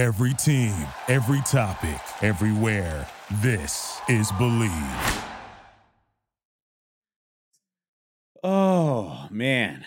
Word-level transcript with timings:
Every 0.00 0.32
team, 0.32 0.74
every 1.08 1.42
topic, 1.42 2.00
everywhere. 2.22 3.06
This 3.42 4.00
is 4.08 4.32
Bleav. 4.32 5.24
Oh 8.42 9.28
man, 9.30 9.84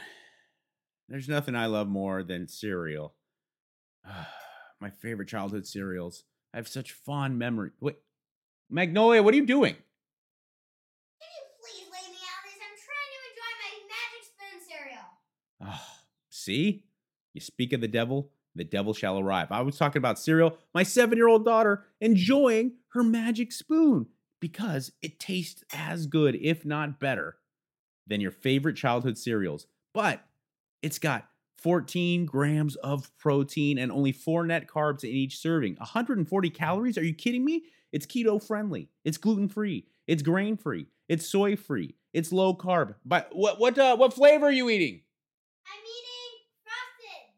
there's 1.09 1.27
nothing 1.27 1.55
I 1.55 1.65
love 1.65 1.87
more 1.87 2.21
than 2.21 2.47
cereal. 2.47 3.15
My 4.79 4.91
favorite 4.91 5.29
childhood 5.29 5.65
cereals. 5.65 6.25
I 6.53 6.57
have 6.57 6.67
such 6.67 6.91
fond 6.91 7.39
memory. 7.39 7.71
Wait, 7.79 7.95
Magnolia, 8.69 9.23
what 9.23 9.33
are 9.33 9.37
you 9.37 9.47
doing? 9.47 9.73
Can 9.73 11.29
you 11.33 11.43
please 11.59 11.87
lay 11.91 12.11
me 12.11 12.19
out 12.21 12.45
of 12.45 12.53
this? 12.53 12.61
I'm 12.61 12.77
trying 12.85 13.11
to 13.15 13.19
enjoy 13.31 13.51
my 13.63 13.73
magic 13.89 14.23
spoon 14.29 14.61
cereal. 14.69 15.09
Oh, 15.65 15.87
see? 16.29 16.85
You 17.33 17.41
speak 17.41 17.73
of 17.73 17.81
the 17.81 17.87
devil, 17.87 18.29
the 18.55 18.63
devil 18.63 18.93
shall 18.93 19.19
arrive. 19.19 19.51
I 19.51 19.61
was 19.61 19.77
talking 19.77 19.99
about 19.99 20.19
cereal, 20.19 20.57
my 20.73 20.83
seven 20.83 21.17
year 21.17 21.27
old 21.27 21.45
daughter 21.45 21.85
enjoying 22.01 22.73
her 22.89 23.03
magic 23.03 23.51
spoon 23.51 24.07
because 24.39 24.91
it 25.01 25.19
tastes 25.19 25.63
as 25.73 26.05
good, 26.05 26.35
if 26.35 26.65
not 26.65 26.99
better, 26.99 27.37
than 28.07 28.21
your 28.21 28.31
favorite 28.31 28.75
childhood 28.75 29.17
cereals. 29.17 29.67
But 29.93 30.23
it's 30.81 30.99
got 30.99 31.27
14 31.57 32.25
grams 32.25 32.75
of 32.77 33.09
protein 33.17 33.77
and 33.77 33.91
only 33.91 34.11
four 34.11 34.45
net 34.45 34.67
carbs 34.67 35.03
in 35.03 35.11
each 35.11 35.37
serving. 35.37 35.75
140 35.77 36.49
calories? 36.49 36.97
Are 36.97 37.03
you 37.03 37.13
kidding 37.13 37.45
me? 37.45 37.63
It's 37.93 38.05
keto 38.05 38.45
friendly. 38.45 38.89
It's 39.05 39.17
gluten 39.17 39.47
free. 39.47 39.85
It's 40.07 40.21
grain 40.21 40.57
free. 40.57 40.87
It's 41.07 41.25
soy 41.27 41.55
free. 41.55 41.95
It's 42.11 42.31
low 42.31 42.55
carb. 42.55 42.95
But 43.05 43.29
what 43.31 43.59
what 43.59 43.77
uh, 43.77 43.95
what 43.95 44.13
flavor 44.13 44.47
are 44.47 44.51
you 44.51 44.69
eating? 44.69 45.01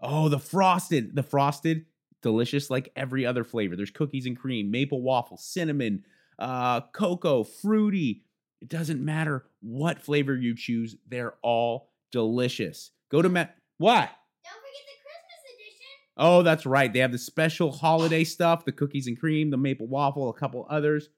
I'm 0.06 0.14
eating 0.14 0.20
frosted. 0.22 0.26
Oh, 0.26 0.30
the 0.30 0.40
frosted. 0.40 1.16
The 1.16 1.24
frosted, 1.24 1.86
delicious 2.22 2.70
like 2.70 2.92
every 2.96 3.26
other 3.26 3.44
flavor. 3.44 3.76
There's 3.76 3.92
cookies 3.92 4.26
and 4.26 4.38
cream, 4.38 4.72
maple 4.72 5.02
waffle, 5.02 5.38
cinnamon, 5.38 6.04
uh, 6.40 6.82
cocoa, 6.94 7.44
fruity. 7.44 8.24
It 8.62 8.70
doesn't 8.70 9.04
matter 9.04 9.46
what 9.62 10.02
flavor 10.02 10.36
you 10.36 10.56
choose. 10.56 10.96
They're 11.08 11.36
all 11.42 11.92
delicious. 12.12 12.92
Go 13.12 13.22
to 13.22 13.30
Matt. 13.30 13.56
What? 13.78 14.10
Don't 14.44 14.54
forget 14.54 14.86
the 14.88 15.04
Christmas 15.04 15.54
edition. 15.54 15.88
Oh, 16.18 16.42
that's 16.42 16.66
right. 16.66 16.92
They 16.92 17.00
have 17.00 17.12
the 17.12 17.18
special 17.18 17.72
holiday 17.72 18.24
stuff, 18.24 18.66
the 18.66 18.72
cookies 18.72 19.08
and 19.08 19.20
cream, 19.20 19.50
the 19.50 19.58
maple 19.58 19.88
waffle, 19.88 20.30
a 20.30 20.34
couple 20.34 20.66
others. 20.70 21.10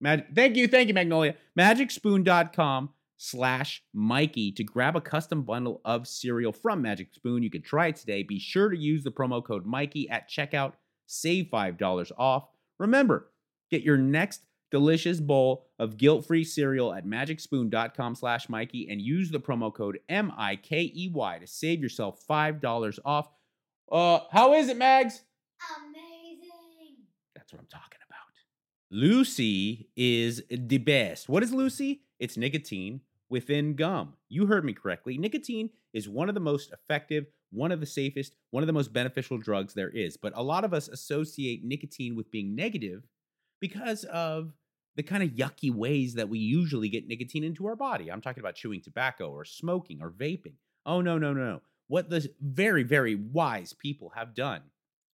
Mag- 0.00 0.34
thank 0.34 0.56
you, 0.56 0.68
thank 0.68 0.88
you, 0.88 0.94
Magnolia. 0.94 1.34
MagicSpoon.com 1.58 2.90
slash 3.18 3.82
Mikey 3.92 4.52
to 4.52 4.64
grab 4.64 4.96
a 4.96 5.00
custom 5.00 5.42
bundle 5.42 5.80
of 5.84 6.06
cereal 6.06 6.52
from 6.52 6.80
Magic 6.80 7.12
Spoon. 7.12 7.42
You 7.42 7.50
can 7.50 7.62
try 7.62 7.88
it 7.88 7.96
today. 7.96 8.22
Be 8.22 8.38
sure 8.38 8.70
to 8.70 8.78
use 8.78 9.04
the 9.04 9.10
promo 9.10 9.44
code 9.44 9.66
Mikey 9.66 10.08
at 10.08 10.30
checkout. 10.30 10.74
Save 11.06 11.46
$5 11.52 12.12
off. 12.16 12.48
Remember, 12.78 13.30
get 13.70 13.82
your 13.82 13.98
next 13.98 14.42
delicious 14.70 15.20
bowl 15.20 15.66
of 15.78 15.96
guilt-free 15.96 16.44
cereal 16.44 16.94
at 16.94 17.06
magicspoon.com 17.06 18.14
slash 18.14 18.48
Mikey 18.48 18.88
and 18.88 19.00
use 19.00 19.30
the 19.30 19.40
promo 19.40 19.74
code 19.74 19.98
M-I-K-E-Y 20.08 21.38
to 21.38 21.46
save 21.46 21.82
yourself 21.82 22.20
$5 22.28 22.98
off. 23.04 23.28
Uh, 23.90 24.20
how 24.30 24.54
is 24.54 24.68
it, 24.68 24.76
Mags? 24.76 25.22
Amazing. 25.78 26.98
That's 27.34 27.52
what 27.52 27.60
I'm 27.60 27.66
talking 27.66 27.98
about. 28.06 28.18
Lucy 28.90 29.88
is 29.96 30.42
the 30.50 30.78
best. 30.78 31.28
What 31.28 31.42
is 31.42 31.52
Lucy? 31.52 32.02
It's 32.18 32.36
nicotine 32.36 33.00
within 33.30 33.74
gum. 33.74 34.14
You 34.28 34.46
heard 34.46 34.64
me 34.64 34.72
correctly. 34.72 35.18
Nicotine 35.18 35.70
is 35.92 36.08
one 36.08 36.28
of 36.28 36.34
the 36.34 36.40
most 36.40 36.72
effective, 36.72 37.26
one 37.50 37.72
of 37.72 37.80
the 37.80 37.86
safest, 37.86 38.34
one 38.50 38.62
of 38.62 38.66
the 38.66 38.72
most 38.72 38.92
beneficial 38.92 39.38
drugs 39.38 39.74
there 39.74 39.90
is. 39.90 40.16
But 40.16 40.32
a 40.36 40.42
lot 40.42 40.64
of 40.64 40.74
us 40.74 40.88
associate 40.88 41.64
nicotine 41.64 42.16
with 42.16 42.30
being 42.30 42.54
negative 42.54 43.02
because 43.60 44.04
of 44.04 44.52
the 44.96 45.02
kind 45.02 45.22
of 45.22 45.30
yucky 45.30 45.72
ways 45.72 46.14
that 46.14 46.28
we 46.28 46.38
usually 46.38 46.88
get 46.88 47.06
nicotine 47.06 47.44
into 47.44 47.66
our 47.66 47.76
body. 47.76 48.10
I'm 48.10 48.20
talking 48.20 48.40
about 48.40 48.56
chewing 48.56 48.80
tobacco 48.80 49.30
or 49.30 49.44
smoking 49.44 50.00
or 50.02 50.10
vaping. 50.10 50.54
Oh, 50.84 51.00
no, 51.00 51.18
no, 51.18 51.32
no, 51.32 51.44
no. 51.44 51.60
What 51.86 52.10
the 52.10 52.28
very, 52.40 52.82
very 52.82 53.14
wise 53.14 53.72
people 53.72 54.12
have 54.16 54.34
done 54.34 54.62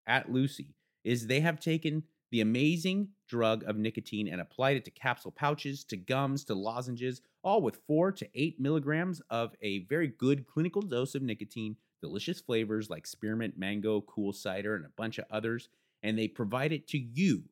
at 0.07 0.33
Lucy 0.33 0.75
is 1.05 1.27
they 1.27 1.41
have 1.41 1.61
taken 1.61 2.05
the 2.31 2.41
amazing 2.41 3.09
drug 3.29 3.63
of 3.65 3.77
nicotine 3.77 4.27
and 4.27 4.41
applied 4.41 4.77
it 4.77 4.85
to 4.85 4.91
capsule 4.91 5.31
pouches, 5.31 5.85
to 5.85 5.97
gums, 5.97 6.45
to 6.45 6.55
lozenges, 6.55 7.21
all 7.45 7.61
with 7.61 7.81
four 7.87 8.11
to 8.11 8.29
eight 8.35 8.59
milligrams 8.59 9.21
of 9.31 9.55
a 9.63 9.81
very 9.85 10.09
good 10.09 10.47
clinical 10.47 10.83
dose 10.83 11.15
of 11.15 11.23
nicotine, 11.23 11.77
delicious 12.01 12.41
flavors 12.41 12.91
like 12.91 13.07
spearmint, 13.07 13.59
mango, 13.59 14.01
cool 14.01 14.33
cider, 14.33 14.75
and 14.75 14.85
a 14.85 14.93
bunch 14.97 15.19
of 15.19 15.27
others. 15.31 15.69
And 16.03 16.19
they 16.19 16.27
provide 16.27 16.73
it 16.73 16.89
to 16.89 16.99
you 16.99 17.45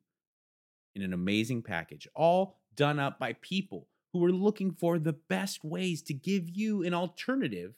in 0.95 1.01
an 1.01 1.13
amazing 1.13 1.61
package, 1.61 2.07
all 2.15 2.59
done 2.75 2.99
up 2.99 3.19
by 3.19 3.33
people 3.33 3.87
who 4.11 4.23
are 4.25 4.31
looking 4.31 4.71
for 4.71 4.99
the 4.99 5.13
best 5.13 5.63
ways 5.63 6.01
to 6.03 6.13
give 6.13 6.49
you 6.49 6.83
an 6.83 6.93
alternative 6.93 7.73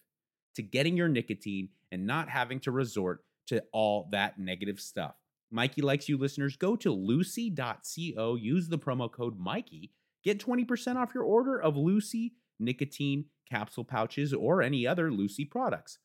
to 0.56 0.62
getting 0.62 0.98
your 0.98 1.08
nicotine 1.08 1.70
and 1.92 2.06
not 2.06 2.30
having 2.30 2.60
to 2.62 2.72
resort 2.72 3.24
to 3.48 3.64
all 3.72 4.10
that 4.12 4.40
negative 4.40 4.80
stuff. 4.80 5.16
Mikey 5.52 5.82
likes 5.82 6.10
you 6.10 6.18
listeners. 6.18 6.58
Go 6.58 6.76
to 6.78 6.92
lucy.co, 6.92 8.36
use 8.36 8.68
the 8.68 8.80
promo 8.80 9.12
code 9.12 9.38
Mikey, 9.38 9.92
get 10.26 10.40
20% 10.40 10.98
off 10.98 11.14
your 11.14 11.24
order 11.24 11.62
of 11.62 11.78
Lucy 11.78 12.34
nicotine 12.60 13.26
capsule 13.50 13.84
pouches 13.86 14.34
or 14.34 14.62
any 14.62 14.86
other 14.86 15.12
Lucy 15.12 15.46
products. 15.46 16.00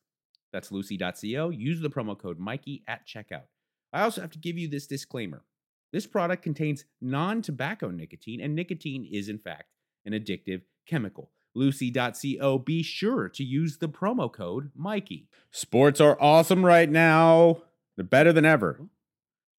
That's 0.53 0.71
lucy.co, 0.71 1.49
use 1.49 1.81
the 1.81 1.89
promo 1.89 2.17
code 2.17 2.39
Mikey 2.39 2.83
at 2.87 3.07
checkout. 3.07 3.45
I 3.93 4.03
also 4.03 4.21
have 4.21 4.31
to 4.31 4.39
give 4.39 4.57
you 4.57 4.67
this 4.67 4.87
disclaimer. 4.87 5.43
This 5.91 6.07
product 6.07 6.43
contains 6.43 6.85
non 7.01 7.41
tobacco 7.41 7.89
nicotine, 7.89 8.41
and 8.41 8.55
nicotine 8.55 9.07
is, 9.09 9.27
in 9.27 9.39
fact, 9.39 9.73
an 10.05 10.13
addictive 10.13 10.61
chemical. 10.87 11.31
Lucy.co, 11.53 12.59
be 12.59 12.81
sure 12.81 13.27
to 13.27 13.43
use 13.43 13.77
the 13.77 13.89
promo 13.89 14.31
code 14.31 14.71
Mikey. 14.75 15.27
Sports 15.51 15.99
are 15.99 16.17
awesome 16.21 16.65
right 16.65 16.89
now. 16.89 17.63
They're 17.97 18.05
better 18.05 18.31
than 18.31 18.45
ever. 18.45 18.79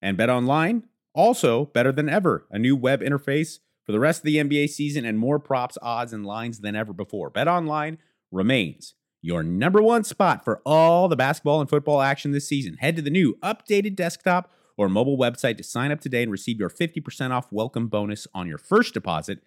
And 0.01 0.17
Bet 0.17 0.29
Online, 0.29 0.87
also 1.13 1.65
better 1.65 1.91
than 1.91 2.09
ever. 2.09 2.47
A 2.49 2.57
new 2.57 2.75
web 2.75 3.01
interface 3.01 3.59
for 3.85 3.91
the 3.91 3.99
rest 3.99 4.21
of 4.21 4.25
the 4.25 4.37
NBA 4.37 4.69
season 4.69 5.05
and 5.05 5.19
more 5.19 5.39
props, 5.39 5.77
odds, 5.81 6.13
and 6.13 6.25
lines 6.25 6.59
than 6.59 6.75
ever 6.75 6.93
before. 6.93 7.29
Bet 7.29 7.47
Online 7.47 7.97
remains 8.31 8.95
your 9.21 9.43
number 9.43 9.81
one 9.81 10.03
spot 10.03 10.43
for 10.43 10.61
all 10.65 11.07
the 11.07 11.15
basketball 11.15 11.61
and 11.61 11.69
football 11.69 12.01
action 12.01 12.31
this 12.31 12.47
season. 12.47 12.75
Head 12.75 12.95
to 12.97 13.01
the 13.01 13.09
new 13.09 13.37
updated 13.41 13.95
desktop 13.95 14.51
or 14.77 14.89
mobile 14.89 15.17
website 15.17 15.57
to 15.57 15.63
sign 15.63 15.91
up 15.91 16.01
today 16.01 16.23
and 16.23 16.31
receive 16.31 16.59
your 16.59 16.69
50% 16.69 17.31
off 17.31 17.51
welcome 17.51 17.87
bonus 17.87 18.27
on 18.33 18.47
your 18.47 18.57
first 18.57 18.93
deposit. 18.93 19.39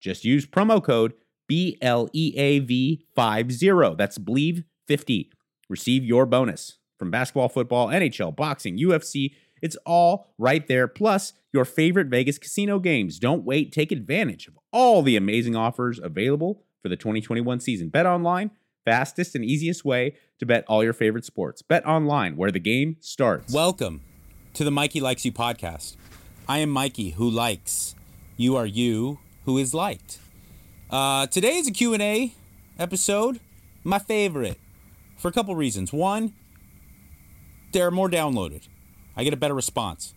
Just 0.00 0.24
use 0.24 0.46
promo 0.46 0.82
code 0.82 1.12
BLEAV50. 1.50 3.96
That's 3.96 4.18
Bleav50. 4.18 5.28
Receive 5.68 6.04
your 6.04 6.26
bonus 6.26 6.78
from 6.98 7.10
basketball, 7.10 7.48
football, 7.48 7.88
NHL, 7.88 8.36
boxing, 8.36 8.78
UFC. 8.78 9.34
It's 9.62 9.76
all 9.86 10.34
right 10.38 10.66
there. 10.66 10.88
Plus, 10.88 11.34
your 11.52 11.64
favorite 11.64 12.08
Vegas 12.08 12.36
casino 12.36 12.80
games. 12.80 13.20
Don't 13.20 13.44
wait. 13.44 13.72
Take 13.72 13.92
advantage 13.92 14.48
of 14.48 14.58
all 14.72 15.02
the 15.02 15.16
amazing 15.16 15.54
offers 15.54 16.00
available 16.02 16.64
for 16.82 16.88
the 16.88 16.96
2021 16.96 17.60
season. 17.60 17.88
Bet 17.88 18.04
online, 18.04 18.50
fastest 18.84 19.36
and 19.36 19.44
easiest 19.44 19.84
way 19.84 20.16
to 20.40 20.46
bet 20.46 20.64
all 20.66 20.82
your 20.82 20.92
favorite 20.92 21.24
sports. 21.24 21.62
Bet 21.62 21.86
online, 21.86 22.36
where 22.36 22.50
the 22.50 22.58
game 22.58 22.96
starts. 22.98 23.54
Welcome 23.54 24.00
to 24.54 24.64
the 24.64 24.72
Mikey 24.72 25.00
Likes 25.00 25.24
You 25.24 25.30
podcast. 25.30 25.94
I 26.48 26.58
am 26.58 26.70
Mikey, 26.70 27.10
who 27.10 27.30
likes. 27.30 27.94
You 28.36 28.56
are 28.56 28.66
you, 28.66 29.20
who 29.44 29.58
is 29.58 29.72
liked. 29.72 30.18
Uh, 30.90 31.28
today 31.28 31.56
is 31.56 31.68
a 31.68 31.70
Q&A 31.70 32.34
episode, 32.80 33.38
my 33.84 34.00
favorite, 34.00 34.58
for 35.16 35.28
a 35.28 35.32
couple 35.32 35.54
reasons. 35.54 35.92
One, 35.92 36.34
they're 37.72 37.92
more 37.92 38.10
downloaded. 38.10 38.66
I 39.16 39.24
get 39.24 39.32
a 39.32 39.36
better 39.36 39.54
response. 39.54 40.14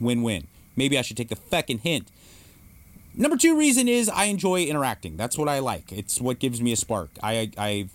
Win-win. 0.00 0.46
Maybe 0.76 0.98
I 0.98 1.02
should 1.02 1.16
take 1.16 1.28
the 1.28 1.36
feckin' 1.36 1.80
hint. 1.80 2.10
Number 3.14 3.36
two 3.36 3.58
reason 3.58 3.88
is 3.88 4.08
I 4.08 4.24
enjoy 4.24 4.62
interacting. 4.64 5.16
That's 5.16 5.36
what 5.36 5.48
I 5.48 5.58
like. 5.58 5.90
It's 5.90 6.20
what 6.20 6.38
gives 6.38 6.62
me 6.62 6.72
a 6.72 6.76
spark. 6.76 7.10
I 7.20 7.50
I've 7.58 7.90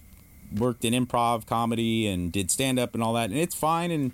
worked 0.53 0.83
in 0.83 0.93
improv, 0.93 1.45
comedy, 1.45 2.07
and 2.07 2.31
did 2.31 2.51
stand 2.51 2.77
up 2.77 2.93
and 2.93 3.01
all 3.01 3.13
that, 3.13 3.29
and 3.29 3.39
it's 3.39 3.55
fine. 3.55 3.89
And 3.89 4.11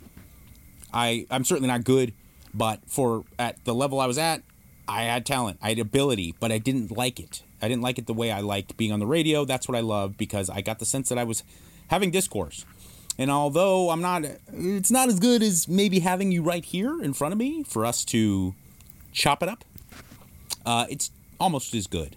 I 0.93 1.25
I'm 1.31 1.43
certainly 1.43 1.67
not 1.67 1.83
good, 1.83 2.13
but 2.53 2.81
for 2.85 3.23
at 3.39 3.63
the 3.65 3.73
level 3.73 3.99
I 3.99 4.05
was 4.05 4.19
at, 4.19 4.43
I 4.87 5.03
had 5.03 5.25
talent, 5.25 5.57
I 5.61 5.69
had 5.69 5.79
ability, 5.79 6.35
but 6.39 6.51
I 6.51 6.59
didn't 6.59 6.95
like 6.95 7.19
it. 7.19 7.41
I 7.61 7.67
didn't 7.67 7.81
like 7.81 7.97
it 7.97 8.07
the 8.07 8.13
way 8.13 8.31
I 8.31 8.41
liked 8.41 8.77
being 8.77 8.91
on 8.91 8.99
the 8.99 9.07
radio. 9.07 9.45
That's 9.45 9.67
what 9.67 9.77
I 9.77 9.81
love 9.81 10.17
because 10.17 10.49
I 10.49 10.61
got 10.61 10.79
the 10.79 10.85
sense 10.85 11.09
that 11.09 11.17
I 11.17 11.23
was 11.23 11.43
having 11.87 12.11
discourse. 12.11 12.65
And 13.19 13.29
although 13.29 13.91
I'm 13.91 14.01
not, 14.01 14.23
it's 14.51 14.89
not 14.89 15.09
as 15.09 15.19
good 15.19 15.43
as 15.43 15.67
maybe 15.67 15.99
having 15.99 16.31
you 16.31 16.41
right 16.41 16.65
here 16.65 16.99
in 17.03 17.13
front 17.13 17.33
of 17.33 17.37
me 17.37 17.61
for 17.63 17.85
us 17.85 18.03
to 18.05 18.55
chop 19.11 19.43
it 19.43 19.49
up. 19.49 19.63
Uh, 20.65 20.87
it's 20.89 21.11
almost 21.39 21.75
as 21.75 21.85
good. 21.85 22.15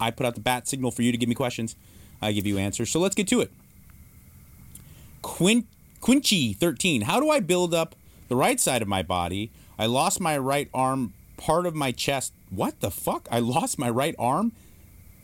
I 0.00 0.10
put 0.10 0.24
out 0.24 0.34
the 0.34 0.40
bat 0.40 0.66
signal 0.68 0.90
for 0.92 1.02
you 1.02 1.12
to 1.12 1.18
give 1.18 1.28
me 1.28 1.34
questions. 1.34 1.76
I 2.22 2.32
give 2.32 2.46
you 2.46 2.56
answers. 2.56 2.90
So 2.90 3.00
let's 3.00 3.14
get 3.14 3.28
to 3.28 3.40
it. 3.42 3.50
Quin- 5.20 5.66
Quinchy13. 6.00 7.02
How 7.02 7.20
do 7.20 7.28
I 7.28 7.40
build 7.40 7.74
up 7.74 7.94
the 8.28 8.36
right 8.36 8.60
side 8.60 8.82
of 8.82 8.88
my 8.88 9.02
body. 9.02 9.50
I 9.78 9.86
lost 9.86 10.20
my 10.20 10.38
right 10.38 10.68
arm, 10.72 11.14
part 11.36 11.66
of 11.66 11.74
my 11.74 11.92
chest. 11.92 12.32
What 12.50 12.80
the 12.80 12.90
fuck? 12.90 13.26
I 13.30 13.40
lost 13.40 13.78
my 13.78 13.90
right 13.90 14.14
arm, 14.18 14.52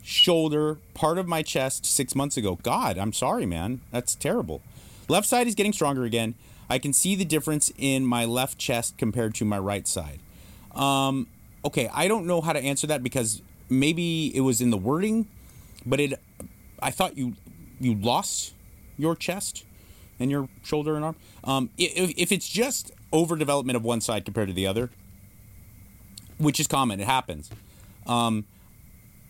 shoulder, 0.05 0.77
part 0.93 1.17
of 1.17 1.27
my 1.27 1.43
chest 1.43 1.87
six 1.87 2.15
months 2.15 2.37
ago. 2.37 2.59
God, 2.63 2.99
I'm 2.99 3.13
sorry, 3.13 3.47
man. 3.47 3.81
That's 3.91 4.15
terrible. 4.15 4.61
Left 5.09 5.27
side 5.27 5.47
is 5.47 5.55
getting 5.55 5.73
stronger 5.73 6.05
again. 6.05 6.35
I 6.69 6.79
can 6.79 6.93
see 6.93 7.15
the 7.15 7.25
difference 7.25 7.73
in 7.79 8.05
my 8.05 8.25
left 8.25 8.59
chest 8.59 8.99
compared 8.99 9.35
to 9.37 9.45
my 9.45 9.59
right 9.59 9.89
side. 9.89 10.21
Um, 10.75 11.27
okay, 11.65 11.89
I 11.93 12.07
don't 12.07 12.27
know 12.27 12.41
how 12.41 12.53
to 12.53 12.61
answer 12.61 12.87
that 12.87 13.03
because 13.03 13.43
maybe 13.69 14.35
it 14.37 14.41
was 14.41 14.61
in 14.61 14.71
the 14.71 14.77
wording, 14.77 15.27
but 15.87 16.01
it. 16.01 16.21
I 16.83 16.91
thought 16.91 17.17
you 17.17 17.35
you 17.81 17.95
lost 17.95 18.53
your 18.99 19.17
chest 19.17 19.65
and 20.21 20.31
your 20.31 20.49
shoulder 20.63 20.97
and 20.97 21.05
arm. 21.05 21.17
Um, 21.45 21.71
if, 21.79 22.13
if 22.17 22.33
it's 22.33 22.49
just 22.49 22.93
overdevelopment 23.13 23.75
of 23.75 23.85
one 23.85 24.01
side 24.01 24.25
compared 24.25 24.49
to 24.49 24.55
the 24.55 24.67
other, 24.67 24.91
which 26.39 26.61
is 26.61 26.67
common, 26.67 27.01
it 27.01 27.07
happens. 27.07 27.51
Um, 28.07 28.45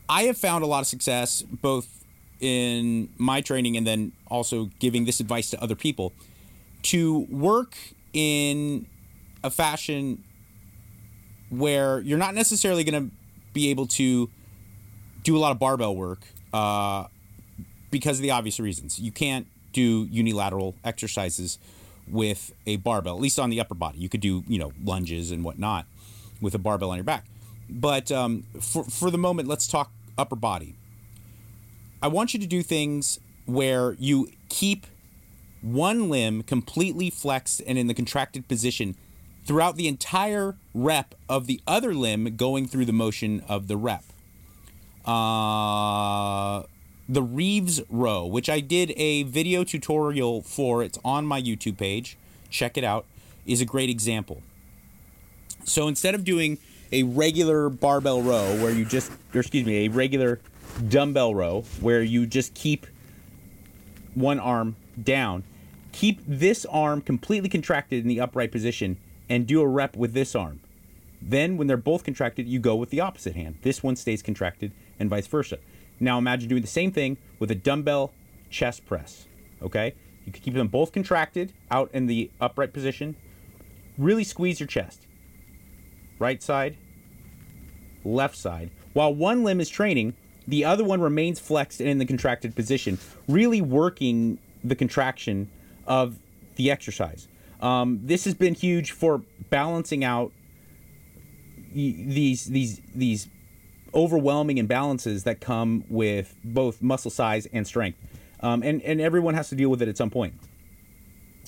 I 0.09 0.25
have 0.25 0.37
found 0.37 0.65
a 0.65 0.67
lot 0.67 0.81
of 0.81 0.87
success 0.87 1.43
both 1.43 2.05
in 2.41 3.09
my 3.17 3.41
training 3.41 3.77
and 3.77 3.87
then 3.87 4.12
also 4.29 4.71
giving 4.79 5.05
this 5.05 5.21
advice 5.21 5.51
to 5.51 5.62
other 5.62 5.75
people 5.75 6.12
to 6.83 7.21
work 7.31 7.77
in 8.12 8.87
a 9.43 9.51
fashion 9.51 10.23
where 11.49 12.01
you're 12.01 12.19
not 12.19 12.35
necessarily 12.35 12.85
going 12.85 13.09
to 13.09 13.15
be 13.53 13.71
able 13.71 13.87
to 13.87 14.29
do 15.23 15.37
a 15.37 15.39
lot 15.39 15.53
of 15.53 15.59
barbell 15.59 15.95
work 15.97 16.21
uh, 16.53 17.05
because 17.91 18.19
of 18.19 18.23
the 18.23 18.31
obvious 18.31 18.61
reasons. 18.61 18.99
You 18.99 19.12
can't 19.12 19.47
do 19.73 20.06
unilateral 20.11 20.75
exercises 20.85 21.59
with 22.06 22.53
a 22.67 22.77
barbell, 22.77 23.17
at 23.17 23.23
least 23.23 23.39
on 23.39 23.51
the 23.51 23.61
upper 23.61 23.75
body. 23.75 23.99
You 23.99 24.09
could 24.09 24.21
do, 24.21 24.45
you 24.47 24.59
know, 24.59 24.73
lunges 24.83 25.31
and 25.31 25.43
whatnot 25.43 25.87
with 26.41 26.55
a 26.55 26.59
barbell 26.59 26.91
on 26.91 26.97
your 26.97 27.05
back. 27.05 27.25
But 27.69 28.13
um, 28.13 28.45
for, 28.61 28.85
for 28.85 29.11
the 29.11 29.19
moment, 29.19 29.49
let's 29.49 29.67
talk 29.67 29.91
upper 30.17 30.37
body. 30.37 30.75
I 32.03 32.09
want 32.09 32.35
you 32.35 32.41
to 32.41 32.47
do 32.47 32.63
things 32.63 33.19
where 33.47 33.95
you 33.99 34.31
keep 34.49 34.87
one 35.63 36.11
limb 36.11 36.43
completely 36.43 37.09
flexed 37.09 37.63
and 37.67 37.79
in 37.79 37.87
the 37.87 37.95
contracted 37.95 38.47
position 38.49 38.97
throughout 39.47 39.77
the 39.77 39.89
entire 39.89 40.57
rep 40.75 41.15
of 41.29 41.47
the 41.47 41.61
other 41.67 41.95
limb 41.95 42.37
going 42.37 42.67
through 42.67 42.85
the 42.85 42.93
motion 42.93 43.43
of 43.49 43.69
the 43.69 43.77
rep. 43.77 44.05
Uh, 45.05 46.63
the 47.09 47.23
Reeves 47.23 47.81
row, 47.91 48.25
which 48.25 48.49
I 48.49 48.61
did 48.61 48.93
a 48.97 49.25
video 49.25 49.65
tutorial 49.65 50.43
for, 50.43 50.83
it's 50.83 50.99
on 51.05 51.27
my 51.27 51.41
YouTube 51.41 51.77
page. 51.77 52.17
Check 52.51 52.79
it 52.79 52.85
out, 52.85 53.05
is 53.47 53.61
a 53.61 53.67
great 53.67 53.91
example. 53.91 54.43
So 55.65 55.89
instead 55.89 56.15
of 56.15 56.25
doing 56.25 56.59
a 56.93 57.03
regular 57.03 57.69
barbell 57.69 58.23
row 58.23 58.57
where 58.63 58.71
you 58.71 58.85
just, 58.85 59.11
or 59.35 59.41
excuse 59.41 59.67
me, 59.67 59.87
a 59.87 59.89
regular 59.89 60.41
dumbbell 60.89 61.35
row 61.35 61.65
where 61.81 62.03
you 62.03 62.27
just 62.27 62.55
keep 62.55 62.87
one 64.15 64.39
arm 64.39 64.77
down, 65.03 65.45
keep 65.93 66.21
this 66.27 66.65
arm 66.67 67.01
completely 67.01 67.49
contracted 67.49 68.03
in 68.03 68.09
the 68.09 68.21
upright 68.21 68.53
position 68.53 68.97
and 69.29 69.47
do 69.47 69.61
a 69.61 69.67
rep 69.67 69.97
with 69.97 70.13
this 70.13 70.35
arm. 70.35 70.61
Then, 71.21 71.57
when 71.57 71.67
they're 71.67 71.77
both 71.79 72.05
contracted, 72.05 72.47
you 72.47 72.59
go 72.59 72.77
with 72.77 72.91
the 72.91 73.01
opposite 73.01 73.35
hand. 73.35 73.57
This 73.63 73.83
one 73.83 73.97
stays 73.97 74.23
contracted 74.23 74.73
and 74.99 75.09
vice 75.09 75.27
versa. 75.27 75.59
Now, 75.99 76.19
imagine 76.19 76.49
doing 76.49 76.63
the 76.63 76.69
same 76.69 76.93
thing 76.93 77.17
with 77.39 77.51
a 77.51 77.55
dumbbell 77.55 78.13
chest 78.51 78.85
press. 78.85 79.27
Okay? 79.63 79.95
You 80.27 80.33
can 80.33 80.43
keep 80.43 80.55
them 80.55 80.69
both 80.69 80.93
contracted 80.93 81.53
out 81.71 81.91
in 81.93 82.07
the 82.07 82.31
upright 82.41 82.73
position. 82.73 83.17
Really 83.97 84.25
squeeze 84.25 84.61
your 84.61 84.67
chest. 84.67 85.04
Right 86.19 86.43
side, 86.43 86.77
left 88.05 88.37
side. 88.37 88.71
While 88.93 89.15
one 89.15 89.43
limb 89.43 89.61
is 89.61 89.69
training, 89.69 90.15
the 90.47 90.65
other 90.65 90.85
one 90.85 91.01
remains 91.01 91.41
flexed 91.41 91.81
and 91.81 91.89
in 91.89 91.99
the 91.99 92.07
contracted 92.07 92.55
position, 92.55 92.99
really 93.29 93.61
working 93.61 94.39
the 94.63 94.77
contraction 94.77 95.51
of 95.87 96.19
the 96.57 96.71
exercise. 96.71 97.29
Um, 97.61 98.01
this 98.03 98.25
has 98.25 98.35
been 98.35 98.55
huge 98.55 98.93
for 98.93 99.23
balancing 99.51 100.05
out 100.05 100.33
these 101.73 102.45
these 102.45 102.81
these 102.95 103.29
overwhelming 103.93 104.57
imbalances 104.59 105.25
that 105.25 105.41
come 105.41 105.85
with 105.89 106.35
both 106.45 106.83
muscle 106.83 107.11
size 107.11 107.47
and 107.53 107.67
strength, 107.67 107.99
um, 108.41 108.63
and 108.63 108.83
and 108.83 109.01
everyone 109.01 109.35
has 109.35 109.49
to 109.49 109.55
deal 109.55 109.71
with 109.71 109.83
it 109.83 109.89
at 109.89 109.97
some 109.97 110.11
point. 110.11 110.35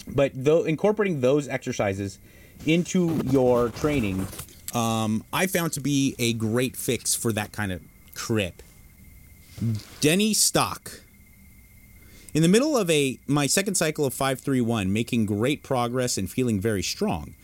But 0.08 0.32
though 0.34 0.64
incorporating 0.64 1.20
those 1.20 1.48
exercises 1.48 2.18
into 2.64 3.20
your 3.26 3.68
training, 3.70 4.26
um, 4.74 5.24
I 5.32 5.46
found 5.46 5.72
to 5.74 5.80
be 5.80 6.14
a 6.18 6.32
great 6.32 6.76
fix 6.76 7.14
for 7.14 7.32
that 7.32 7.52
kind 7.52 7.72
of 7.72 7.82
crip. 8.14 8.62
Denny 10.00 10.34
Stock. 10.34 11.00
In 12.34 12.42
the 12.42 12.48
middle 12.48 12.76
of 12.76 12.90
a 12.90 13.18
my 13.26 13.46
second 13.46 13.76
cycle 13.76 14.04
of 14.04 14.12
531, 14.12 14.92
making 14.92 15.24
great 15.26 15.62
progress 15.62 16.18
and 16.18 16.30
feeling 16.30 16.60
very 16.60 16.82
strong. 16.82 17.34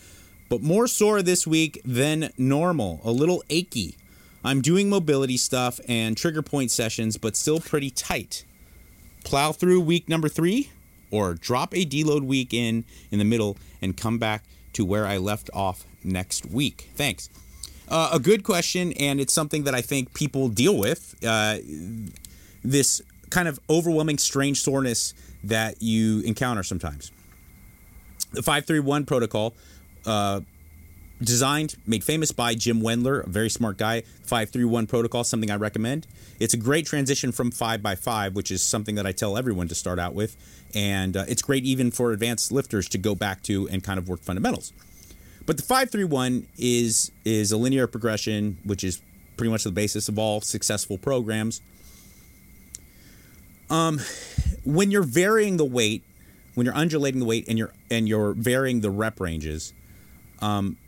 But 0.51 0.61
more 0.61 0.87
sore 0.87 1.23
this 1.23 1.47
week 1.47 1.81
than 1.83 2.31
normal, 2.37 3.01
a 3.03 3.11
little 3.11 3.43
achy. 3.49 3.97
I'm 4.45 4.61
doing 4.61 4.91
mobility 4.91 5.39
stuff 5.39 5.81
and 5.89 6.15
trigger 6.15 6.43
point 6.43 6.71
sessions, 6.71 7.17
but 7.17 7.37
still 7.37 7.61
pretty 7.61 7.89
tight. 7.91 8.45
Plow 9.25 9.53
through 9.53 9.81
week 9.81 10.11
number 10.11 10.29
three, 10.29 10.71
or 11.11 11.33
drop 11.35 11.73
a 11.75 11.87
deload 11.87 12.25
week 12.25 12.53
in 12.53 12.85
in 13.11 13.19
the 13.19 13.25
middle 13.25 13.57
and 13.81 13.97
come 13.97 14.19
back 14.19 14.45
to 14.75 14.85
where 14.85 15.07
I 15.07 15.17
left 15.17 15.49
off 15.55 15.87
next 16.05 16.47
week. 16.47 16.91
Thanks. 16.95 17.29
Uh, 17.89 18.11
a 18.13 18.19
good 18.19 18.43
question, 18.45 18.93
and 18.95 19.21
it's 19.21 19.35
something 19.35 19.65
that 19.65 19.75
I 19.75 19.83
think 19.83 20.15
people 20.15 20.49
deal 20.49 20.77
with. 20.79 21.15
Uh, 21.25 21.59
this 22.65 23.03
kind 23.31 23.49
of 23.49 23.61
overwhelming, 23.69 24.19
strange 24.19 24.63
soreness 24.63 25.15
that 25.45 25.83
you 25.83 26.21
encounter 26.21 26.63
sometimes. 26.63 27.11
The 28.33 28.43
531 28.43 29.05
protocol, 29.05 29.55
uh, 30.07 30.41
designed, 31.21 31.77
made 31.87 32.03
famous 32.05 32.33
by 32.33 32.55
Jim 32.55 32.81
Wendler, 32.81 33.27
a 33.27 33.29
very 33.29 33.51
smart 33.51 33.77
guy. 33.77 34.03
531 34.23 34.87
protocol, 34.87 35.25
something 35.25 35.51
I 35.51 35.57
recommend. 35.57 36.07
It's 36.41 36.55
a 36.55 36.57
great 36.57 36.87
transition 36.87 37.33
from 37.33 37.51
5x5, 37.51 38.33
which 38.33 38.51
is 38.51 38.63
something 38.63 38.95
that 38.95 39.07
I 39.07 39.13
tell 39.13 39.37
everyone 39.37 39.69
to 39.69 39.75
start 39.75 39.99
out 39.99 40.15
with. 40.15 40.37
And 40.75 41.17
uh, 41.17 41.25
it's 41.29 41.43
great 41.43 41.65
even 41.65 41.91
for 41.91 42.13
advanced 42.13 42.53
lifters 42.53 42.89
to 42.91 42.99
go 42.99 43.15
back 43.15 43.43
to 43.45 43.69
and 43.69 43.83
kind 43.83 43.99
of 43.99 44.09
work 44.09 44.21
fundamentals. 44.21 44.73
But 45.53 45.59
the 45.59 45.65
531 45.65 46.47
is 46.57 47.13
is 47.27 47.53
a 47.53 47.59
linear 47.59 47.87
progression, 47.87 48.57
which 48.65 48.83
is 48.83 49.03
pretty 49.37 49.51
much 49.51 49.65
the 49.65 49.71
basis 49.71 50.09
of 50.09 50.19
all 50.19 50.41
successful 50.41 50.97
programs. 50.97 51.61
Um, 53.69 54.01
when 54.65 54.91
you're 54.91 55.03
varying 55.03 55.59
the 55.59 55.67
weight, 55.67 56.05
when 56.55 56.65
you're 56.65 56.75
undulating 56.75 57.21
the 57.21 57.27
weight 57.27 57.49
and 57.49 57.59
you're 57.59 57.75
and 57.91 58.09
you're 58.09 58.33
varying 58.33 58.81
the 58.81 58.89
rep 58.89 59.21
ranges, 59.21 59.75
um, 60.41 60.79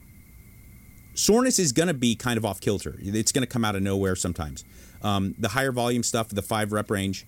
soreness 1.12 1.58
is 1.58 1.72
going 1.72 1.88
to 1.88 1.92
be 1.92 2.14
kind 2.14 2.38
of 2.38 2.46
off 2.46 2.58
kilter. 2.58 2.94
It's 3.00 3.32
going 3.32 3.42
to 3.42 3.46
come 3.46 3.66
out 3.66 3.76
of 3.76 3.82
nowhere 3.82 4.16
sometimes. 4.16 4.64
Um, 5.02 5.34
the 5.38 5.48
higher 5.48 5.72
volume 5.72 6.02
stuff, 6.02 6.30
the 6.30 6.40
five 6.40 6.72
rep 6.72 6.90
range, 6.90 7.26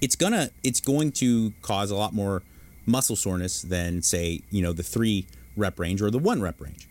it's 0.00 0.14
gonna 0.14 0.50
it's 0.62 0.80
going 0.80 1.10
to 1.14 1.52
cause 1.62 1.90
a 1.90 1.96
lot 1.96 2.14
more 2.14 2.44
muscle 2.86 3.16
soreness 3.16 3.62
than 3.62 4.02
say 4.02 4.40
you 4.50 4.62
know 4.62 4.72
the 4.72 4.84
three 4.84 5.26
rep 5.56 5.78
range 5.78 6.02
or 6.02 6.10
the 6.10 6.18
one 6.18 6.40
rep 6.40 6.60
range. 6.60 6.88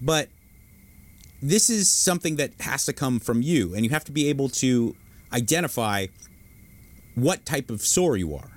But 0.00 0.28
this 1.42 1.68
is 1.68 1.90
something 1.90 2.36
that 2.36 2.52
has 2.60 2.86
to 2.86 2.92
come 2.92 3.20
from 3.20 3.42
you, 3.42 3.74
and 3.74 3.84
you 3.84 3.90
have 3.90 4.04
to 4.04 4.12
be 4.12 4.28
able 4.28 4.48
to 4.48 4.96
identify 5.32 6.06
what 7.14 7.44
type 7.44 7.70
of 7.70 7.82
sore 7.82 8.16
you 8.16 8.34
are. 8.34 8.50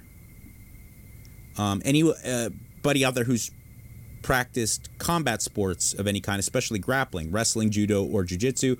Um, 1.58 1.82
anybody 1.84 3.06
uh, 3.06 3.08
out 3.08 3.15
there 3.15 3.24
who's 3.24 3.51
practiced 4.22 4.89
combat 5.00 5.41
sports 5.41 5.94
of 5.94 6.08
any 6.08 6.20
kind, 6.20 6.39
especially 6.39 6.79
grappling, 6.79 7.32
wrestling, 7.32 7.72
judo, 7.72 8.03
or 8.03 8.24
jujitsu, 8.24 8.77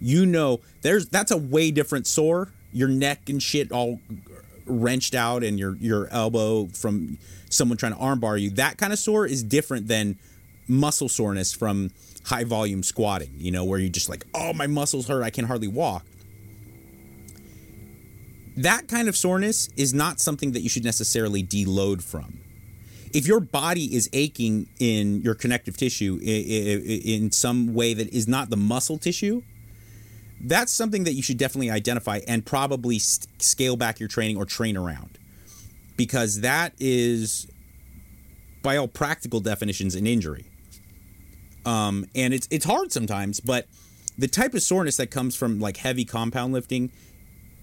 you 0.00 0.26
know 0.26 0.60
there's 0.82 1.06
that's 1.08 1.30
a 1.30 1.36
way 1.36 1.70
different 1.70 2.06
sore. 2.06 2.52
Your 2.72 2.88
neck 2.88 3.28
and 3.28 3.42
shit 3.42 3.70
all 3.70 4.00
wrenched 4.66 5.14
out, 5.14 5.42
and 5.44 5.58
your 5.58 5.76
your 5.76 6.08
elbow 6.08 6.66
from 6.66 7.18
someone 7.50 7.76
trying 7.78 7.94
to 7.94 7.98
armbar 7.98 8.40
you. 8.40 8.50
That 8.50 8.78
kind 8.78 8.92
of 8.92 8.98
sore 8.98 9.26
is 9.26 9.42
different 9.42 9.88
than 9.88 10.18
muscle 10.68 11.08
soreness 11.08 11.52
from 11.52 11.90
high 12.24 12.44
volume 12.44 12.82
squatting. 12.82 13.32
You 13.36 13.50
know, 13.50 13.64
where 13.64 13.78
you're 13.78 13.88
just 13.88 14.08
like, 14.08 14.26
oh, 14.34 14.52
my 14.52 14.66
muscles 14.66 15.08
hurt, 15.08 15.22
I 15.22 15.30
can 15.30 15.46
hardly 15.46 15.68
walk 15.68 16.04
that 18.56 18.88
kind 18.88 19.08
of 19.08 19.16
soreness 19.16 19.68
is 19.76 19.94
not 19.94 20.20
something 20.20 20.52
that 20.52 20.60
you 20.60 20.68
should 20.68 20.84
necessarily 20.84 21.42
deload 21.42 22.02
from. 22.02 22.40
If 23.12 23.26
your 23.26 23.40
body 23.40 23.94
is 23.94 24.08
aching 24.12 24.68
in 24.78 25.20
your 25.20 25.34
connective 25.34 25.76
tissue 25.76 26.18
in 26.22 27.30
some 27.30 27.74
way 27.74 27.92
that 27.94 28.08
is 28.08 28.26
not 28.26 28.48
the 28.50 28.56
muscle 28.56 28.98
tissue, 28.98 29.42
that's 30.42 30.72
something 30.72 31.04
that 31.04 31.14
you 31.14 31.22
should 31.22 31.38
definitely 31.38 31.70
identify 31.70 32.20
and 32.26 32.44
probably 32.44 32.98
scale 32.98 33.76
back 33.76 34.00
your 34.00 34.08
training 34.08 34.36
or 34.36 34.44
train 34.44 34.76
around 34.76 35.18
because 35.96 36.40
that 36.40 36.72
is 36.80 37.46
by 38.62 38.76
all 38.76 38.88
practical 38.88 39.40
definitions, 39.40 39.94
an 39.94 40.06
injury. 40.06 40.46
Um, 41.64 42.06
and 42.14 42.34
it's 42.34 42.48
it's 42.50 42.64
hard 42.64 42.92
sometimes, 42.92 43.38
but 43.38 43.66
the 44.18 44.28
type 44.28 44.54
of 44.54 44.62
soreness 44.62 44.96
that 44.96 45.10
comes 45.10 45.36
from 45.36 45.60
like 45.60 45.76
heavy 45.76 46.04
compound 46.04 46.52
lifting, 46.52 46.90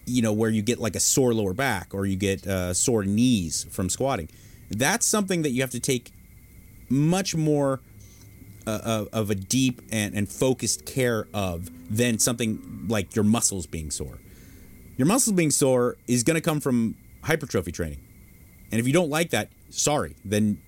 you 0.06 0.22
know, 0.22 0.32
where 0.32 0.50
you 0.50 0.62
get 0.62 0.80
like 0.80 0.96
a 0.96 1.00
sore 1.00 1.34
lower 1.34 1.54
back 1.54 1.94
or 1.94 2.06
you 2.06 2.16
get 2.16 2.48
uh, 2.48 2.74
sore 2.74 3.04
knees 3.04 3.66
from 3.70 3.90
squatting, 3.90 4.30
that's 4.70 5.06
something 5.06 5.42
that 5.42 5.52
you 5.52 5.62
have 5.62 5.72
to 5.72 5.80
take 5.80 6.12
much 6.90 7.36
more 7.36 7.82
uh, 8.70 9.06
of- 9.12 9.30
a 9.30 9.36
deep 9.36 9.82
and, 9.92 10.16
and 10.16 10.30
focused 10.30 10.86
care 10.86 11.28
of 11.34 11.70
than 11.96 12.20
something 12.20 12.86
like 12.88 13.16
your 13.16 13.26
muscles 13.26 13.66
being 13.66 13.92
sore. 13.92 14.20
Your 14.98 15.08
muscles 15.08 15.36
being 15.36 15.52
sore 15.52 15.98
is 16.08 16.24
going 16.24 16.36
to 16.36 16.42
come 16.42 16.60
from 16.60 16.96
hypertrophy 17.24 17.72
training. 17.72 18.00
And 18.72 18.80
if 18.80 18.88
you 18.88 18.94
don't 18.94 19.10
like 19.10 19.30
that, 19.32 19.50
sorry, 19.70 20.16
then 20.26 20.62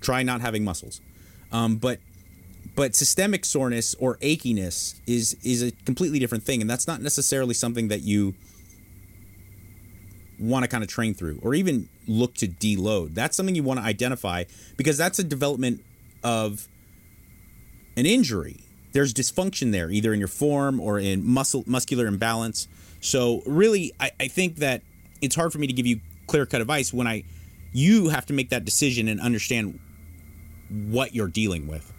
try 0.00 0.22
not 0.22 0.40
having 0.40 0.64
muscles. 0.64 1.00
Um, 1.52 1.76
but 1.76 2.00
but 2.74 2.94
systemic 2.94 3.44
soreness 3.44 3.94
or 3.98 4.16
achiness 4.18 5.00
is 5.06 5.36
is 5.42 5.62
a 5.62 5.70
completely 5.70 6.18
different 6.18 6.44
thing, 6.44 6.60
and 6.60 6.68
that's 6.68 6.86
not 6.86 7.00
necessarily 7.00 7.54
something 7.54 7.88
that 7.88 8.02
you 8.02 8.34
want 10.38 10.64
to 10.64 10.68
kind 10.68 10.84
of 10.84 10.90
train 10.90 11.14
through 11.14 11.38
or 11.42 11.54
even 11.54 11.88
look 12.06 12.34
to 12.34 12.46
deload. 12.46 13.14
That's 13.14 13.36
something 13.36 13.54
you 13.54 13.62
want 13.62 13.80
to 13.80 13.86
identify 13.86 14.44
because 14.76 14.98
that's 14.98 15.18
a 15.18 15.24
development 15.24 15.82
of 16.22 16.68
an 17.96 18.06
injury. 18.06 18.60
There's 18.92 19.12
dysfunction 19.12 19.72
there, 19.72 19.90
either 19.90 20.12
in 20.12 20.18
your 20.18 20.28
form 20.28 20.80
or 20.80 20.98
in 20.98 21.26
muscle 21.26 21.64
muscular 21.66 22.06
imbalance. 22.06 22.68
So 23.00 23.42
really, 23.46 23.92
I, 24.00 24.10
I 24.18 24.28
think 24.28 24.56
that 24.56 24.82
it's 25.20 25.34
hard 25.34 25.52
for 25.52 25.58
me 25.58 25.66
to 25.66 25.72
give 25.72 25.86
you 25.86 26.00
clear 26.26 26.46
cut 26.46 26.60
advice 26.60 26.92
when 26.92 27.06
I 27.06 27.24
you 27.72 28.08
have 28.08 28.26
to 28.26 28.32
make 28.32 28.50
that 28.50 28.64
decision 28.64 29.08
and 29.08 29.20
understand 29.20 29.78
what 30.68 31.14
you're 31.14 31.28
dealing 31.28 31.66
with. 31.66 31.92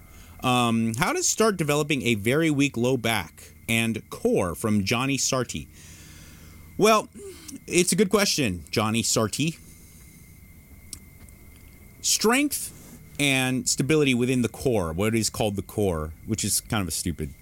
Um, 0.43 0.93
how 0.95 1.13
to 1.13 1.23
start 1.23 1.57
developing 1.57 2.03
a 2.03 2.15
very 2.15 2.49
weak 2.49 2.77
low 2.77 2.97
back 2.97 3.53
and 3.69 4.07
core 4.09 4.55
from 4.55 4.83
Johnny 4.83 5.17
Sarti. 5.17 5.67
Well, 6.77 7.09
it's 7.65 7.91
a 7.91 7.95
good 7.95 8.09
question, 8.09 8.63
Johnny 8.69 9.03
Sarti. 9.03 9.57
Strength 12.01 12.76
and 13.19 13.67
stability 13.67 14.13
within 14.13 14.41
the 14.41 14.49
core, 14.49 14.93
what 14.93 15.15
is 15.15 15.29
called 15.29 15.55
the 15.55 15.61
core, 15.61 16.13
which 16.25 16.43
is 16.43 16.61
kind 16.61 16.81
of 16.81 16.87
a 16.87 16.91
stupid 16.91 17.33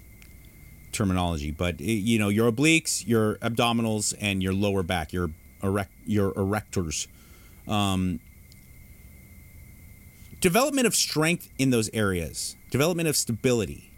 terminology, 0.92 1.50
but 1.50 1.80
it, 1.80 1.84
you 1.84 2.18
know, 2.18 2.28
your 2.28 2.50
obliques, 2.50 3.06
your 3.06 3.36
abdominals, 3.36 4.14
and 4.20 4.42
your 4.42 4.54
lower 4.54 4.82
back, 4.82 5.12
your 5.12 5.30
erect, 5.62 5.92
your 6.06 6.32
erectors. 6.32 7.06
Um, 7.68 8.20
development 10.40 10.86
of 10.86 10.94
strength 10.94 11.48
in 11.58 11.70
those 11.70 11.90
areas, 11.92 12.56
development 12.70 13.08
of 13.08 13.16
stability, 13.16 13.90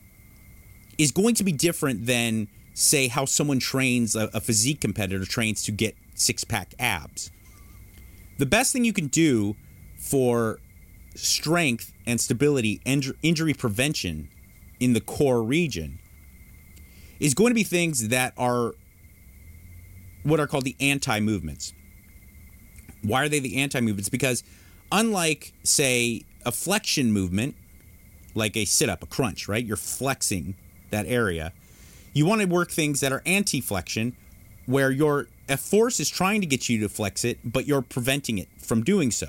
is 0.96 1.12
going 1.12 1.34
to 1.36 1.44
be 1.44 1.52
different 1.52 2.06
than, 2.06 2.48
say, 2.74 3.08
how 3.08 3.24
someone 3.24 3.60
trains 3.60 4.16
a, 4.16 4.28
a 4.34 4.40
physique 4.40 4.80
competitor 4.80 5.24
trains 5.24 5.62
to 5.64 5.72
get 5.72 5.94
six 6.14 6.42
pack 6.42 6.74
abs. 6.78 7.30
The 8.38 8.46
best 8.46 8.72
thing 8.72 8.84
you 8.84 8.92
can 8.92 9.06
do 9.06 9.54
for 9.96 10.58
strength 11.18 11.92
and 12.06 12.20
stability 12.20 12.80
and 12.86 13.14
injury 13.22 13.54
prevention 13.54 14.28
in 14.80 14.92
the 14.92 15.00
core 15.00 15.42
region 15.42 15.98
is 17.20 17.34
going 17.34 17.50
to 17.50 17.54
be 17.54 17.64
things 17.64 18.08
that 18.08 18.32
are 18.36 18.74
what 20.22 20.40
are 20.40 20.46
called 20.46 20.64
the 20.64 20.76
anti 20.80 21.20
movements. 21.20 21.72
Why 23.02 23.22
are 23.24 23.28
they 23.28 23.38
the 23.38 23.56
anti 23.56 23.80
movements? 23.80 24.08
Because 24.08 24.42
unlike, 24.90 25.52
say, 25.62 26.22
a 26.44 26.52
flexion 26.52 27.12
movement, 27.12 27.54
like 28.34 28.56
a 28.56 28.64
sit 28.64 28.88
up, 28.88 29.02
a 29.02 29.06
crunch, 29.06 29.48
right? 29.48 29.64
You're 29.64 29.76
flexing 29.76 30.54
that 30.90 31.06
area. 31.06 31.52
You 32.12 32.26
want 32.26 32.40
to 32.40 32.46
work 32.46 32.70
things 32.70 33.00
that 33.00 33.12
are 33.12 33.22
anti 33.26 33.60
flexion, 33.60 34.16
where 34.66 34.90
your 34.90 35.28
a 35.48 35.56
force 35.56 35.98
is 35.98 36.10
trying 36.10 36.40
to 36.40 36.46
get 36.46 36.68
you 36.68 36.80
to 36.80 36.88
flex 36.88 37.24
it, 37.24 37.38
but 37.44 37.66
you're 37.66 37.82
preventing 37.82 38.38
it 38.38 38.48
from 38.58 38.82
doing 38.82 39.10
so. 39.10 39.28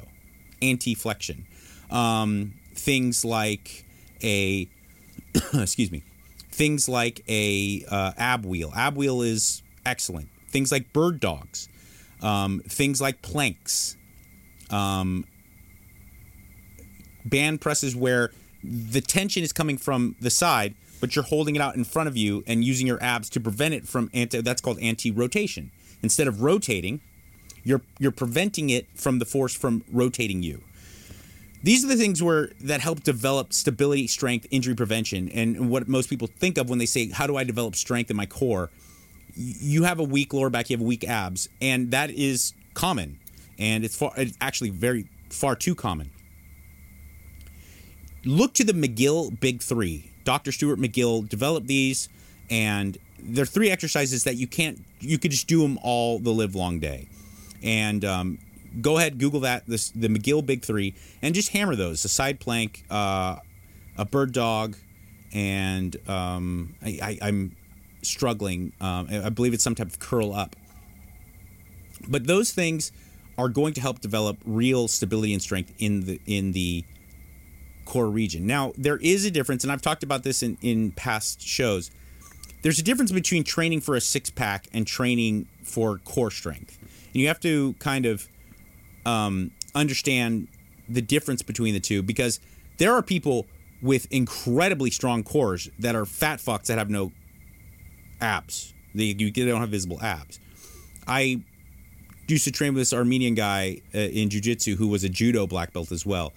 Anti 0.62 0.94
flexion. 0.94 1.46
Um, 1.90 2.54
things 2.76 3.26
like 3.26 3.86
a, 4.24 4.68
excuse 5.54 5.92
me, 5.92 6.04
things 6.52 6.90
like 6.90 7.24
a 7.28 7.86
uh, 7.90 8.12
ab 8.18 8.46
wheel. 8.46 8.72
Ab 8.76 8.96
wheel 8.96 9.22
is 9.22 9.64
excellent. 9.86 10.30
Things 10.50 10.72
like 10.72 10.92
bird 10.94 11.20
dogs, 11.20 11.70
um, 12.22 12.62
things 12.68 13.00
like 13.00 13.22
planks, 13.22 13.96
um, 14.70 15.26
band 17.26 17.62
presses 17.62 17.96
where 17.96 18.32
the 18.64 19.02
tension 19.02 19.44
is 19.44 19.54
coming 19.54 19.78
from 19.78 20.16
the 20.20 20.30
side, 20.30 20.76
but 21.00 21.16
you're 21.16 21.26
holding 21.26 21.56
it 21.56 21.62
out 21.62 21.76
in 21.76 21.84
front 21.84 22.10
of 22.10 22.18
you 22.18 22.44
and 22.48 22.64
using 22.64 22.88
your 22.88 23.02
abs 23.02 23.30
to 23.32 23.40
prevent 23.40 23.74
it 23.74 23.88
from 23.88 24.10
anti. 24.14 24.42
That's 24.42 24.62
called 24.62 24.80
anti-rotation. 24.80 25.72
Instead 26.02 26.28
of 26.28 26.42
rotating, 26.42 27.02
you're 27.64 27.82
you're 28.00 28.12
preventing 28.12 28.70
it 28.70 28.88
from 28.96 29.20
the 29.20 29.26
force 29.26 29.56
from 29.56 29.84
rotating 29.92 30.44
you. 30.44 30.62
These 31.62 31.84
are 31.84 31.88
the 31.88 31.98
things 31.98 32.24
where 32.24 32.52
that 32.62 32.80
help 32.80 33.04
develop 33.04 33.52
stability, 33.54 34.08
strength, 34.08 34.48
injury 34.50 34.76
prevention, 34.76 35.30
and 35.30 35.70
what 35.70 35.88
most 35.88 36.10
people 36.10 36.28
think 36.28 36.58
of 36.58 36.70
when 36.70 36.80
they 36.80 36.86
say, 36.86 37.10
"How 37.10 37.28
do 37.28 37.36
I 37.36 37.44
develop 37.44 37.76
strength 37.76 38.10
in 38.10 38.18
my 38.18 38.26
core?" 38.26 38.70
You 39.36 39.84
have 39.84 40.00
a 40.00 40.04
weak 40.04 40.34
lower 40.34 40.50
back, 40.50 40.70
you 40.70 40.78
have 40.78 40.86
weak 40.86 41.04
abs, 41.04 41.50
and 41.62 41.92
that 41.92 42.10
is 42.12 42.54
common, 42.74 43.20
and 43.58 43.84
it's 43.84 43.96
far, 43.96 44.14
it's 44.18 44.38
actually 44.40 44.70
very 44.70 45.08
far 45.30 45.56
too 45.56 45.76
common. 45.76 46.12
Look 48.26 48.54
to 48.56 48.64
the 48.64 48.74
McGill 48.74 49.38
Big 49.40 49.62
Three. 49.62 50.12
Dr. 50.24 50.52
Stuart 50.52 50.80
McGill 50.80 51.28
developed 51.28 51.68
these, 51.68 52.10
and 52.50 52.98
they're 53.22 53.46
three 53.46 53.70
exercises 53.70 54.24
that 54.24 54.36
you 54.36 54.48
can't, 54.48 54.84
you 55.00 55.18
could 55.18 55.32
just 55.32 55.48
do 55.48 55.62
them 55.62 55.78
all 55.82 56.20
the 56.20 56.32
live 56.32 56.56
long 56.56 56.80
day. 56.80 57.08
And 57.64 58.06
um, 58.06 58.40
go 58.82 58.98
ahead, 58.98 59.18
Google 59.18 59.42
that, 59.42 59.66
this, 59.68 59.90
the 59.90 60.08
McGill 60.08 60.46
Big 60.46 60.64
Three, 60.64 60.96
and 61.22 61.36
just 61.36 61.50
hammer 61.50 61.76
those 61.76 62.04
a 62.06 62.10
side 62.10 62.40
plank, 62.40 62.86
uh, 62.90 63.38
a 63.98 64.06
bird 64.06 64.34
dog, 64.34 64.78
and 65.34 65.96
um, 66.10 66.76
I, 66.82 67.18
I'm 67.22 67.56
struggling. 68.02 68.74
Um, 68.80 69.08
I 69.10 69.26
I 69.26 69.30
believe 69.30 69.54
it's 69.54 69.64
some 69.64 69.76
type 69.76 69.88
of 69.88 70.00
curl 70.00 70.34
up. 70.34 70.56
But 72.08 72.28
those 72.28 72.52
things 72.52 72.92
are 73.38 73.50
going 73.50 73.74
to 73.74 73.82
help 73.82 74.00
develop 74.00 74.38
real 74.46 74.88
stability 74.88 75.34
and 75.34 75.42
strength 75.42 75.74
in 75.80 76.06
the 76.06 76.22
in 76.26 76.54
the 76.54 76.86
core 77.86 78.10
region. 78.10 78.46
Now, 78.46 78.74
there 78.78 78.98
is 78.98 79.26
a 79.26 79.32
difference, 79.32 79.64
and 79.64 79.72
I've 79.72 79.82
talked 79.82 80.04
about 80.04 80.24
this 80.24 80.44
in, 80.44 80.58
in 80.62 80.92
past 80.92 81.42
shows. 81.42 81.92
There's 82.62 82.78
a 82.78 82.84
difference 82.84 83.12
between 83.12 83.44
training 83.44 83.82
for 83.82 83.96
a 83.96 84.02
six 84.02 84.30
pack 84.30 84.68
and 84.74 84.86
training 84.86 85.48
for 85.64 85.98
core 86.00 86.30
strength. 86.30 86.78
And 86.82 87.16
you 87.16 87.28
have 87.28 87.40
to 87.40 87.74
kind 87.80 88.06
of 88.06 88.28
um, 89.06 89.52
understand 89.76 90.48
the 90.88 91.02
difference 91.02 91.42
between 91.42 91.74
the 91.74 91.80
two 91.80 92.02
because 92.02 92.40
there 92.78 92.94
are 92.94 93.04
people 93.04 93.46
with 93.82 94.08
incredibly 94.12 94.92
strong 94.92 95.24
cores 95.24 95.70
that 95.80 95.96
are 95.96 96.06
fat 96.06 96.40
fucks 96.40 96.66
that 96.66 96.78
have 96.78 96.90
no 96.90 97.12
abs. 98.20 98.74
They, 98.94 99.14
they 99.14 99.30
don't 99.30 99.62
have 99.62 99.70
visible 99.70 100.02
abs. 100.02 100.40
I 101.08 101.42
used 102.28 102.44
to 102.46 102.52
train 102.52 102.74
with 102.74 102.82
this 102.82 102.94
Armenian 102.94 103.36
guy 103.36 103.82
uh, 103.94 104.00
in 104.00 104.30
jujitsu 104.30 104.76
who 104.76 104.88
was 104.88 105.04
a 105.04 105.10
judo 105.10 105.48
black 105.48 105.74
belt 105.74 105.92
as 105.92 106.06
well. 106.06 106.34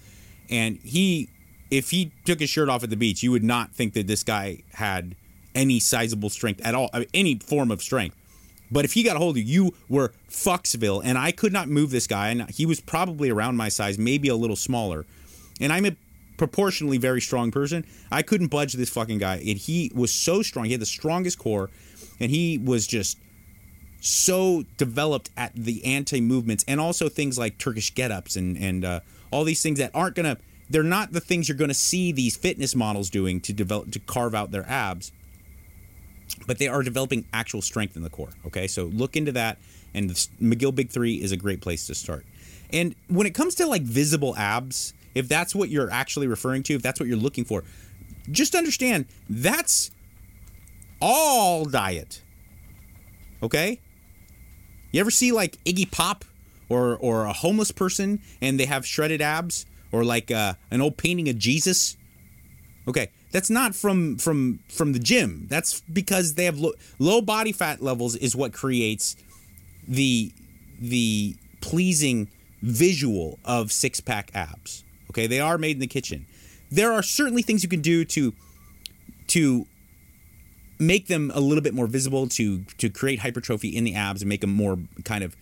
And 0.51 0.79
he, 0.79 1.29
if 1.71 1.91
he 1.91 2.13
took 2.25 2.41
his 2.41 2.51
shirt 2.51 2.69
off 2.69 2.83
at 2.83 2.91
the 2.91 2.97
beach, 2.97 3.23
you 3.23 3.31
would 3.31 3.45
not 3.45 3.75
think 3.75 3.95
that 3.95 4.07
this 4.07 4.23
guy 4.23 4.63
had 4.73 5.17
any 5.55 5.81
sizable 5.81 6.31
strength 6.31 6.61
at 6.65 6.75
all, 6.75 6.91
any 7.13 7.39
form 7.39 7.71
of 7.71 7.83
strength. 7.83 8.17
But 8.73 8.87
if 8.87 8.95
he 8.95 9.03
got 9.03 9.17
a 9.17 9.19
hold 9.19 9.37
of 9.37 9.43
you, 9.43 9.65
you 9.65 9.75
were 9.89 10.13
Fucksville, 10.31 11.03
and 11.05 11.19
I 11.19 11.31
could 11.31 11.53
not 11.53 11.69
move 11.69 11.91
this 11.91 12.07
guy. 12.07 12.31
And 12.31 12.51
he 12.51 12.65
was 12.65 12.81
probably 12.81 13.29
around 13.29 13.57
my 13.57 13.69
size, 13.69 13.99
maybe 13.99 14.29
a 14.29 14.35
little 14.35 14.57
smaller. 14.57 15.05
And 15.61 15.73
I'm 15.73 15.85
a 15.85 15.95
proportionally 16.39 16.97
very 16.97 17.21
strong 17.21 17.51
person. 17.51 17.85
I 18.11 18.23
couldn't 18.23 18.49
budge 18.49 18.73
this 18.73 18.89
fucking 18.89 19.19
guy. 19.19 19.37
And 19.37 19.59
he 19.59 19.93
was 19.95 20.11
so 20.11 20.43
strong. 20.43 20.65
He 20.65 20.73
had 20.73 20.81
the 20.81 20.87
strongest 20.87 21.39
core, 21.39 21.69
and 22.19 22.31
he 22.31 22.57
was 22.57 22.87
just 22.87 23.19
so 24.01 24.65
developed 24.79 25.31
at 25.37 25.53
the 25.55 25.85
anti 25.85 26.21
movements 26.21 26.65
and 26.67 26.81
also 26.81 27.09
things 27.09 27.39
like 27.39 27.59
Turkish 27.59 27.95
get 27.95 28.11
ups 28.11 28.37
and, 28.37 28.57
and 28.57 28.85
uh, 28.85 29.01
all 29.31 29.45
these 29.45 29.63
things 29.63 29.79
that 29.79 29.91
aren't 29.95 30.17
going 30.17 30.35
to, 30.35 30.43
they're 30.71 30.83
not 30.83 31.13
the 31.13 31.21
things 31.21 31.49
you're 31.49 31.59
going 31.59 31.69
to 31.69 31.75
see 31.75 32.11
these 32.11 32.37
fitness 32.37 32.75
models 32.75 33.11
doing 33.11 33.39
to 33.43 33.53
develop, 33.53 33.93
to 33.93 34.01
carve 34.01 34.35
out 34.35 34.51
their 34.51 34.69
abs, 34.69 35.13
but 36.47 36.59
they 36.59 36.69
are 36.69 36.83
developing 36.83 37.25
actual 37.33 37.63
strength 37.63 37.97
in 37.97 38.03
the 38.03 38.11
core. 38.11 38.31
Okay. 38.47 38.67
So 38.67 38.85
look 38.85 39.17
into 39.17 39.33
that. 39.33 39.59
And 39.95 40.09
the 40.09 40.15
McGill 40.41 40.75
Big 40.75 40.91
Three 40.91 41.23
is 41.23 41.33
a 41.33 41.37
great 41.37 41.61
place 41.61 41.87
to 41.89 41.95
start. 41.95 42.25
And 42.73 42.95
when 43.09 43.27
it 43.27 43.35
comes 43.35 43.55
to 43.57 43.67
like 43.67 43.83
visible 43.83 44.35
abs, 44.37 44.95
if 45.15 45.29
that's 45.29 45.55
what 45.55 45.69
you're 45.69 45.91
actually 45.91 46.27
referring 46.27 46.63
to, 46.65 46.75
if 46.75 46.83
that's 46.83 46.99
what 46.99 47.09
you're 47.09 47.19
looking 47.19 47.45
for, 47.45 47.65
just 48.31 48.55
understand 48.55 49.07
that's 49.29 49.91
all 51.01 51.65
diet. 51.65 52.23
Okay? 53.43 53.81
You 54.93 55.01
ever 55.01 55.11
see 55.11 55.33
like 55.33 55.63
Iggy 55.65 55.91
Pop 55.91 56.25
or 56.69 56.97
or 56.97 57.25
a 57.25 57.33
homeless 57.33 57.71
person 57.71 58.21
and 58.41 58.59
they 58.59 58.67
have 58.67 58.87
shredded 58.87 59.21
abs 59.21 59.67
or 59.91 60.05
like 60.05 60.31
uh, 60.31 60.55
an 60.71 60.81
old 60.81 60.97
painting 60.97 61.29
of 61.29 61.39
Jesus. 61.39 61.97
Okay, 62.89 63.11
that's 63.33 63.51
not 63.51 63.75
from 63.75 64.19
from 64.19 64.61
from 64.69 64.93
the 64.93 64.99
gym. 64.99 65.47
That's 65.49 65.81
because 65.81 66.35
they 66.35 66.45
have 66.45 66.59
lo- 66.59 66.75
low 66.99 67.21
body 67.21 67.53
fat 67.53 67.83
levels 67.83 68.15
is 68.15 68.37
what 68.37 68.53
creates 68.53 69.17
the 69.89 70.33
the 70.79 71.37
pleasing 71.61 72.29
visual 72.61 73.39
of 73.45 73.73
six 73.73 74.01
pack 74.01 74.31
abs. 74.35 74.85
Okay, 75.11 75.27
they 75.27 75.41
are 75.41 75.59
made 75.59 75.77
in 75.77 75.81
the 75.81 75.87
kitchen. 75.87 76.27
There 76.71 76.93
are 76.93 77.03
certainly 77.03 77.43
things 77.43 77.63
you 77.63 77.69
can 77.69 77.81
do 77.81 78.05
to 78.05 78.35
to 79.29 79.67
make 80.79 81.07
them 81.07 81.31
a 81.35 81.41
little 81.41 81.63
bit 81.63 81.75
more 81.75 81.87
visible 81.87 82.29
to 82.29 82.65
to 82.79 82.91
create 82.91 83.21
hypertrophy 83.21 83.75
in 83.75 83.85
the 83.85 83.95
abs 83.95 84.23
and 84.23 84.29
make 84.29 84.43
them 84.43 84.51
more 84.51 84.79
kind 85.05 85.25
of 85.25 85.37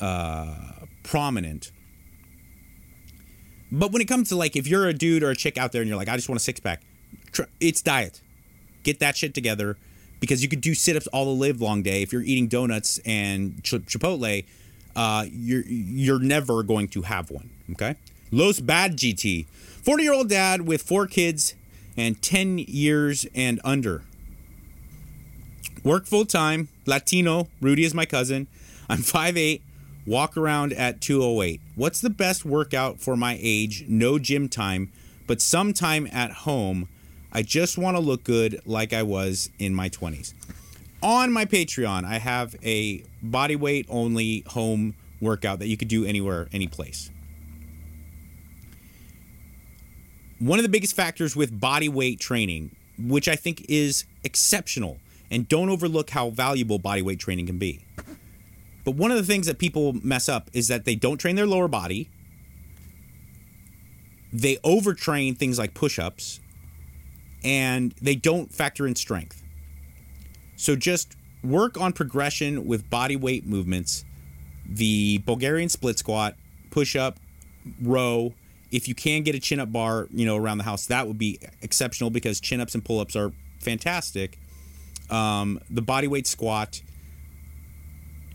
uh, 0.00 0.54
prominent. 1.02 1.72
But 3.72 3.90
when 3.90 4.02
it 4.02 4.06
comes 4.06 4.28
to 4.28 4.36
like 4.36 4.54
if 4.54 4.66
you're 4.68 4.86
a 4.86 4.92
dude 4.92 5.22
or 5.22 5.30
a 5.30 5.36
chick 5.36 5.58
out 5.58 5.72
there 5.72 5.82
and 5.82 5.88
you're 5.88 5.98
like 5.98 6.08
I 6.08 6.16
just 6.16 6.28
want 6.28 6.40
a 6.40 6.44
six 6.44 6.60
pack, 6.60 6.82
it's 7.60 7.82
diet. 7.82 8.20
Get 8.82 8.98
that 9.00 9.16
shit 9.16 9.34
together 9.34 9.76
because 10.20 10.42
you 10.42 10.48
could 10.48 10.60
do 10.60 10.74
sit 10.74 10.96
ups 10.96 11.06
all 11.08 11.24
the 11.24 11.30
live 11.30 11.60
long 11.60 11.82
day. 11.82 12.02
If 12.02 12.12
you're 12.12 12.22
eating 12.22 12.48
donuts 12.48 12.98
and 13.04 13.62
ch- 13.62 13.74
Chipotle, 13.74 14.44
uh, 14.94 15.26
you're 15.30 15.64
you're 15.66 16.20
never 16.20 16.62
going 16.62 16.88
to 16.88 17.02
have 17.02 17.30
one. 17.30 17.50
Okay, 17.72 17.96
Los 18.30 18.60
Bad 18.60 18.96
GT, 18.96 19.46
forty 19.82 20.04
year 20.04 20.12
old 20.12 20.28
dad 20.28 20.62
with 20.62 20.82
four 20.82 21.06
kids 21.06 21.54
and 21.96 22.20
ten 22.22 22.58
years 22.58 23.26
and 23.34 23.60
under. 23.64 24.02
Work 25.84 26.06
full 26.06 26.24
time, 26.24 26.68
Latino. 26.86 27.48
Rudy 27.60 27.84
is 27.84 27.92
my 27.92 28.06
cousin. 28.06 28.46
I'm 28.88 28.98
5'8, 28.98 29.62
walk 30.06 30.36
around 30.36 30.72
at 30.74 31.00
208. 31.00 31.60
What's 31.74 32.00
the 32.00 32.10
best 32.10 32.44
workout 32.44 33.00
for 33.00 33.16
my 33.16 33.38
age? 33.40 33.86
No 33.88 34.18
gym 34.18 34.48
time, 34.48 34.92
but 35.26 35.40
sometime 35.40 36.08
at 36.12 36.30
home. 36.30 36.88
I 37.34 37.42
just 37.42 37.78
want 37.78 37.96
to 37.96 38.00
look 38.00 38.24
good 38.24 38.60
like 38.66 38.92
I 38.92 39.02
was 39.02 39.50
in 39.58 39.74
my 39.74 39.88
20s. 39.88 40.34
On 41.02 41.32
my 41.32 41.46
Patreon, 41.46 42.04
I 42.04 42.18
have 42.18 42.54
a 42.62 43.04
body 43.22 43.56
weight 43.56 43.86
only 43.88 44.44
home 44.48 44.94
workout 45.20 45.58
that 45.60 45.68
you 45.68 45.78
could 45.78 45.88
do 45.88 46.04
anywhere, 46.04 46.48
any 46.52 46.66
place. 46.66 47.10
One 50.38 50.58
of 50.58 50.62
the 50.62 50.68
biggest 50.68 50.94
factors 50.94 51.34
with 51.34 51.58
body 51.58 51.88
weight 51.88 52.20
training, 52.20 52.76
which 52.98 53.28
I 53.28 53.36
think 53.36 53.64
is 53.68 54.04
exceptional, 54.24 54.98
and 55.30 55.48
don't 55.48 55.70
overlook 55.70 56.10
how 56.10 56.30
valuable 56.30 56.78
body 56.78 57.00
weight 57.00 57.18
training 57.18 57.46
can 57.46 57.58
be. 57.58 57.84
But 58.84 58.96
one 58.96 59.10
of 59.10 59.16
the 59.16 59.24
things 59.24 59.46
that 59.46 59.58
people 59.58 59.94
mess 59.94 60.28
up 60.28 60.50
is 60.52 60.68
that 60.68 60.84
they 60.84 60.96
don't 60.96 61.18
train 61.18 61.36
their 61.36 61.46
lower 61.46 61.68
body. 61.68 62.10
They 64.32 64.56
overtrain 64.56 65.38
things 65.38 65.58
like 65.58 65.72
push 65.74 65.98
ups 65.98 66.40
and 67.44 67.92
they 68.00 68.14
don't 68.14 68.52
factor 68.52 68.86
in 68.86 68.94
strength. 68.94 69.42
So 70.56 70.76
just 70.76 71.16
work 71.42 71.80
on 71.80 71.92
progression 71.92 72.66
with 72.66 72.88
body 72.88 73.16
weight 73.16 73.46
movements, 73.46 74.04
the 74.66 75.18
Bulgarian 75.18 75.68
split 75.68 75.98
squat, 75.98 76.36
push 76.70 76.94
up, 76.96 77.18
row. 77.82 78.34
If 78.70 78.88
you 78.88 78.94
can 78.94 79.22
get 79.22 79.34
a 79.34 79.40
chin 79.40 79.60
up 79.60 79.72
bar, 79.72 80.08
you 80.10 80.24
know, 80.24 80.36
around 80.36 80.58
the 80.58 80.64
house, 80.64 80.86
that 80.86 81.06
would 81.06 81.18
be 81.18 81.38
exceptional 81.60 82.10
because 82.10 82.40
chin 82.40 82.60
ups 82.60 82.74
and 82.74 82.84
pull 82.84 83.00
ups 83.00 83.16
are 83.16 83.32
fantastic. 83.60 84.38
Um, 85.10 85.60
the 85.68 85.82
body 85.82 86.08
weight 86.08 86.26
squat, 86.26 86.80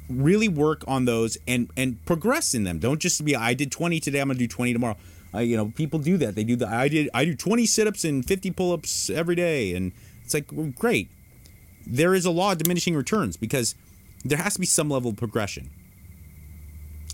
really 0.10 0.48
work 0.48 0.84
on 0.88 1.06
those 1.06 1.38
and 1.48 1.72
and 1.76 2.04
progress 2.06 2.54
in 2.54 2.64
them. 2.64 2.80
Don't 2.80 3.00
just 3.00 3.24
be 3.26 3.36
I 3.36 3.54
did 3.54 3.72
20 3.72 4.00
today, 4.00 4.20
I'm 4.20 4.28
gonna 4.28 4.40
do 4.40 4.48
20 4.48 4.74
tomorrow. 4.74 4.98
I, 5.34 5.42
you 5.42 5.58
know, 5.58 5.68
people 5.76 6.00
do 6.00 6.18
that. 6.18 6.36
They 6.36 6.44
do 6.44 6.56
the 6.56 6.68
I 6.68 6.88
did 6.88 7.10
I 7.14 7.26
do 7.26 7.36
20 7.36 7.66
sit-ups 7.66 8.06
and 8.06 8.26
50 8.26 8.52
pull-ups 8.52 9.10
every 9.10 9.36
day, 9.36 9.74
and 9.74 9.92
it's 10.24 10.34
like 10.34 10.52
well, 10.52 10.72
great. 10.76 11.10
There 11.86 12.14
is 12.14 12.26
a 12.26 12.32
law 12.32 12.52
of 12.52 12.58
diminishing 12.58 12.96
returns 12.96 13.38
because 13.38 13.76
there 14.26 14.38
has 14.38 14.56
to 14.56 14.60
be 14.60 14.66
some 14.66 14.90
level 14.90 15.12
of 15.12 15.18
progression. 15.18 15.70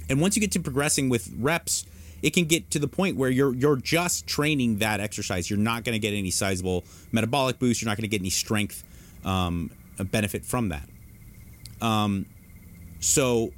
And 0.10 0.20
once 0.20 0.36
you 0.36 0.42
get 0.42 0.52
to 0.54 0.60
progressing 0.60 1.10
with 1.10 1.32
reps, 1.38 1.86
it 2.22 2.34
can 2.34 2.46
get 2.46 2.72
to 2.72 2.80
the 2.80 2.88
point 2.88 3.18
where 3.18 3.30
you're 3.30 3.54
you're 3.54 3.76
just 3.76 4.28
training 4.28 4.78
that 4.78 5.00
exercise. 5.00 5.50
You're 5.50 5.60
not 5.60 5.84
going 5.84 5.94
to 5.94 6.00
get 6.00 6.14
any 6.14 6.32
sizable 6.32 6.84
metabolic 7.12 7.60
boost. 7.60 7.82
You're 7.82 7.90
not 7.90 7.98
going 7.98 8.04
to 8.04 8.10
get 8.10 8.22
any 8.22 8.30
strength 8.30 8.84
um, 9.26 9.72
benefit 10.12 10.46
from 10.46 10.70
that. 10.70 10.88
Um, 11.82 12.26
so 13.00 13.52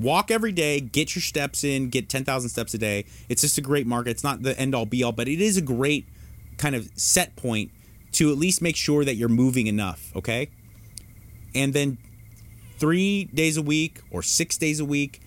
walk 0.00 0.30
every 0.30 0.52
day, 0.52 0.80
get 0.80 1.14
your 1.14 1.22
steps 1.22 1.62
in, 1.62 1.90
get 1.90 2.08
10,000 2.08 2.48
steps 2.48 2.74
a 2.74 2.78
day. 2.78 3.04
It's 3.28 3.42
just 3.42 3.58
a 3.58 3.60
great 3.60 3.86
market. 3.86 4.10
It's 4.10 4.24
not 4.24 4.42
the 4.42 4.58
end 4.58 4.74
all 4.74 4.86
be 4.86 5.02
all, 5.02 5.12
but 5.12 5.28
it 5.28 5.40
is 5.40 5.56
a 5.56 5.62
great 5.62 6.06
kind 6.56 6.74
of 6.74 6.90
set 6.96 7.36
point 7.36 7.70
to 8.12 8.32
at 8.32 8.38
least 8.38 8.60
make 8.60 8.76
sure 8.76 9.04
that 9.04 9.14
you're 9.14 9.28
moving 9.28 9.66
enough, 9.66 10.10
okay? 10.16 10.48
And 11.54 11.72
then 11.72 11.98
3 12.78 13.24
days 13.24 13.56
a 13.56 13.62
week 13.62 14.00
or 14.10 14.22
6 14.22 14.58
days 14.58 14.80
a 14.80 14.84
week, 14.84 15.20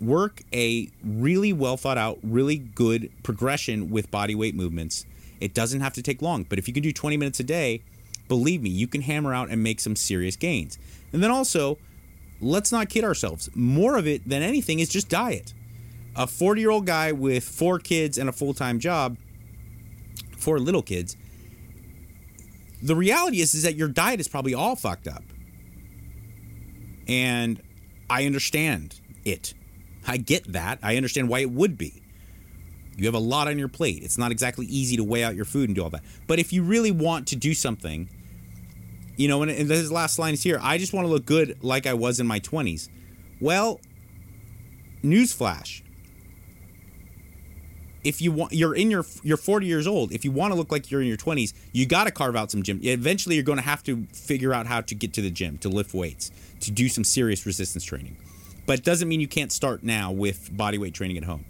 work 0.00 0.42
a 0.54 0.88
really 1.04 1.52
well 1.52 1.76
thought 1.76 1.98
out, 1.98 2.18
really 2.22 2.56
good 2.56 3.10
progression 3.22 3.90
with 3.90 4.10
body 4.10 4.34
weight 4.34 4.54
movements. 4.54 5.04
It 5.40 5.52
doesn't 5.52 5.80
have 5.80 5.92
to 5.94 6.02
take 6.02 6.22
long, 6.22 6.44
but 6.44 6.58
if 6.58 6.66
you 6.66 6.72
can 6.72 6.82
do 6.82 6.92
20 6.92 7.16
minutes 7.18 7.40
a 7.40 7.44
day, 7.44 7.82
believe 8.28 8.62
me, 8.62 8.70
you 8.70 8.86
can 8.86 9.02
hammer 9.02 9.34
out 9.34 9.50
and 9.50 9.62
make 9.62 9.80
some 9.80 9.96
serious 9.96 10.36
gains. 10.36 10.78
And 11.12 11.22
then 11.22 11.30
also, 11.30 11.78
let's 12.40 12.72
not 12.72 12.88
kid 12.88 13.04
ourselves. 13.04 13.48
More 13.54 13.96
of 13.96 14.06
it 14.06 14.28
than 14.28 14.42
anything 14.42 14.80
is 14.80 14.88
just 14.88 15.08
diet. 15.08 15.54
A 16.16 16.26
40 16.26 16.60
year 16.60 16.70
old 16.70 16.86
guy 16.86 17.12
with 17.12 17.44
four 17.44 17.78
kids 17.78 18.18
and 18.18 18.28
a 18.28 18.32
full 18.32 18.54
time 18.54 18.78
job, 18.78 19.16
four 20.36 20.58
little 20.58 20.82
kids, 20.82 21.16
the 22.82 22.96
reality 22.96 23.40
is, 23.40 23.54
is 23.54 23.62
that 23.62 23.76
your 23.76 23.88
diet 23.88 24.20
is 24.20 24.28
probably 24.28 24.54
all 24.54 24.74
fucked 24.74 25.06
up. 25.06 25.22
And 27.06 27.60
I 28.08 28.26
understand 28.26 29.00
it. 29.24 29.54
I 30.06 30.16
get 30.16 30.52
that. 30.52 30.78
I 30.82 30.96
understand 30.96 31.28
why 31.28 31.40
it 31.40 31.50
would 31.50 31.76
be. 31.76 32.02
You 32.96 33.06
have 33.06 33.14
a 33.14 33.18
lot 33.18 33.48
on 33.48 33.58
your 33.58 33.68
plate. 33.68 34.02
It's 34.02 34.18
not 34.18 34.30
exactly 34.30 34.66
easy 34.66 34.96
to 34.96 35.04
weigh 35.04 35.24
out 35.24 35.34
your 35.34 35.44
food 35.44 35.68
and 35.68 35.76
do 35.76 35.82
all 35.82 35.90
that. 35.90 36.02
But 36.26 36.38
if 36.38 36.52
you 36.52 36.62
really 36.62 36.90
want 36.90 37.28
to 37.28 37.36
do 37.36 37.54
something, 37.54 38.08
you 39.20 39.28
know, 39.28 39.42
and, 39.42 39.50
and 39.50 39.68
his 39.68 39.92
last 39.92 40.18
line 40.18 40.32
is 40.32 40.42
here 40.42 40.58
I 40.62 40.78
just 40.78 40.94
want 40.94 41.06
to 41.06 41.10
look 41.10 41.26
good 41.26 41.58
like 41.62 41.86
I 41.86 41.92
was 41.92 42.20
in 42.20 42.26
my 42.26 42.40
20s. 42.40 42.88
Well, 43.38 43.78
newsflash. 45.04 45.82
If 48.02 48.22
you 48.22 48.32
want, 48.32 48.54
you're 48.54 48.74
in 48.74 48.90
your 48.90 49.04
you're 49.22 49.36
40 49.36 49.66
years 49.66 49.86
old. 49.86 50.10
If 50.10 50.24
you 50.24 50.30
want 50.30 50.54
to 50.54 50.58
look 50.58 50.72
like 50.72 50.90
you're 50.90 51.02
in 51.02 51.06
your 51.06 51.18
20s, 51.18 51.52
you 51.72 51.84
got 51.84 52.04
to 52.04 52.10
carve 52.10 52.34
out 52.34 52.50
some 52.50 52.62
gym. 52.62 52.80
Eventually, 52.82 53.34
you're 53.34 53.44
going 53.44 53.58
to 53.58 53.64
have 53.64 53.82
to 53.82 54.06
figure 54.14 54.54
out 54.54 54.66
how 54.66 54.80
to 54.80 54.94
get 54.94 55.12
to 55.12 55.20
the 55.20 55.30
gym, 55.30 55.58
to 55.58 55.68
lift 55.68 55.92
weights, 55.92 56.30
to 56.60 56.70
do 56.70 56.88
some 56.88 57.04
serious 57.04 57.44
resistance 57.44 57.84
training. 57.84 58.16
But 58.64 58.78
it 58.78 58.84
doesn't 58.86 59.06
mean 59.06 59.20
you 59.20 59.28
can't 59.28 59.52
start 59.52 59.82
now 59.82 60.12
with 60.12 60.56
body 60.56 60.78
weight 60.78 60.94
training 60.94 61.18
at 61.18 61.24
home. 61.24 61.44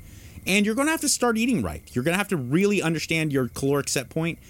And 0.45 0.67
you're 0.67 0.75
going 0.75 0.89
to 0.89 0.93
have 0.93 1.03
to 1.03 1.09
start 1.09 1.39
eating 1.39 1.63
right. 1.63 1.83
You're 1.93 2.03
going 2.03 2.15
to 2.15 2.19
have 2.19 2.29
to 2.29 2.37
really 2.37 2.83
understand 2.83 3.33
your 3.33 3.47
caloric 3.49 3.89
set 3.89 4.09
point, 4.09 4.41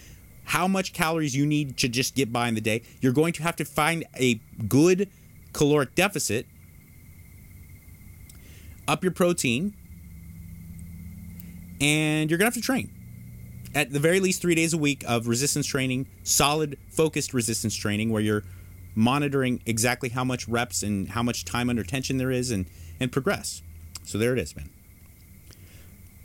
how 0.45 0.67
much 0.67 0.93
calories 0.93 1.35
you 1.37 1.47
need 1.47 1.77
to 1.79 1.89
just 1.89 2.15
get 2.15 2.33
by 2.33 2.49
in 2.49 2.55
the 2.55 2.61
day. 2.61 2.83
You're 3.01 3.13
going 3.13 3.33
to 3.35 3.43
have 3.43 3.57
to 3.57 3.65
find 3.65 4.05
a 4.17 4.41
good 4.69 5.09
caloric 5.53 5.95
deficit, 5.95 6.47
up 8.89 9.03
your 9.05 9.13
protein, 9.13 9.75
and 11.81 12.31
you're 12.31 12.39
going 12.39 12.51
to 12.51 12.55
have 12.57 12.63
to 12.63 12.67
train. 12.67 12.91
At 13.75 13.93
the 13.93 14.01
very 14.01 14.19
least, 14.19 14.43
three 14.43 14.57
days 14.57 14.73
a 14.73 14.79
week 14.79 15.05
of 15.07 15.29
resistance 15.29 15.67
training, 15.67 16.09
solid, 16.25 16.77
focused 16.89 17.33
resistance 17.33 17.75
training, 17.77 18.11
where 18.11 18.23
you're 18.23 18.43
monitoring 18.97 19.63
exactly 19.65 20.09
how 20.09 20.25
much 20.25 20.49
reps 20.49 20.83
and 20.83 21.11
how 21.11 21.23
much 21.23 21.45
time 21.45 21.71
under 21.71 21.85
tension 21.85 22.17
there 22.17 22.33
is 22.33 22.51
and, 22.51 22.67
and 22.99 23.13
progress. 23.13 23.63
So 24.05 24.19
there 24.19 24.33
it 24.33 24.41
is, 24.41 24.57
man. 24.57 24.71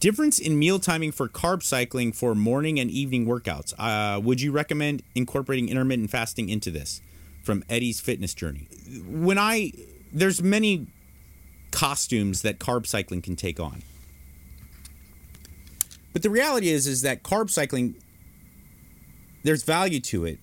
Difference 0.05 0.37
in 0.37 0.59
meal 0.59 0.77
timing 0.77 1.11
for 1.11 1.27
carb 1.27 1.63
cycling 1.63 2.11
for 2.11 2.35
morning 2.35 2.79
and 2.79 2.91
evening 2.91 3.25
workouts. 3.25 3.73
Uh, 3.75 4.19
would 4.19 4.39
you 4.39 4.51
recommend 4.51 5.01
incorporating 5.15 5.67
intermittent 5.67 6.11
fasting 6.11 6.47
into 6.47 6.69
this? 6.69 7.01
From 7.41 7.63
Eddie's 7.71 7.99
fitness 7.99 8.35
journey. 8.35 8.67
When 9.07 9.39
I 9.39 9.71
there's 10.13 10.43
many 10.43 10.85
costumes 11.71 12.43
that 12.43 12.59
carb 12.59 12.85
cycling 12.85 13.23
can 13.23 13.35
take 13.35 13.59
on. 13.59 13.81
But 16.13 16.21
the 16.21 16.29
reality 16.29 16.69
is 16.69 16.85
is 16.85 17.01
that 17.01 17.23
carb 17.23 17.49
cycling 17.49 17.95
there's 19.41 19.63
value 19.63 20.01
to 20.01 20.25
it. 20.25 20.37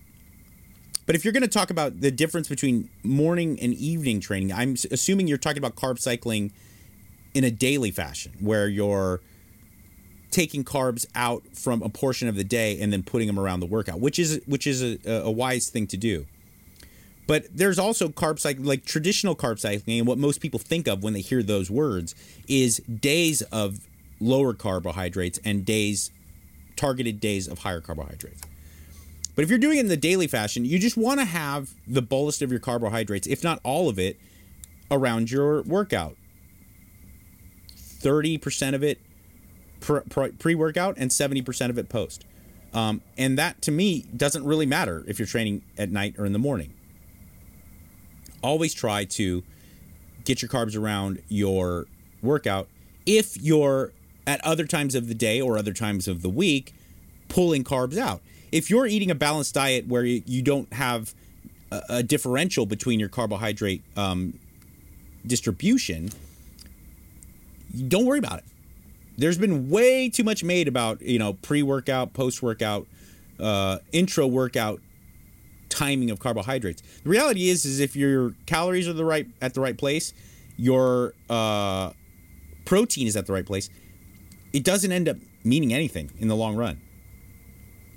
But 1.05 1.15
if 1.15 1.23
you're 1.23 1.31
going 1.31 1.41
to 1.41 1.47
talk 1.47 1.69
about 1.69 2.01
the 2.01 2.11
difference 2.11 2.49
between 2.49 2.89
morning 3.01 3.57
and 3.61 3.73
evening 3.75 4.19
training, 4.19 4.51
I'm 4.51 4.75
assuming 4.91 5.29
you're 5.29 5.37
talking 5.37 5.59
about 5.59 5.77
carb 5.77 5.99
cycling 5.99 6.51
in 7.33 7.45
a 7.45 7.49
daily 7.49 7.91
fashion 7.91 8.33
where 8.41 8.67
you're 8.67 9.21
taking 10.33 10.63
carbs 10.63 11.05
out 11.15 11.43
from 11.53 11.81
a 11.81 11.89
portion 11.89 12.27
of 12.27 12.35
the 12.35 12.43
day 12.43 12.79
and 12.81 12.91
then 12.91 13.03
putting 13.03 13.27
them 13.27 13.39
around 13.39 13.59
the 13.59 13.65
workout, 13.65 13.99
which 13.99 14.19
is 14.19 14.41
which 14.45 14.67
is 14.67 14.81
a, 14.81 14.99
a 15.05 15.31
wise 15.31 15.69
thing 15.69 15.87
to 15.87 15.97
do. 15.97 16.25
But 17.25 17.45
there's 17.55 17.79
also 17.79 18.09
carb 18.09 18.39
cycling, 18.39 18.65
like 18.65 18.83
traditional 18.83 19.35
carb 19.35 19.59
cycling, 19.59 19.99
and 19.99 20.07
what 20.07 20.17
most 20.17 20.41
people 20.41 20.59
think 20.59 20.87
of 20.87 21.03
when 21.03 21.13
they 21.13 21.21
hear 21.21 21.41
those 21.41 21.71
words 21.71 22.15
is 22.47 22.77
days 22.79 23.41
of 23.43 23.79
lower 24.19 24.53
carbohydrates 24.53 25.39
and 25.45 25.63
days 25.63 26.11
targeted 26.75 27.19
days 27.19 27.47
of 27.47 27.59
higher 27.59 27.79
carbohydrates. 27.79 28.41
But 29.35 29.43
if 29.43 29.49
you're 29.49 29.59
doing 29.59 29.77
it 29.77 29.81
in 29.81 29.87
the 29.87 29.97
daily 29.97 30.27
fashion, 30.27 30.65
you 30.65 30.77
just 30.79 30.97
want 30.97 31.19
to 31.19 31.25
have 31.25 31.73
the 31.87 32.01
bolus 32.01 32.41
of 32.41 32.51
your 32.51 32.59
carbohydrates, 32.59 33.27
if 33.27 33.43
not 33.43 33.59
all 33.63 33.89
of 33.89 33.97
it, 33.97 34.17
around 34.91 35.31
your 35.31 35.61
workout. 35.63 36.15
30% 37.77 38.75
of 38.75 38.83
it 38.83 38.99
pre 39.83 40.55
workout 40.55 40.95
and 40.97 41.11
70% 41.11 41.69
of 41.69 41.77
it 41.77 41.89
post. 41.89 42.25
Um, 42.73 43.01
and 43.17 43.37
that 43.37 43.61
to 43.63 43.71
me 43.71 44.05
doesn't 44.15 44.43
really 44.43 44.65
matter 44.65 45.03
if 45.07 45.19
you're 45.19 45.27
training 45.27 45.61
at 45.77 45.91
night 45.91 46.15
or 46.17 46.25
in 46.25 46.33
the 46.33 46.39
morning. 46.39 46.73
Always 48.41 48.73
try 48.73 49.05
to 49.05 49.43
get 50.25 50.41
your 50.41 50.49
carbs 50.49 50.77
around 50.77 51.21
your 51.27 51.85
workout 52.21 52.67
if 53.05 53.37
you're 53.37 53.91
at 54.25 54.43
other 54.43 54.65
times 54.65 54.95
of 54.95 55.07
the 55.07 55.13
day 55.13 55.39
or 55.39 55.57
other 55.57 55.73
times 55.73 56.07
of 56.07 56.21
the 56.21 56.29
week 56.29 56.73
pulling 57.27 57.63
carbs 57.63 57.97
out. 57.97 58.21
If 58.51 58.69
you're 58.69 58.87
eating 58.87 59.11
a 59.11 59.15
balanced 59.15 59.53
diet 59.53 59.87
where 59.87 60.03
you 60.03 60.41
don't 60.41 60.71
have 60.73 61.13
a, 61.89 62.03
differential 62.03 62.65
between 62.65 62.99
your 62.99 63.09
carbohydrate 63.09 63.81
um, 63.97 64.39
distribution, 65.25 66.09
don't 67.87 68.05
worry 68.05 68.19
about 68.19 68.39
it. 68.39 68.45
There's 69.17 69.37
been 69.37 69.69
way 69.69 70.09
too 70.09 70.23
much 70.23 70.43
made 70.43 70.67
about 70.67 71.01
you 71.01 71.19
know 71.19 71.33
pre-workout, 71.33 72.13
post-workout, 72.13 72.87
uh, 73.39 73.79
intra 73.91 74.27
workout 74.27 74.79
timing 75.69 76.11
of 76.11 76.19
carbohydrates. 76.19 76.83
The 77.03 77.09
reality 77.09 77.49
is, 77.49 77.65
is 77.65 77.79
if 77.79 77.95
your 77.95 78.35
calories 78.45 78.87
are 78.87 78.93
the 78.93 79.05
right 79.05 79.27
at 79.41 79.53
the 79.53 79.61
right 79.61 79.77
place, 79.77 80.13
your 80.55 81.13
uh, 81.29 81.91
protein 82.65 83.07
is 83.07 83.15
at 83.15 83.25
the 83.25 83.33
right 83.33 83.45
place, 83.45 83.69
it 84.53 84.63
doesn't 84.63 84.91
end 84.91 85.09
up 85.09 85.17
meaning 85.43 85.73
anything 85.73 86.11
in 86.19 86.27
the 86.27 86.35
long 86.35 86.55
run. 86.55 86.81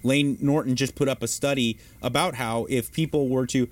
Layne 0.02 0.38
Norton 0.40 0.76
just 0.76 0.94
put 0.94 1.09
up 1.09 1.22
a 1.22 1.29
study 1.29 1.79
about 2.00 2.37
how 2.37 2.66
if 2.68 2.92
people 2.92 3.29
were 3.29 3.46
to, 3.46 3.68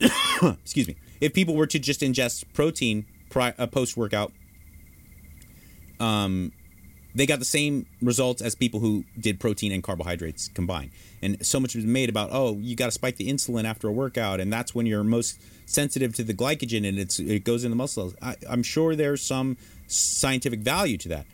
excuse 0.42 0.86
me, 0.86 0.96
if 1.20 1.34
people 1.34 1.54
were 1.54 1.66
to 1.66 1.78
just 1.78 2.00
ingest 2.00 2.44
protein 2.54 3.04
pri- 3.30 3.54
uh, 3.58 3.66
post 3.66 3.96
workout, 3.96 4.32
um, 5.98 6.52
they 7.16 7.24
got 7.24 7.38
the 7.38 7.46
same 7.46 7.86
results 8.02 8.42
as 8.42 8.54
people 8.54 8.78
who 8.78 9.02
did 9.18 9.40
protein 9.40 9.72
and 9.72 9.82
carbohydrates 9.82 10.48
combined. 10.48 10.90
And 11.22 11.44
so 11.44 11.58
much 11.58 11.74
was 11.74 11.86
made 11.86 12.10
about, 12.10 12.28
oh, 12.30 12.58
you 12.58 12.76
got 12.76 12.86
to 12.86 12.92
spike 12.92 13.16
the 13.16 13.30
insulin 13.30 13.64
after 13.64 13.88
a 13.88 13.92
workout, 13.92 14.38
and 14.38 14.52
that's 14.52 14.74
when 14.74 14.84
you're 14.84 15.02
most 15.02 15.40
sensitive 15.64 16.14
to 16.16 16.22
the 16.22 16.34
glycogen, 16.34 16.86
and 16.86 16.98
it's 16.98 17.18
it 17.18 17.42
goes 17.42 17.64
in 17.64 17.70
the 17.70 17.76
muscles. 17.76 18.14
I, 18.20 18.36
I'm 18.48 18.62
sure 18.62 18.94
there's 18.94 19.22
some 19.22 19.56
scientific 19.86 20.60
value 20.60 20.98
to 20.98 21.08
that, 21.08 21.26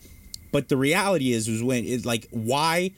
but 0.53 0.69
the 0.69 0.77
reality 0.77 1.33
is, 1.33 1.49
is 1.49 1.65
when 1.65 1.85
it's 1.85 2.07
like, 2.07 2.29
why 2.31 2.93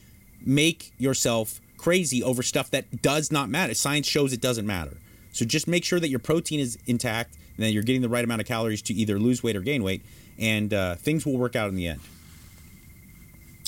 make 0.44 0.92
yourself 0.98 1.60
crazy 1.78 2.22
over 2.22 2.42
stuff 2.42 2.70
that 2.72 3.00
does 3.00 3.32
not 3.32 3.48
matter? 3.48 3.72
Science 3.72 4.06
shows 4.06 4.34
it 4.34 4.42
doesn't 4.42 4.66
matter. 4.66 4.98
So 5.32 5.46
just 5.46 5.66
make 5.66 5.84
sure 5.84 5.98
that 6.00 6.10
your 6.10 6.18
protein 6.20 6.60
is 6.60 6.78
intact 6.86 7.34
and 7.56 7.64
that 7.64 7.70
you're 7.70 7.82
getting 7.82 8.02
the 8.02 8.10
right 8.10 8.24
amount 8.24 8.42
of 8.42 8.46
calories 8.46 8.82
to 8.82 8.94
either 8.94 9.18
lose 9.18 9.42
weight 9.42 9.56
or 9.56 9.62
gain 9.62 9.82
weight, 9.82 10.02
and 10.38 10.74
uh, 10.74 10.96
things 10.96 11.24
will 11.24 11.38
work 11.38 11.56
out 11.56 11.70
in 11.70 11.76
the 11.76 11.88
end. 11.88 12.00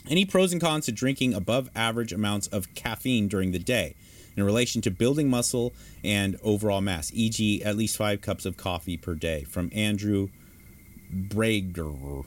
Any 0.09 0.25
pros 0.25 0.53
and 0.53 0.61
cons 0.61 0.87
to 0.87 0.92
drinking 0.92 1.35
above 1.35 1.69
average 1.75 2.12
amounts 2.12 2.47
of 2.49 2.75
caffeine 2.75 3.29
during 3.29 3.53
the 3.53 3.59
day 3.59 3.95
in 4.37 4.45
relation 4.45 4.81
to 4.83 4.90
building 4.90 5.29
muscle 5.29 5.73
and 6.05 6.37
overall 6.42 6.81
mass, 6.81 7.11
e.g., 7.12 7.64
at 7.64 7.77
least 7.77 7.97
five 7.97 8.21
cups 8.21 8.45
of 8.45 8.57
coffee 8.57 8.97
per 8.97 9.14
day? 9.14 9.45
From 9.45 9.71
Andrew 9.75 10.29
Brager. 11.12 12.25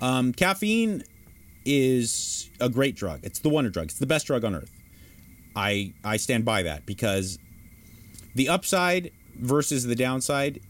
Um, 0.00 0.32
caffeine 0.32 1.04
is 1.64 2.50
a 2.60 2.68
great 2.68 2.96
drug. 2.96 3.20
It's 3.22 3.38
the 3.40 3.48
wonder 3.48 3.70
drug. 3.70 3.86
It's 3.86 3.98
the 3.98 4.06
best 4.06 4.26
drug 4.26 4.44
on 4.44 4.54
earth. 4.54 4.70
I 5.54 5.94
I 6.04 6.18
stand 6.18 6.44
by 6.44 6.62
that 6.62 6.86
because 6.86 7.38
the 8.34 8.48
upside 8.48 9.10
versus 9.34 9.84
the 9.84 9.94
downside, 9.94 10.60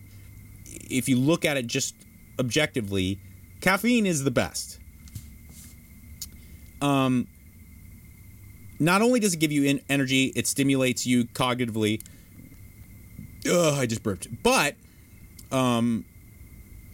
if 0.64 1.08
you 1.08 1.18
look 1.18 1.44
at 1.44 1.56
it 1.56 1.66
just 1.66 1.94
objectively, 2.38 3.18
caffeine 3.60 4.06
is 4.06 4.24
the 4.24 4.30
best. 4.30 4.78
Um, 6.80 7.26
not 8.78 9.02
only 9.02 9.20
does 9.20 9.34
it 9.34 9.38
give 9.38 9.52
you 9.52 9.80
energy, 9.88 10.32
it 10.36 10.46
stimulates 10.46 11.06
you 11.06 11.24
cognitively. 11.24 12.02
Ugh, 13.50 13.74
I 13.74 13.86
just 13.86 14.02
burped. 14.02 14.28
But 14.42 14.74
um, 15.50 16.04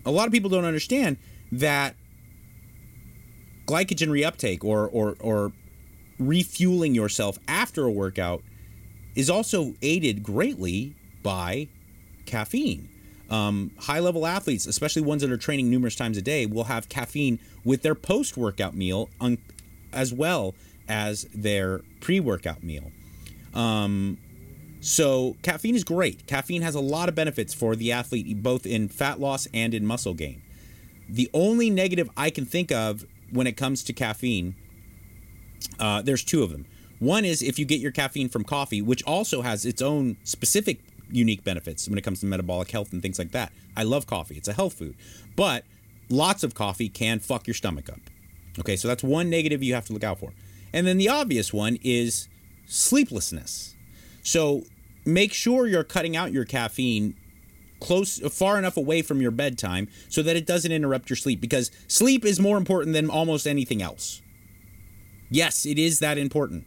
a 0.05 0.11
lot 0.11 0.27
of 0.27 0.33
people 0.33 0.51
don't 0.51 0.65
understand 0.65 1.17
that 1.51 1.97
glycogen 3.67 4.09
reuptake 4.09 4.65
or, 4.65 4.89
or, 4.89 5.17
or 5.21 5.53
refueling 6.19 6.95
yourself 6.95 7.39
after 7.49 7.85
a 7.85 7.91
workout 7.91 8.43
is 9.15 9.29
also 9.29 9.75
aided 9.83 10.23
greatly 10.23 10.95
by 11.23 11.69
caffeine. 12.27 12.89
Um, 13.31 13.71
high 13.79 14.01
level 14.01 14.27
athletes, 14.27 14.67
especially 14.67 15.03
ones 15.03 15.23
that 15.23 15.31
are 15.31 15.39
training 15.39 15.71
numerous 15.71 15.97
times 15.97 16.17
a 16.19 16.23
day, 16.23 16.45
will 16.45 16.65
have 16.65 16.89
caffeine 16.89 17.39
with 17.65 17.83
their 17.83 17.95
post 17.95 18.37
workout 18.37 18.75
meal 18.75 19.09
un- 19.21 19.39
as 19.93 20.13
well 20.13 20.55
as 20.89 21.27
their 21.35 21.81
pre 22.01 22.21
workout 22.21 22.63
meal. 22.63 22.91
Um, 23.55 24.19
so, 24.81 25.37
caffeine 25.43 25.77
is 25.77 25.85
great. 25.85 26.27
Caffeine 26.27 26.63
has 26.63 26.75
a 26.75 26.81
lot 26.81 27.09
of 27.09 27.15
benefits 27.15 27.55
for 27.55 27.77
the 27.77 27.93
athlete, 27.93 28.43
both 28.43 28.67
in 28.67 28.89
fat 28.89 29.21
loss 29.21 29.47
and 29.55 29.75
in 29.75 29.87
muscle 29.87 30.15
gain. 30.15 30.43
The 31.09 31.31
only 31.33 31.71
negative 31.71 32.11
I 32.17 32.31
can 32.31 32.45
think 32.47 32.73
of 32.73 33.05
when 33.31 33.47
it 33.47 33.57
comes 33.57 33.85
to 33.85 33.93
caffeine, 33.93 34.57
uh, 35.79 36.03
there's 36.03 36.25
two 36.25 36.43
of 36.43 36.51
them. 36.51 36.67
One 36.99 37.25
is 37.25 37.43
if 37.43 37.59
you 37.59 37.65
get 37.65 37.81
your 37.81 37.93
caffeine 37.93 38.29
from 38.29 38.45
coffee, 38.45 38.83
which 38.83 39.03
also 39.05 39.43
has 39.43 39.65
its 39.65 39.83
own 39.83 40.17
specific 40.25 40.81
unique 41.11 41.45
benefits 41.45 41.89
when 41.89 41.99
it 41.99 42.03
comes 42.03 42.21
to 42.21 42.27
metabolic 42.27 42.71
health 42.71 42.93
and 42.93 43.03
things 43.03 43.19
like 43.19 43.33
that. 43.33 43.53
I 43.77 43.83
love 43.85 44.07
coffee, 44.07 44.37
it's 44.37 44.49
a 44.49 44.53
health 44.53 44.75
food. 44.75 44.97
But 45.37 45.65
lots 46.09 46.43
of 46.43 46.55
coffee 46.55 46.89
can 46.89 47.19
fuck 47.21 47.47
your 47.47 47.55
stomach 47.55 47.89
up. 47.89 48.01
Okay, 48.59 48.77
so 48.77 48.89
that's 48.89 49.03
one 49.03 49.31
negative 49.31 49.63
you 49.63 49.75
have 49.75 49.87
to 49.87 49.93
look 49.93 50.05
out 50.05 50.19
for. 50.19 50.33
And 50.73 50.87
then 50.87 50.99
the 50.99 51.09
obvious 51.09 51.53
one 51.53 51.79
is 51.83 52.29
sleeplessness. 52.67 53.75
So 54.23 54.65
make 55.05 55.33
sure 55.33 55.67
you're 55.67 55.85
cutting 55.85 56.17
out 56.17 56.33
your 56.33 56.45
caffeine 56.45 57.15
close 57.81 58.21
far 58.33 58.59
enough 58.59 58.77
away 58.77 59.03
from 59.03 59.21
your 59.21 59.33
bedtime 59.33 59.89
so 60.09 60.23
that 60.23 60.37
it 60.37 60.47
doesn't 60.47 60.71
interrupt 60.71 61.11
your 61.11 61.17
sleep 61.17 61.41
because 61.41 61.71
sleep 61.89 62.25
is 62.25 62.39
more 62.39 62.57
important 62.57 62.95
than 62.95 63.11
almost 63.11 63.47
anything 63.47 63.83
else. 63.83 64.23
Yes, 65.31 65.67
it 65.67 65.79
is 65.79 65.99
that 65.99 66.17
important. 66.17 66.65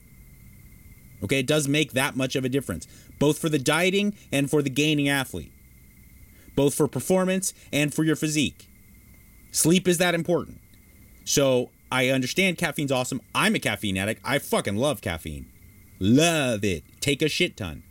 Okay, 1.24 1.40
it 1.40 1.48
does 1.48 1.68
make 1.68 1.94
that 1.94 2.18
much 2.18 2.36
of 2.36 2.44
a 2.44 2.50
difference, 2.50 2.88
both 3.18 3.38
for 3.38 3.48
the 3.48 3.60
dieting 3.60 4.14
and 4.32 4.50
for 4.50 4.62
the 4.62 4.70
gaining 4.70 5.08
athlete, 5.08 5.54
both 6.56 6.76
for 6.76 6.88
performance 6.88 7.54
and 7.72 7.94
for 7.94 8.04
your 8.04 8.18
physique. 8.18 8.68
Sleep 9.52 9.88
is 9.88 9.98
that 10.00 10.14
important. 10.14 10.60
So 11.24 11.70
I 11.92 12.10
understand 12.10 12.58
caffeine's 12.58 12.92
awesome. 12.92 13.22
I'm 13.34 13.56
a 13.56 13.60
caffeine 13.60 13.98
addict. 13.98 14.22
I 14.24 14.40
fucking 14.40 14.76
love 14.76 15.02
caffeine. 15.02 15.48
Love 16.00 16.64
it. 16.64 16.84
Take 17.00 17.22
a 17.22 17.30
shit 17.30 17.56
ton. 17.56 17.84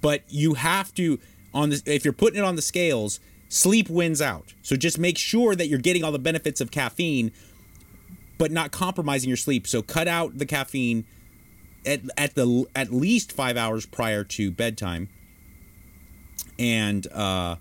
But 0.00 0.22
you 0.28 0.54
have 0.54 0.94
to 0.94 1.18
on 1.52 1.70
this 1.70 1.82
if 1.86 2.04
you're 2.04 2.12
putting 2.12 2.38
it 2.38 2.44
on 2.44 2.56
the 2.56 2.62
scales, 2.62 3.20
sleep 3.48 3.88
wins 3.88 4.20
out. 4.20 4.54
So 4.62 4.76
just 4.76 4.98
make 4.98 5.18
sure 5.18 5.54
that 5.54 5.68
you're 5.68 5.78
getting 5.78 6.04
all 6.04 6.12
the 6.12 6.18
benefits 6.18 6.60
of 6.60 6.70
caffeine 6.70 7.32
but 8.36 8.50
not 8.50 8.72
compromising 8.72 9.28
your 9.28 9.36
sleep. 9.36 9.66
So 9.66 9.80
cut 9.80 10.08
out 10.08 10.38
the 10.38 10.46
caffeine 10.46 11.06
at 11.86 12.00
at 12.16 12.34
the 12.34 12.66
at 12.74 12.92
least 12.92 13.32
5 13.32 13.56
hours 13.56 13.86
prior 13.86 14.24
to 14.24 14.50
bedtime. 14.50 15.08
And 16.58 17.06
uh 17.12 17.56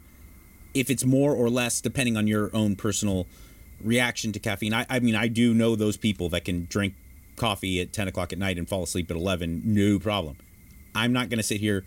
if 0.74 0.90
it's 0.90 1.06
more 1.06 1.34
or 1.34 1.50
less 1.50 1.82
depending 1.82 2.18
on 2.18 2.26
your 2.28 2.50
own 2.56 2.76
personal 2.76 3.28
reaction 3.84 4.32
to 4.32 4.40
caffeine. 4.40 4.74
I, 4.74 4.86
I 4.90 5.00
mean, 5.00 5.16
I 5.16 5.28
do 5.28 5.54
know 5.54 5.76
those 5.76 5.98
people 5.98 6.30
that 6.30 6.46
can 6.46 6.66
drink 6.66 6.94
coffee 7.36 7.82
at 7.82 7.94
10 7.94 8.08
o'clock 8.08 8.32
at 8.32 8.40
night 8.40 8.58
and 8.58 8.68
fall 8.68 8.84
asleep 8.84 9.10
at 9.10 9.18
11, 9.18 9.62
no 9.66 10.00
problem. 10.00 10.38
I'm 10.96 11.14
not 11.14 11.30
going 11.30 11.38
to 11.38 11.44
sit 11.44 11.60
here. 11.60 11.84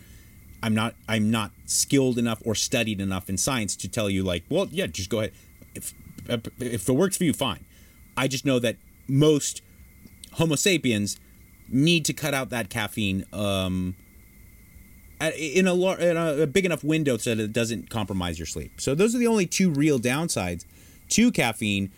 I'm 0.62 0.74
not. 0.74 0.94
I'm 1.08 1.30
not 1.30 1.52
skilled 1.66 2.18
enough 2.18 2.42
or 2.44 2.54
studied 2.54 3.00
enough 3.00 3.28
in 3.28 3.36
science 3.36 3.76
to 3.76 3.88
tell 3.88 4.10
you 4.10 4.24
like, 4.24 4.42
well, 4.48 4.66
yeah, 4.70 4.86
just 4.86 5.10
go 5.10 5.20
ahead. 5.20 5.32
If 5.74 5.94
if 6.58 6.88
it 6.88 6.92
works 6.92 7.16
for 7.16 7.24
you, 7.24 7.32
fine. 7.32 7.64
I 8.16 8.26
just 8.26 8.44
know 8.44 8.58
that 8.58 8.76
most 9.06 9.62
Homo 10.32 10.56
sapiens 10.56 11.20
need 11.68 12.04
to 12.06 12.12
cut 12.12 12.34
out 12.34 12.50
that 12.50 12.70
caffeine 12.70 13.24
um, 13.32 13.94
in 15.20 15.66
a, 15.66 15.94
in 15.94 16.16
a 16.16 16.46
big 16.46 16.64
enough 16.64 16.82
window 16.82 17.16
so 17.16 17.34
that 17.34 17.42
it 17.42 17.52
doesn't 17.52 17.90
compromise 17.90 18.38
your 18.38 18.46
sleep. 18.46 18.80
So 18.80 18.94
those 18.94 19.14
are 19.14 19.18
the 19.18 19.26
only 19.26 19.46
two 19.46 19.70
real 19.70 19.98
downsides 19.98 20.64
to 21.10 21.30
caffeine. 21.32 21.90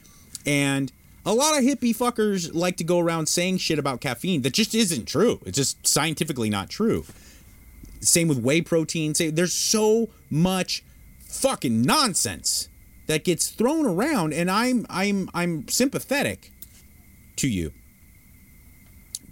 And 0.46 0.92
a 1.26 1.34
lot 1.34 1.58
of 1.58 1.64
hippie 1.64 1.96
fuckers 1.96 2.54
like 2.54 2.76
to 2.78 2.84
go 2.84 2.98
around 2.98 3.26
saying 3.26 3.58
shit 3.58 3.78
about 3.78 4.00
caffeine 4.00 4.42
that 4.42 4.54
just 4.54 4.74
isn't 4.74 5.06
true. 5.06 5.40
It's 5.44 5.56
just 5.56 5.86
scientifically 5.86 6.50
not 6.50 6.70
true. 6.70 7.04
Same 8.00 8.28
with 8.28 8.38
whey 8.38 8.62
protein. 8.62 9.14
Say 9.14 9.30
there's 9.30 9.52
so 9.52 10.08
much 10.30 10.84
fucking 11.26 11.82
nonsense 11.82 12.68
that 13.06 13.24
gets 13.24 13.50
thrown 13.50 13.86
around 13.86 14.32
and 14.32 14.50
I'm 14.50 14.86
I'm 14.88 15.28
I'm 15.34 15.68
sympathetic 15.68 16.52
to 17.36 17.48
you 17.48 17.72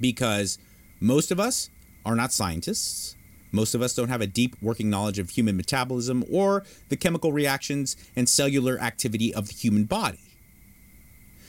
because 0.00 0.58
most 1.00 1.30
of 1.30 1.40
us 1.40 1.70
are 2.04 2.14
not 2.14 2.32
scientists. 2.32 3.16
Most 3.52 3.74
of 3.74 3.82
us 3.82 3.94
don't 3.94 4.08
have 4.08 4.20
a 4.20 4.26
deep 4.26 4.56
working 4.60 4.90
knowledge 4.90 5.18
of 5.18 5.30
human 5.30 5.56
metabolism 5.56 6.24
or 6.30 6.64
the 6.88 6.96
chemical 6.96 7.32
reactions 7.32 7.96
and 8.14 8.28
cellular 8.28 8.78
activity 8.80 9.34
of 9.34 9.48
the 9.48 9.54
human 9.54 9.84
body. 9.84 10.20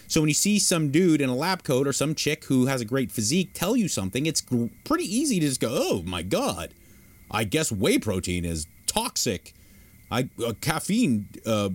So 0.07 0.21
when 0.21 0.29
you 0.29 0.33
see 0.33 0.57
some 0.57 0.89
dude 0.89 1.19
in 1.19 1.29
a 1.29 1.35
lab 1.35 1.63
coat 1.63 1.85
or 1.85 1.91
some 1.93 2.15
chick 2.15 2.45
who 2.45 2.67
has 2.67 2.79
a 2.79 2.85
great 2.85 3.11
physique 3.11 3.51
tell 3.53 3.75
you 3.75 3.87
something, 3.89 4.25
it's 4.25 4.41
pretty 4.85 5.03
easy 5.03 5.39
to 5.39 5.45
just 5.47 5.59
go, 5.59 5.69
"Oh 5.69 6.01
my 6.05 6.23
god, 6.23 6.73
I 7.29 7.43
guess 7.43 7.71
whey 7.71 7.99
protein 7.99 8.45
is 8.45 8.67
toxic. 8.85 9.53
I 10.09 10.29
uh, 10.43 10.53
caffeine 10.61 11.27
uh, 11.45 11.69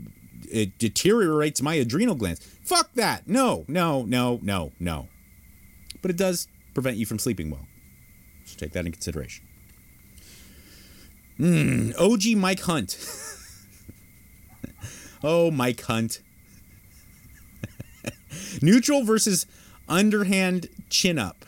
it 0.51 0.79
deteriorates 0.79 1.61
my 1.63 1.75
adrenal 1.75 2.15
glands. 2.15 2.41
Fuck 2.65 2.95
that. 2.95 3.29
No, 3.29 3.65
no, 3.69 4.05
no, 4.05 4.39
no, 4.43 4.73
no. 4.81 5.09
But 6.01 6.11
it 6.11 6.17
does 6.17 6.49
prevent 6.75 6.97
you 6.97 7.07
from 7.07 7.19
sleeping 7.19 7.51
well. 7.51 7.67
So 8.45 8.57
take 8.57 8.73
that 8.73 8.87
in 8.87 8.93
consideration. 8.93 9.47
Mm, 11.39 11.95
OG 11.99 12.39
Mike 12.39 12.61
Hunt. 12.61 12.99
oh, 15.25 15.51
Mike 15.51 15.81
Hunt. 15.83 16.21
Neutral 18.63 19.05
versus 19.05 19.47
underhand 19.89 20.69
chin 20.89 21.19
up 21.19 21.45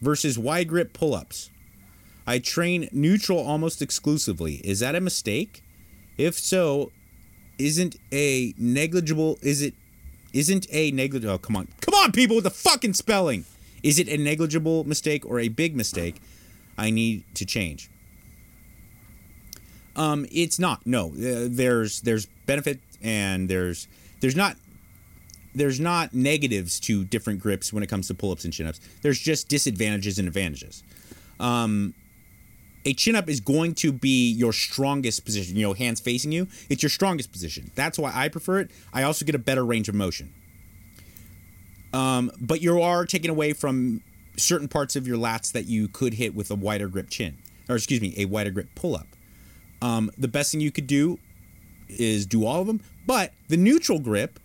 versus 0.00 0.38
wide 0.38 0.68
grip 0.68 0.92
pull 0.92 1.14
ups. 1.14 1.50
I 2.26 2.38
train 2.38 2.88
neutral 2.92 3.38
almost 3.38 3.80
exclusively. 3.80 4.56
Is 4.56 4.80
that 4.80 4.94
a 4.94 5.00
mistake? 5.00 5.64
If 6.18 6.38
so, 6.38 6.92
isn't 7.58 7.96
a 8.12 8.54
negligible 8.58 9.38
is 9.42 9.62
it 9.62 9.74
isn't 10.32 10.66
a 10.70 10.90
negligible 10.90 11.34
oh 11.34 11.38
come 11.38 11.56
on. 11.56 11.68
Come 11.80 11.94
on 11.94 12.12
people 12.12 12.36
with 12.36 12.44
the 12.44 12.50
fucking 12.50 12.94
spelling. 12.94 13.46
Is 13.82 13.98
it 13.98 14.08
a 14.08 14.18
negligible 14.18 14.84
mistake 14.84 15.24
or 15.24 15.40
a 15.40 15.48
big 15.48 15.74
mistake 15.74 16.20
I 16.76 16.90
need 16.90 17.24
to 17.34 17.46
change? 17.46 17.90
Um 19.98 20.26
it's 20.32 20.58
not. 20.58 20.86
No. 20.86 21.08
Uh, 21.08 21.48
there's 21.50 22.00
there's 22.00 22.26
benefit 22.46 22.80
and 23.02 23.48
there's 23.48 23.86
there's 24.20 24.36
not 24.36 24.56
there's 25.54 25.80
not 25.80 26.14
negatives 26.14 26.78
to 26.80 27.04
different 27.04 27.40
grips 27.40 27.72
when 27.72 27.82
it 27.82 27.88
comes 27.88 28.08
to 28.08 28.14
pull-ups 28.14 28.44
and 28.44 28.52
chin-ups. 28.52 28.80
There's 29.02 29.18
just 29.18 29.48
disadvantages 29.48 30.18
and 30.18 30.28
advantages. 30.28 30.82
Um, 31.40 31.94
a 32.84 32.94
chin 32.94 33.16
up 33.16 33.28
is 33.28 33.40
going 33.40 33.74
to 33.76 33.92
be 33.92 34.30
your 34.30 34.52
strongest 34.52 35.24
position. 35.24 35.56
You 35.56 35.66
know, 35.66 35.72
hands 35.74 36.00
facing 36.00 36.32
you, 36.32 36.48
it's 36.68 36.82
your 36.82 36.90
strongest 36.90 37.32
position. 37.32 37.70
That's 37.74 37.98
why 37.98 38.12
I 38.14 38.28
prefer 38.28 38.60
it. 38.60 38.70
I 38.92 39.02
also 39.02 39.24
get 39.24 39.34
a 39.34 39.38
better 39.38 39.64
range 39.64 39.88
of 39.88 39.94
motion. 39.94 40.32
Um, 41.92 42.30
but 42.40 42.60
you 42.60 42.80
are 42.80 43.04
taken 43.04 43.30
away 43.30 43.52
from 43.52 44.02
certain 44.36 44.68
parts 44.68 44.94
of 44.94 45.06
your 45.06 45.16
lats 45.16 45.52
that 45.52 45.66
you 45.66 45.88
could 45.88 46.14
hit 46.14 46.34
with 46.34 46.50
a 46.50 46.54
wider 46.54 46.88
grip 46.88 47.10
chin, 47.10 47.38
or 47.68 47.76
excuse 47.76 48.00
me, 48.00 48.14
a 48.16 48.26
wider 48.26 48.50
grip 48.50 48.68
pull 48.74 48.94
up. 48.94 49.06
Um, 49.80 50.10
the 50.18 50.28
best 50.28 50.52
thing 50.52 50.60
you 50.60 50.72
could 50.72 50.86
do 50.86 51.18
is 51.88 52.26
do 52.26 52.44
all 52.44 52.60
of 52.60 52.66
them, 52.66 52.80
but 53.06 53.32
the 53.48 53.56
neutral 53.56 53.98
grip 53.98 54.38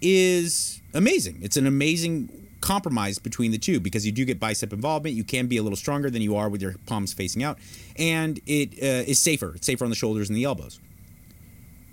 is 0.00 0.82
amazing. 0.92 1.38
It's 1.42 1.56
an 1.56 1.66
amazing 1.66 2.48
compromise 2.60 3.18
between 3.18 3.50
the 3.50 3.58
two 3.58 3.80
because 3.80 4.06
you 4.06 4.12
do 4.12 4.24
get 4.24 4.40
bicep 4.40 4.72
involvement. 4.72 5.14
You 5.14 5.24
can 5.24 5.46
be 5.46 5.56
a 5.56 5.62
little 5.62 5.76
stronger 5.76 6.10
than 6.10 6.22
you 6.22 6.36
are 6.36 6.48
with 6.48 6.62
your 6.62 6.74
palms 6.86 7.12
facing 7.12 7.42
out, 7.42 7.58
and 7.96 8.40
it 8.46 8.74
uh, 8.82 9.08
is 9.08 9.18
safer. 9.18 9.54
It's 9.54 9.66
safer 9.66 9.84
on 9.84 9.90
the 9.90 9.96
shoulders 9.96 10.28
and 10.28 10.36
the 10.36 10.44
elbows. 10.44 10.80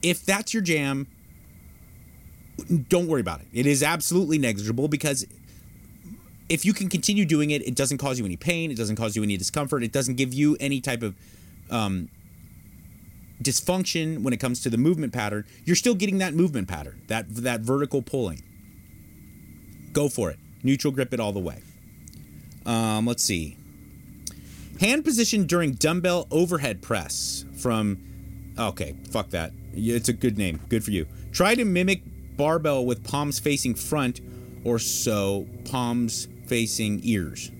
If 0.01 0.25
that's 0.25 0.53
your 0.53 0.63
jam, 0.63 1.07
don't 2.87 3.07
worry 3.07 3.21
about 3.21 3.41
it. 3.41 3.47
It 3.53 3.65
is 3.65 3.83
absolutely 3.83 4.37
negligible 4.37 4.87
because 4.87 5.25
if 6.47 6.65
you 6.65 6.73
can 6.73 6.89
continue 6.89 7.25
doing 7.25 7.51
it, 7.51 7.65
it 7.67 7.75
doesn't 7.75 7.99
cause 7.99 8.17
you 8.17 8.25
any 8.25 8.37
pain. 8.37 8.71
It 8.71 8.77
doesn't 8.77 8.95
cause 8.95 9.15
you 9.15 9.23
any 9.23 9.37
discomfort. 9.37 9.83
It 9.83 9.91
doesn't 9.91 10.15
give 10.15 10.33
you 10.33 10.57
any 10.59 10.81
type 10.81 11.03
of 11.03 11.15
um, 11.69 12.09
dysfunction 13.41 14.21
when 14.23 14.33
it 14.33 14.39
comes 14.39 14.61
to 14.61 14.69
the 14.69 14.77
movement 14.77 15.13
pattern. 15.13 15.45
You're 15.65 15.75
still 15.75 15.95
getting 15.95 16.17
that 16.19 16.33
movement 16.33 16.67
pattern, 16.67 17.01
that 17.07 17.33
that 17.35 17.61
vertical 17.61 18.01
pulling. 18.01 18.43
Go 19.93 20.09
for 20.09 20.29
it. 20.29 20.39
Neutral 20.63 20.93
grip 20.93 21.13
it 21.13 21.19
all 21.19 21.31
the 21.31 21.39
way. 21.39 21.61
Um, 22.65 23.05
let's 23.07 23.23
see. 23.23 23.57
Hand 24.79 25.03
position 25.03 25.45
during 25.45 25.73
dumbbell 25.73 26.27
overhead 26.31 26.81
press 26.81 27.45
from. 27.57 28.05
Okay, 28.57 28.95
fuck 29.11 29.29
that. 29.29 29.53
It's 29.73 30.09
a 30.09 30.13
good 30.13 30.37
name. 30.37 30.59
Good 30.69 30.83
for 30.83 30.91
you. 30.91 31.05
Try 31.31 31.55
to 31.55 31.63
mimic 31.63 32.03
barbell 32.35 32.85
with 32.85 33.03
palms 33.03 33.39
facing 33.39 33.75
front 33.75 34.21
or 34.63 34.79
so, 34.79 35.47
palms 35.65 36.27
facing 36.45 36.99
ears. 37.03 37.51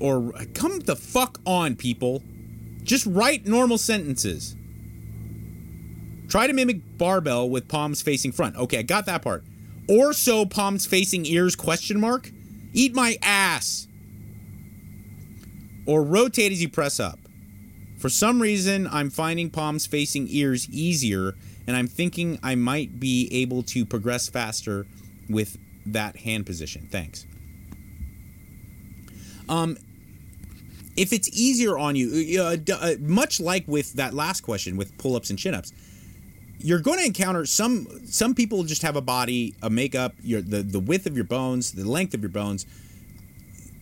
Or 0.00 0.32
come 0.54 0.80
the 0.80 0.96
fuck 0.96 1.40
on, 1.44 1.76
people. 1.76 2.22
Just 2.82 3.06
write 3.06 3.46
normal 3.46 3.78
sentences. 3.78 4.56
Try 6.28 6.46
to 6.46 6.52
mimic 6.52 6.96
barbell 6.96 7.50
with 7.50 7.68
palms 7.68 8.02
facing 8.02 8.32
front. 8.32 8.56
Okay, 8.56 8.78
I 8.78 8.82
got 8.82 9.06
that 9.06 9.22
part. 9.22 9.44
Or 9.88 10.12
so 10.12 10.46
palms 10.46 10.86
facing 10.86 11.26
ears 11.26 11.56
question 11.56 11.98
mark. 12.00 12.30
Eat 12.72 12.94
my 12.94 13.16
ass. 13.22 13.88
Or 15.86 16.04
rotate 16.04 16.52
as 16.52 16.62
you 16.62 16.68
press 16.68 17.00
up. 17.00 17.18
For 17.98 18.08
some 18.08 18.40
reason, 18.40 18.86
I'm 18.86 19.10
finding 19.10 19.50
palms 19.50 19.86
facing 19.86 20.26
ears 20.28 20.68
easier, 20.70 21.34
and 21.66 21.76
I'm 21.76 21.88
thinking 21.88 22.38
I 22.42 22.54
might 22.54 23.00
be 23.00 23.28
able 23.32 23.62
to 23.64 23.84
progress 23.84 24.28
faster 24.28 24.86
with 25.28 25.58
that 25.86 26.16
hand 26.16 26.46
position. 26.46 26.88
Thanks. 26.90 27.26
Um, 29.48 29.76
if 30.96 31.12
it's 31.12 31.28
easier 31.28 31.78
on 31.78 31.96
you, 31.96 32.42
uh, 32.42 32.56
d- 32.56 32.72
uh, 32.72 32.96
much 33.00 33.40
like 33.40 33.66
with 33.66 33.94
that 33.94 34.14
last 34.14 34.42
question 34.42 34.76
with 34.76 34.96
pull 34.98 35.16
ups 35.16 35.30
and 35.30 35.38
chin 35.38 35.54
ups, 35.54 35.72
you're 36.58 36.80
going 36.80 36.98
to 36.98 37.04
encounter 37.06 37.46
some 37.46 37.86
some 38.06 38.34
people 38.34 38.64
just 38.64 38.82
have 38.82 38.96
a 38.96 39.00
body, 39.00 39.54
a 39.62 39.70
makeup, 39.70 40.14
your 40.22 40.42
the 40.42 40.62
the 40.62 40.80
width 40.80 41.06
of 41.06 41.14
your 41.14 41.24
bones, 41.24 41.72
the 41.72 41.88
length 41.88 42.12
of 42.14 42.20
your 42.20 42.30
bones, 42.30 42.66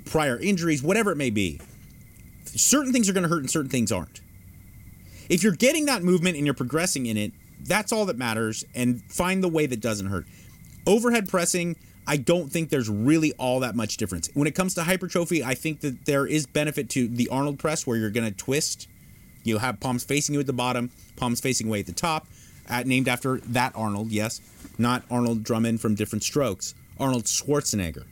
prior 0.04 0.38
injuries, 0.38 0.82
whatever 0.82 1.10
it 1.10 1.16
may 1.16 1.30
be. 1.30 1.60
Certain 2.44 2.92
things 2.92 3.08
are 3.08 3.12
going 3.12 3.24
to 3.24 3.28
hurt 3.28 3.40
and 3.40 3.50
certain 3.50 3.70
things 3.70 3.92
aren't. 3.92 4.20
If 5.28 5.42
you're 5.42 5.52
getting 5.52 5.86
that 5.86 6.02
movement 6.02 6.36
and 6.36 6.46
you're 6.46 6.54
progressing 6.54 7.06
in 7.06 7.16
it, 7.16 7.32
that's 7.60 7.92
all 7.92 8.06
that 8.06 8.16
matters 8.16 8.64
and 8.74 9.02
find 9.10 9.42
the 9.42 9.48
way 9.48 9.66
that 9.66 9.80
doesn't 9.80 10.06
hurt. 10.06 10.26
Overhead 10.86 11.28
pressing, 11.28 11.76
I 12.08 12.16
don't 12.16 12.50
think 12.50 12.70
there's 12.70 12.88
really 12.88 13.32
all 13.34 13.60
that 13.60 13.76
much 13.76 13.98
difference. 13.98 14.30
When 14.32 14.48
it 14.48 14.54
comes 14.54 14.74
to 14.74 14.82
hypertrophy, 14.82 15.44
I 15.44 15.54
think 15.54 15.82
that 15.82 16.06
there 16.06 16.26
is 16.26 16.46
benefit 16.46 16.88
to 16.90 17.06
the 17.06 17.28
Arnold 17.28 17.58
press 17.58 17.86
where 17.86 17.98
you're 17.98 18.08
going 18.08 18.26
to 18.26 18.34
twist. 18.34 18.88
You 19.44 19.58
have 19.58 19.78
palms 19.78 20.04
facing 20.04 20.34
you 20.34 20.40
at 20.40 20.46
the 20.46 20.54
bottom, 20.54 20.90
palms 21.16 21.38
facing 21.40 21.68
away 21.68 21.80
at 21.80 21.86
the 21.86 21.92
top, 21.92 22.26
at, 22.66 22.86
named 22.86 23.08
after 23.08 23.40
that 23.40 23.72
Arnold, 23.76 24.10
yes, 24.10 24.40
not 24.78 25.02
Arnold 25.10 25.44
Drummond 25.44 25.82
from 25.82 25.94
Diff'rent 25.94 26.22
Strokes, 26.22 26.74
Arnold 26.98 27.24
Schwarzenegger. 27.24 28.06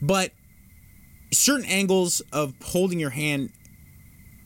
But 0.00 0.32
certain 1.30 1.66
angles 1.66 2.22
of 2.32 2.54
holding 2.64 2.98
your 2.98 3.10
hand 3.10 3.52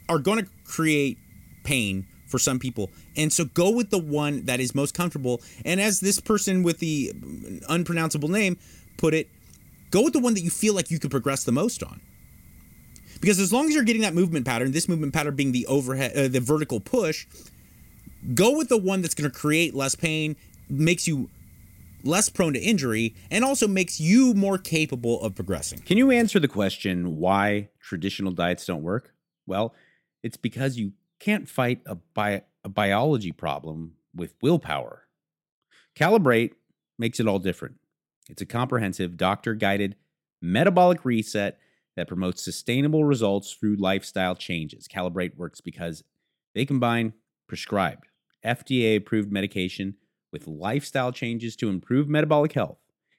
are 0.09 0.19
going 0.19 0.45
to 0.45 0.51
create 0.65 1.17
pain 1.63 2.09
for 2.33 2.41
some 2.41 2.59
people. 2.59 2.91
And 3.15 3.33
so 3.33 3.45
go 3.45 3.71
with 3.71 3.91
the 3.91 3.99
one 3.99 4.47
that 4.47 4.59
is 4.59 4.75
most 4.75 4.95
comfortable. 4.95 5.41
And 5.65 5.81
as 5.81 6.01
this 6.01 6.19
person 6.19 6.65
with 6.65 6.79
the 6.79 7.13
unpronounceable 7.69 8.31
name 8.31 8.59
put 8.97 9.15
it, 9.15 9.29
go 9.91 10.03
with 10.03 10.15
the 10.15 10.19
one 10.19 10.35
that 10.35 10.41
you 10.41 10.51
feel 10.51 10.75
like 10.75 10.91
you 10.91 10.99
could 10.99 11.13
progress 11.13 11.45
the 11.45 11.53
most 11.53 11.83
on. 11.85 12.01
Because 13.21 13.39
as 13.39 13.53
long 13.53 13.67
as 13.69 13.75
you're 13.75 13.85
getting 13.85 14.03
that 14.03 14.15
movement 14.15 14.47
pattern, 14.47 14.73
this 14.73 14.89
movement 14.89 15.13
pattern 15.13 15.37
being 15.37 15.53
the 15.53 15.67
overhead, 15.67 16.17
uh, 16.17 16.27
the 16.27 16.41
vertical 16.41 16.81
push, 16.81 17.27
go 18.35 18.57
with 18.57 18.69
the 18.69 18.79
one 18.79 19.03
that's 19.03 19.15
going 19.15 19.31
to 19.31 19.39
create 19.39 19.75
less 19.75 19.95
pain, 19.95 20.35
makes 20.69 21.07
you 21.07 21.29
less 22.03 22.29
prone 22.29 22.55
to 22.55 22.59
injury, 22.59 23.15
and 23.31 23.45
also 23.45 23.69
makes 23.69 24.01
you 24.01 24.35
more 24.35 24.59
capable 24.59 25.21
of 25.23 25.37
progressing. 25.37 25.79
Can 25.81 25.99
you 25.99 26.11
answer 26.11 26.41
the 26.41 26.49
question 26.49 27.19
why 27.19 27.69
traditional 27.81 28.33
diets 28.33 28.67
don't 28.67 28.83
work? 28.83 29.13
Well, 29.47 29.75
it's 30.23 30.37
because 30.37 30.77
you 30.77 30.93
can't 31.23 31.49
fight 31.49 31.81
a, 31.87 31.95
bi- 31.95 32.43
a 32.65 32.69
biology 32.69 33.31
problem 33.31 33.93
with 34.15 34.35
willpower. 34.43 35.07
Calibrate 35.97 36.55
makes 36.99 37.21
it 37.21 37.29
all 37.29 37.39
different. 37.39 37.77
It's 38.29 38.43
a 38.43 38.47
comprehensive, 38.47 39.17
doctor 39.17 39.55
guided 39.55 39.95
metabolic 40.41 41.05
reset 41.05 41.59
that 41.97 42.09
promotes 42.09 42.43
sustainable 42.43 43.05
results 43.05 43.53
through 43.53 43.77
lifestyle 43.77 44.35
changes. 44.35 44.89
Calibrate 44.89 45.37
works 45.37 45.61
because 45.61 46.03
they 46.57 46.65
combine 46.65 47.13
prescribed, 47.47 48.09
FDA 48.45 48.97
approved 48.97 49.31
medication 49.31 49.95
with 50.33 50.49
lifestyle 50.49 51.13
changes 51.13 51.55
to 51.57 51.69
improve 51.69 52.09
metabolic 52.09 52.55
health. 52.55 52.79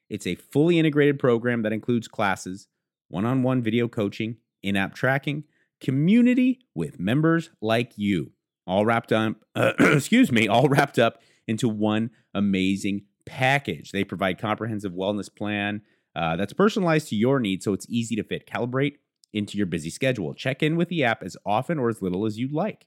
It's 0.09 0.27
a 0.27 0.35
fully 0.35 0.77
integrated 0.77 1.19
program 1.19 1.61
that 1.61 1.71
includes 1.71 2.09
classes, 2.09 2.67
one 3.07 3.25
on 3.25 3.43
one 3.43 3.61
video 3.61 3.87
coaching, 3.87 4.37
in 4.61 4.75
app 4.75 4.93
tracking, 4.93 5.43
community 5.83 6.61
with 6.73 6.99
members 6.99 7.51
like 7.61 7.93
you. 7.97 8.31
all 8.65 8.85
wrapped 8.85 9.11
up, 9.11 9.35
uh, 9.55 9.73
excuse 9.79 10.31
me, 10.31 10.47
all 10.47 10.69
wrapped 10.69 10.97
up 10.97 11.21
into 11.47 11.67
one 11.67 12.09
amazing 12.33 13.01
package. 13.25 13.91
They 13.91 14.03
provide 14.03 14.39
comprehensive 14.39 14.93
wellness 14.93 15.33
plan 15.33 15.81
uh, 16.15 16.35
that's 16.35 16.53
personalized 16.53 17.09
to 17.09 17.15
your 17.15 17.39
needs, 17.39 17.65
so 17.65 17.73
it's 17.73 17.89
easy 17.89 18.15
to 18.15 18.23
fit. 18.23 18.47
Calibrate 18.47 18.95
into 19.33 19.57
your 19.57 19.65
busy 19.65 19.89
schedule. 19.89 20.33
Check 20.33 20.63
in 20.63 20.75
with 20.75 20.89
the 20.89 21.03
app 21.03 21.23
as 21.23 21.35
often 21.45 21.79
or 21.79 21.89
as 21.89 22.01
little 22.01 22.25
as 22.25 22.37
you'd 22.37 22.53
like. 22.53 22.85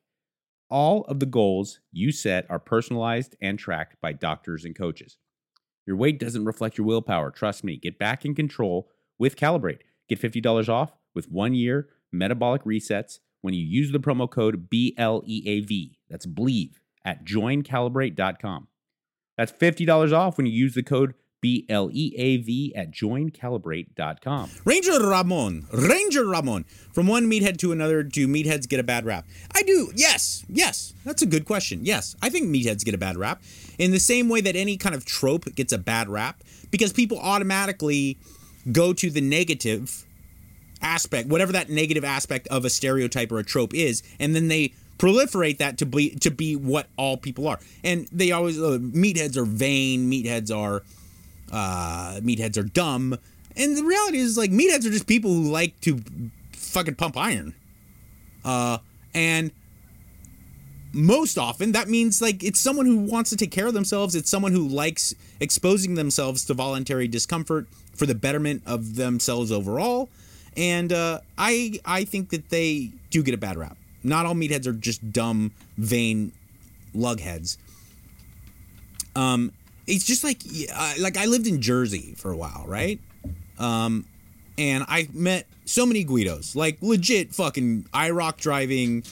All 0.71 1.03
of 1.03 1.21
the 1.21 1.27
goals 1.27 1.81
you 1.93 2.13
set 2.13 2.49
are 2.51 2.59
personalized 2.59 3.37
and 3.41 3.59
tracked 3.59 4.01
by 4.01 4.13
doctors 4.13 4.65
and 4.65 4.77
coaches. 4.77 5.17
Your 5.87 5.97
weight 5.97 6.19
doesn't 6.19 6.45
reflect 6.45 6.79
your 6.79 6.87
willpower. 6.87 7.31
Trust 7.31 7.63
me. 7.63 7.77
Get 7.77 7.99
back 7.99 8.25
in 8.25 8.35
control 8.35 8.89
with 9.19 9.37
Calibrate. 9.37 9.81
Get 10.09 10.21
$50 10.21 10.69
off 10.69 10.93
with 11.15 11.31
one 11.31 11.55
year 11.55 11.89
metabolic 12.18 12.64
resets 12.64 13.18
when 13.40 13.55
you 13.55 13.64
use 13.64 13.92
the 13.92 14.00
promo 14.00 14.31
code 14.31 14.68
BLEAV. 14.70 15.92
That's 16.09 16.26
believe 16.26 16.81
at 17.05 17.24
joincalibrate.com. 17.24 18.68
That's 19.37 19.52
$50 19.52 20.12
off 20.12 20.37
when 20.37 20.46
you 20.46 20.52
use 20.52 20.74
the 20.74 20.83
code 20.83 21.14
BLEAV 21.44 22.72
at 22.74 22.90
joincalibrate.com. 22.90 24.50
Ranger 24.64 24.98
Ramon, 25.07 25.66
Ranger 25.72 26.26
Ramon. 26.26 26.64
From 26.92 27.07
one 27.07 27.31
meathead 27.31 27.59
to 27.59 27.72
another, 27.72 28.02
do 28.02 28.26
meatheads 28.26 28.68
get 28.68 28.81
a 28.81 28.85
bad 28.85 29.05
rap? 29.05 29.26
I 29.55 29.62
do. 29.62 29.92
Yes, 29.94 30.44
yes. 30.48 30.94
That's 31.05 31.22
a 31.22 31.26
good 31.26 31.44
question. 31.44 31.85
Yes, 31.85 32.16
I 32.22 32.31
think 32.31 32.48
meatheads 32.48 32.85
get 32.85 32.94
a 32.94 32.98
bad 32.98 33.16
rap 33.16 33.42
in 33.79 33.90
the 33.90 34.00
same 34.00 34.29
way 34.29 34.40
that 34.40 34.57
any 34.57 34.76
kind 34.76 34.94
of 34.94 35.05
trope 35.05 35.55
gets 35.55 35.72
a 35.72 35.79
bad 35.79 36.09
rap 36.09 36.42
because 36.70 36.92
people 36.92 37.18
automatically 37.18 38.18
go 38.72 38.92
to 38.94 39.11
the 39.11 39.20
negative 39.20 40.06
aspect, 40.83 41.29
whatever 41.29 41.53
that 41.53 41.69
negative 41.69 42.05
aspect 42.05 42.47
of 42.49 42.65
a 42.65 42.71
stereotype 42.71 43.33
or 43.33 43.39
a 43.39 43.45
trope 43.45 43.75
is, 43.75 44.03
and 44.19 44.35
then 44.35 44.49
they 44.49 44.73
proliferate 44.99 45.59
that 45.59 45.79
to 45.79 45.87
be 45.87 46.11
to 46.17 46.31
be 46.31 46.57
what 46.57 46.89
all 46.97 47.17
people 47.17 47.49
are. 47.49 47.59
And 47.85 48.09
they 48.12 48.33
always 48.33 48.59
uh, 48.59 48.79
meatheads 48.81 49.37
are 49.37 49.45
vain, 49.45 50.11
meatheads 50.11 50.55
are 50.55 50.83
uh, 51.53 52.21
meatheads 52.23 52.57
are 52.57 52.65
dumb. 52.65 53.19
And 53.59 53.77
the 53.77 53.85
reality 53.85 54.19
is, 54.19 54.37
like, 54.37 54.51
meatheads 54.51 54.85
are 54.87 54.91
just 54.91 55.07
people 55.07 55.33
who 55.33 55.51
like 55.51 55.81
to 55.81 56.03
fucking 56.53 56.97
pump 56.97 57.17
iron. 57.17 57.55
Uh, 58.45 58.79
and 59.15 59.51
most 60.93 61.37
often 61.37 61.73
that 61.73 61.89
means 61.89 62.23
like 62.23 62.43
it's 62.43 62.59
someone 62.59 62.87
who 62.87 62.97
wants 62.97 63.29
to 63.31 63.37
take 63.37 63.51
care 63.51 63.67
of 63.67 63.75
themselves. 63.75 64.15
It's 64.15 64.31
someone 64.31 64.53
who 64.53 64.67
likes 64.67 65.15
exposing 65.41 65.95
themselves 65.95 66.45
to 66.47 66.55
voluntary 66.55 67.07
discomfort 67.07 67.67
for 67.95 68.07
the 68.07 68.15
betterment 68.15 68.62
of 68.67 68.97
themselves 68.97 69.53
overall. 69.53 70.09
And 70.57 70.92
uh, 70.92 71.21
I 71.37 71.79
I 71.85 72.05
think 72.05 72.31
that 72.31 72.49
they 72.49 72.92
do 73.11 73.23
get 73.23 73.35
a 73.35 73.38
bad 73.38 73.57
rap. 73.57 73.77
Not 74.03 74.25
all 74.25 74.35
meatheads 74.35 74.66
are 74.66 74.73
just 74.73 75.12
dumb, 75.12 75.53
vain 75.77 76.33
lugheads. 76.95 77.59
Um, 79.14 79.53
it's 79.87 80.05
just 80.05 80.25
like 80.25 80.42
uh, 80.75 80.95
like 81.01 81.16
I 81.16 81.27
lived 81.27 81.47
in 81.47 81.61
Jersey 81.61 82.14
for 82.16 82.31
a 82.31 82.37
while, 82.37 82.64
right? 82.66 83.01
Um, 83.59 84.07
and 84.59 84.85
I 84.88 85.09
met 85.12 85.47
so 85.64 85.85
many 85.85 86.05
Guidos, 86.05 86.57
like 86.57 86.79
legit 86.81 87.35
fucking 87.35 87.87
IROC 87.92 88.37
driving, 88.38 89.03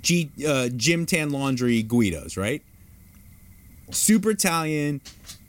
G, 0.00 0.30
uh, 0.46 0.68
gym 0.68 1.06
tan 1.06 1.30
laundry 1.30 1.82
Guidos, 1.82 2.36
right? 2.36 2.62
Super 3.90 4.30
Italian. 4.30 5.00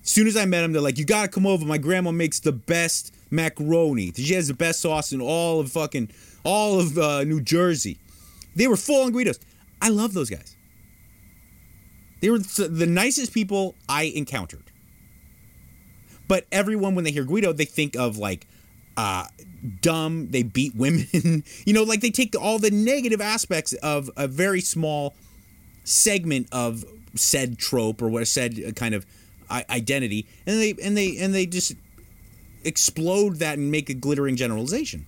As 0.03 0.09
soon 0.09 0.27
as 0.27 0.37
I 0.37 0.45
met 0.45 0.61
them, 0.61 0.73
they're 0.73 0.81
like, 0.81 0.97
"You 0.97 1.05
gotta 1.05 1.27
come 1.27 1.45
over. 1.45 1.65
My 1.65 1.77
grandma 1.77 2.11
makes 2.11 2.39
the 2.39 2.51
best 2.51 3.13
macaroni. 3.29 4.11
She 4.13 4.33
has 4.33 4.47
the 4.47 4.53
best 4.53 4.79
sauce 4.81 5.11
in 5.11 5.21
all 5.21 5.59
of 5.59 5.71
fucking 5.71 6.09
all 6.43 6.79
of 6.79 6.97
uh, 6.97 7.23
New 7.23 7.41
Jersey." 7.41 7.99
They 8.55 8.67
were 8.67 8.77
full 8.77 9.05
on 9.05 9.11
Guidos. 9.11 9.39
I 9.81 9.89
love 9.89 10.13
those 10.13 10.29
guys. 10.29 10.55
They 12.21 12.29
were 12.31 12.39
the 12.39 12.87
nicest 12.87 13.33
people 13.33 13.75
I 13.87 14.03
encountered. 14.03 14.63
But 16.27 16.45
everyone, 16.51 16.95
when 16.95 17.05
they 17.05 17.11
hear 17.11 17.23
Guido, 17.23 17.53
they 17.53 17.65
think 17.65 17.95
of 17.95 18.17
like 18.17 18.47
uh, 18.97 19.25
dumb, 19.81 20.29
they 20.31 20.43
beat 20.43 20.75
women. 20.75 21.07
you 21.65 21.73
know, 21.73 21.83
like 21.83 22.01
they 22.01 22.09
take 22.09 22.35
all 22.39 22.59
the 22.59 22.71
negative 22.71 23.21
aspects 23.21 23.73
of 23.73 24.09
a 24.17 24.27
very 24.27 24.61
small 24.61 25.15
segment 25.83 26.47
of 26.51 26.83
said 27.15 27.57
trope 27.57 28.01
or 28.01 28.09
what 28.09 28.27
said 28.27 28.75
kind 28.75 28.93
of 28.93 29.05
identity, 29.49 30.27
and 30.45 30.59
they 30.59 30.75
and 30.83 30.97
they 30.97 31.17
and 31.17 31.33
they 31.33 31.45
just 31.45 31.75
explode 32.67 33.37
that 33.37 33.57
and 33.57 33.71
make 33.71 33.89
a 33.89 33.93
glittering 33.93 34.35
generalization. 34.35 35.05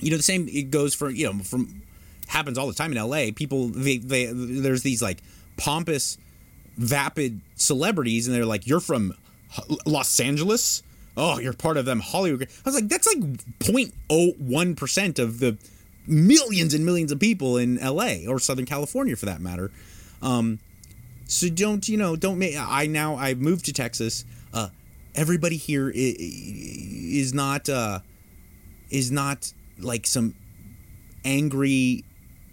You 0.00 0.10
know, 0.10 0.16
the 0.16 0.22
same 0.22 0.48
it 0.48 0.70
goes 0.70 0.94
for 0.94 1.10
you 1.10 1.32
know 1.32 1.42
from 1.42 1.82
happens 2.28 2.58
all 2.58 2.66
the 2.66 2.74
time 2.74 2.92
in 2.92 2.98
L.A. 2.98 3.32
People 3.32 3.68
they, 3.68 3.98
they 3.98 4.26
there's 4.26 4.82
these 4.82 5.02
like 5.02 5.18
pompous, 5.56 6.18
vapid 6.76 7.40
celebrities, 7.56 8.26
and 8.26 8.34
they're 8.34 8.46
like, 8.46 8.66
"You're 8.66 8.80
from 8.80 9.14
Los 9.86 10.18
Angeles." 10.20 10.82
Oh, 11.16 11.38
you're 11.38 11.52
part 11.52 11.76
of 11.76 11.84
them 11.84 12.00
Hollywood. 12.00 12.42
I 12.42 12.48
was 12.64 12.74
like, 12.74 12.88
that's 12.88 13.06
like 13.06 13.18
0.01 13.60 14.76
percent 14.76 15.20
of 15.20 15.38
the 15.38 15.56
millions 16.06 16.74
and 16.74 16.84
millions 16.84 17.12
of 17.12 17.20
people 17.20 17.56
in 17.56 17.78
L.A. 17.78 18.26
or 18.26 18.40
Southern 18.40 18.66
California, 18.66 19.14
for 19.14 19.26
that 19.26 19.40
matter. 19.40 19.70
Um, 20.22 20.58
so 21.26 21.48
don't 21.48 21.88
you 21.88 21.96
know? 21.96 22.16
Don't 22.16 22.38
make. 22.38 22.56
I 22.58 22.86
now 22.86 23.16
I've 23.16 23.38
moved 23.38 23.64
to 23.66 23.72
Texas. 23.72 24.24
Everybody 25.14 25.56
here 25.56 25.90
is 25.94 27.32
not 27.32 27.68
uh, 27.68 28.00
is 28.90 29.10
not 29.10 29.52
like 29.78 30.06
some 30.06 30.34
angry 31.24 32.04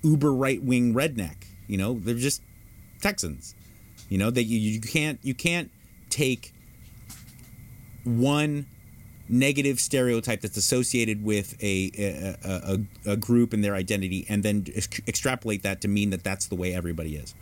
uber 0.03 0.33
right 0.33 0.61
wing 0.63 0.93
redneck. 0.93 1.45
You 1.67 1.77
know, 1.77 1.93
they're 1.93 2.15
just 2.15 2.41
Texans. 3.01 3.55
You 4.09 4.17
know 4.17 4.29
that 4.29 4.43
you, 4.43 4.59
you 4.59 4.81
can't 4.81 5.19
you 5.23 5.33
can't 5.33 5.71
take 6.09 6.53
one 8.03 8.67
negative 9.29 9.79
stereotype 9.79 10.41
that's 10.41 10.57
associated 10.57 11.23
with 11.23 11.55
a 11.63 11.91
a, 11.97 12.73
a, 13.05 13.11
a 13.13 13.17
group 13.17 13.53
and 13.53 13.63
their 13.63 13.75
identity 13.75 14.25
and 14.27 14.43
then 14.43 14.65
extrapolate 15.07 15.63
that 15.63 15.81
to 15.81 15.87
mean 15.87 16.09
that 16.09 16.23
that's 16.23 16.47
the 16.47 16.55
way 16.55 16.73
everybody 16.73 17.15
is. 17.15 17.33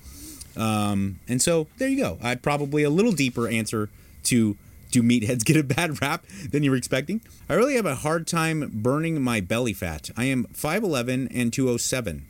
Um, 0.55 1.19
and 1.27 1.41
so 1.41 1.67
there 1.77 1.87
you 1.87 1.97
go. 1.97 2.17
I 2.21 2.35
probably 2.35 2.83
a 2.83 2.89
little 2.89 3.11
deeper 3.11 3.47
answer 3.47 3.89
to 4.25 4.57
do 4.91 5.03
meatheads 5.03 5.43
get 5.45 5.57
a 5.57 5.63
bad 5.63 6.01
rap 6.01 6.25
than 6.51 6.63
you 6.63 6.71
were 6.71 6.77
expecting? 6.77 7.21
I 7.47 7.53
really 7.53 7.75
have 7.75 7.85
a 7.85 7.95
hard 7.95 8.27
time 8.27 8.69
burning 8.73 9.21
my 9.21 9.41
belly 9.41 9.73
fat. 9.73 10.09
I 10.17 10.25
am 10.25 10.45
5'11 10.53 11.29
and 11.33 11.53
207. 11.53 12.25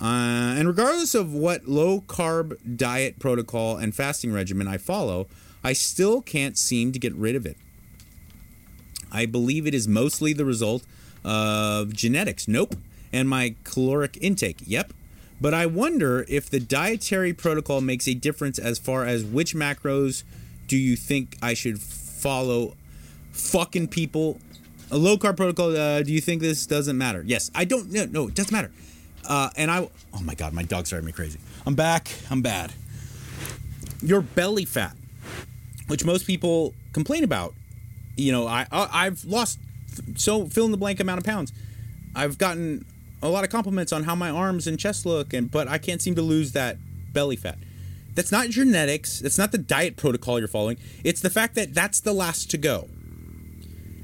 Uh, 0.00 0.04
and 0.04 0.66
regardless 0.66 1.14
of 1.14 1.34
what 1.34 1.68
low 1.68 2.00
carb 2.00 2.56
diet 2.76 3.18
protocol 3.18 3.76
and 3.76 3.94
fasting 3.94 4.32
regimen 4.32 4.66
I 4.66 4.78
follow, 4.78 5.26
I 5.62 5.74
still 5.74 6.22
can't 6.22 6.56
seem 6.56 6.92
to 6.92 6.98
get 6.98 7.14
rid 7.14 7.36
of 7.36 7.44
it. 7.44 7.58
I 9.12 9.26
believe 9.26 9.66
it 9.66 9.74
is 9.74 9.86
mostly 9.86 10.32
the 10.32 10.44
result 10.44 10.84
of 11.24 11.92
genetics. 11.92 12.48
Nope. 12.48 12.76
And 13.12 13.28
my 13.28 13.56
caloric 13.64 14.16
intake. 14.20 14.58
Yep. 14.64 14.92
But 15.40 15.52
I 15.52 15.66
wonder 15.66 16.24
if 16.28 16.48
the 16.48 16.60
dietary 16.60 17.32
protocol 17.32 17.80
makes 17.80 18.06
a 18.06 18.14
difference 18.14 18.58
as 18.58 18.78
far 18.78 19.04
as 19.04 19.24
which 19.24 19.54
macros 19.54 20.22
do 20.70 20.78
you 20.78 20.94
think 20.94 21.36
I 21.42 21.54
should 21.54 21.80
follow. 21.80 22.76
Fucking 23.32 23.88
people. 23.88 24.38
A 24.92 24.96
low 24.96 25.16
carb 25.16 25.36
protocol. 25.36 25.76
Uh, 25.76 26.02
do 26.02 26.12
you 26.12 26.20
think 26.20 26.40
this 26.40 26.64
doesn't 26.64 26.96
matter? 26.96 27.24
Yes. 27.26 27.50
I 27.56 27.64
don't. 27.64 27.90
No, 27.90 28.04
no, 28.04 28.28
it 28.28 28.34
doesn't 28.34 28.52
matter. 28.52 28.70
Uh, 29.28 29.50
and 29.56 29.68
I, 29.68 29.88
oh 30.14 30.20
my 30.22 30.34
God, 30.34 30.52
my 30.52 30.62
dog's 30.62 30.90
driving 30.90 31.06
me 31.06 31.12
crazy. 31.12 31.40
I'm 31.66 31.74
back. 31.74 32.08
I'm 32.30 32.40
bad. 32.40 32.72
Your 34.00 34.20
belly 34.20 34.64
fat, 34.64 34.96
which 35.88 36.04
most 36.04 36.24
people 36.24 36.72
complain 36.92 37.24
about. 37.24 37.54
You 38.16 38.30
know, 38.30 38.46
I, 38.46 38.66
I 38.70 39.06
I've 39.06 39.24
lost 39.24 39.58
so 40.14 40.46
fill 40.46 40.66
in 40.66 40.70
the 40.70 40.76
blank 40.76 41.00
amount 41.00 41.18
of 41.18 41.24
pounds. 41.24 41.52
I've 42.14 42.38
gotten 42.38 42.84
a 43.22 43.28
lot 43.28 43.42
of 43.42 43.50
compliments 43.50 43.92
on 43.92 44.04
how 44.04 44.14
my 44.14 44.30
arms 44.30 44.68
and 44.68 44.78
chest 44.78 45.04
look, 45.04 45.32
and 45.32 45.50
but 45.50 45.66
I 45.66 45.78
can't 45.78 46.00
seem 46.00 46.14
to 46.14 46.22
lose 46.22 46.52
that 46.52 46.78
belly 47.12 47.36
fat. 47.36 47.58
That's 48.20 48.30
not 48.30 48.50
genetics. 48.50 49.20
That's 49.20 49.38
not 49.38 49.50
the 49.50 49.56
diet 49.56 49.96
protocol 49.96 50.38
you're 50.38 50.46
following. 50.46 50.76
It's 51.02 51.22
the 51.22 51.30
fact 51.30 51.54
that 51.54 51.72
that's 51.72 52.00
the 52.00 52.12
last 52.12 52.50
to 52.50 52.58
go. 52.58 52.86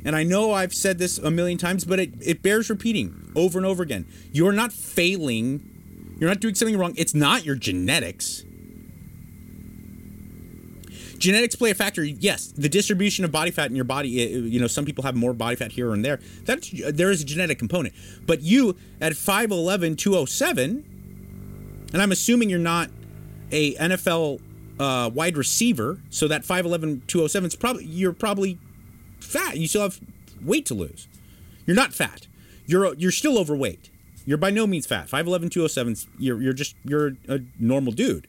And 0.06 0.16
I 0.16 0.22
know 0.22 0.54
I've 0.54 0.72
said 0.72 0.96
this 0.96 1.18
a 1.18 1.30
million 1.30 1.58
times, 1.58 1.84
but 1.84 2.00
it, 2.00 2.14
it 2.22 2.40
bears 2.40 2.70
repeating 2.70 3.30
over 3.36 3.58
and 3.58 3.66
over 3.66 3.82
again. 3.82 4.06
You're 4.32 4.54
not 4.54 4.72
failing. 4.72 6.16
You're 6.18 6.30
not 6.30 6.40
doing 6.40 6.54
something 6.54 6.78
wrong. 6.78 6.94
It's 6.96 7.14
not 7.14 7.44
your 7.44 7.56
genetics. 7.56 8.42
Genetics 11.18 11.54
play 11.54 11.72
a 11.72 11.74
factor. 11.74 12.02
Yes, 12.02 12.46
the 12.46 12.70
distribution 12.70 13.22
of 13.26 13.30
body 13.30 13.50
fat 13.50 13.68
in 13.68 13.76
your 13.76 13.84
body. 13.84 14.18
Eh, 14.18 14.38
you 14.48 14.58
know, 14.58 14.66
some 14.66 14.86
people 14.86 15.04
have 15.04 15.14
more 15.14 15.34
body 15.34 15.56
fat 15.56 15.72
here 15.72 15.92
and 15.92 16.02
there. 16.02 16.20
That 16.44 16.66
uh, 16.86 16.90
there 16.90 17.10
is 17.10 17.20
a 17.20 17.26
genetic 17.26 17.58
component. 17.58 17.94
But 18.24 18.40
you 18.40 18.78
at 18.98 19.12
5'11", 19.12 19.98
207, 19.98 21.88
and 21.92 22.00
I'm 22.00 22.12
assuming 22.12 22.48
you're 22.48 22.58
not 22.58 22.88
a 23.50 23.74
NFL 23.74 24.40
uh, 24.78 25.10
wide 25.12 25.36
receiver. 25.36 26.00
So 26.10 26.28
that 26.28 26.42
5'11", 26.42 27.06
207 27.06 27.48
is 27.48 27.56
probably 27.56 27.84
you're 27.84 28.12
probably 28.12 28.58
fat. 29.20 29.56
You 29.56 29.68
still 29.68 29.82
have 29.82 30.00
weight 30.42 30.66
to 30.66 30.74
lose. 30.74 31.08
You're 31.66 31.76
not 31.76 31.92
fat. 31.92 32.26
You're 32.66 32.94
you're 32.94 33.12
still 33.12 33.38
overweight. 33.38 33.90
You're 34.26 34.38
by 34.38 34.50
no 34.50 34.66
means 34.66 34.86
fat. 34.86 35.08
5'11", 35.08 35.50
207, 35.50 35.96
you're, 36.18 36.42
you're 36.42 36.52
just, 36.52 36.74
you're 36.82 37.12
a 37.28 37.38
normal 37.60 37.92
dude. 37.92 38.26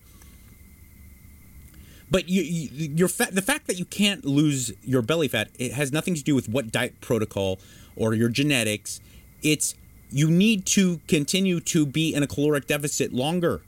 But 2.10 2.30
you, 2.30 2.44
you, 2.44 2.94
your 2.96 3.08
fat, 3.08 3.34
the 3.34 3.42
fact 3.42 3.68
that 3.68 3.78
you 3.78 3.84
can't 3.84 4.24
lose 4.24 4.72
your 4.84 5.02
belly 5.02 5.28
fat, 5.28 5.50
it 5.58 5.74
has 5.74 5.92
nothing 5.92 6.14
to 6.14 6.24
do 6.24 6.36
with 6.36 6.48
what 6.48 6.72
diet 6.72 7.02
protocol 7.02 7.60
or 7.96 8.14
your 8.14 8.30
genetics. 8.30 9.02
It's 9.42 9.76
you 10.10 10.30
need 10.30 10.66
to 10.68 11.02
continue 11.08 11.60
to 11.62 11.86
be 11.86 12.14
in 12.14 12.24
a 12.24 12.28
caloric 12.28 12.68
deficit 12.68 13.12
longer. 13.12 13.62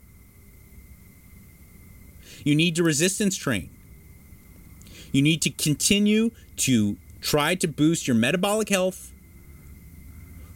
You 2.44 2.54
need 2.54 2.76
to 2.76 2.82
resistance 2.82 3.36
train. 3.36 3.70
You 5.12 5.22
need 5.22 5.42
to 5.42 5.50
continue 5.50 6.30
to 6.58 6.96
try 7.20 7.54
to 7.56 7.68
boost 7.68 8.06
your 8.06 8.16
metabolic 8.16 8.68
health 8.68 9.12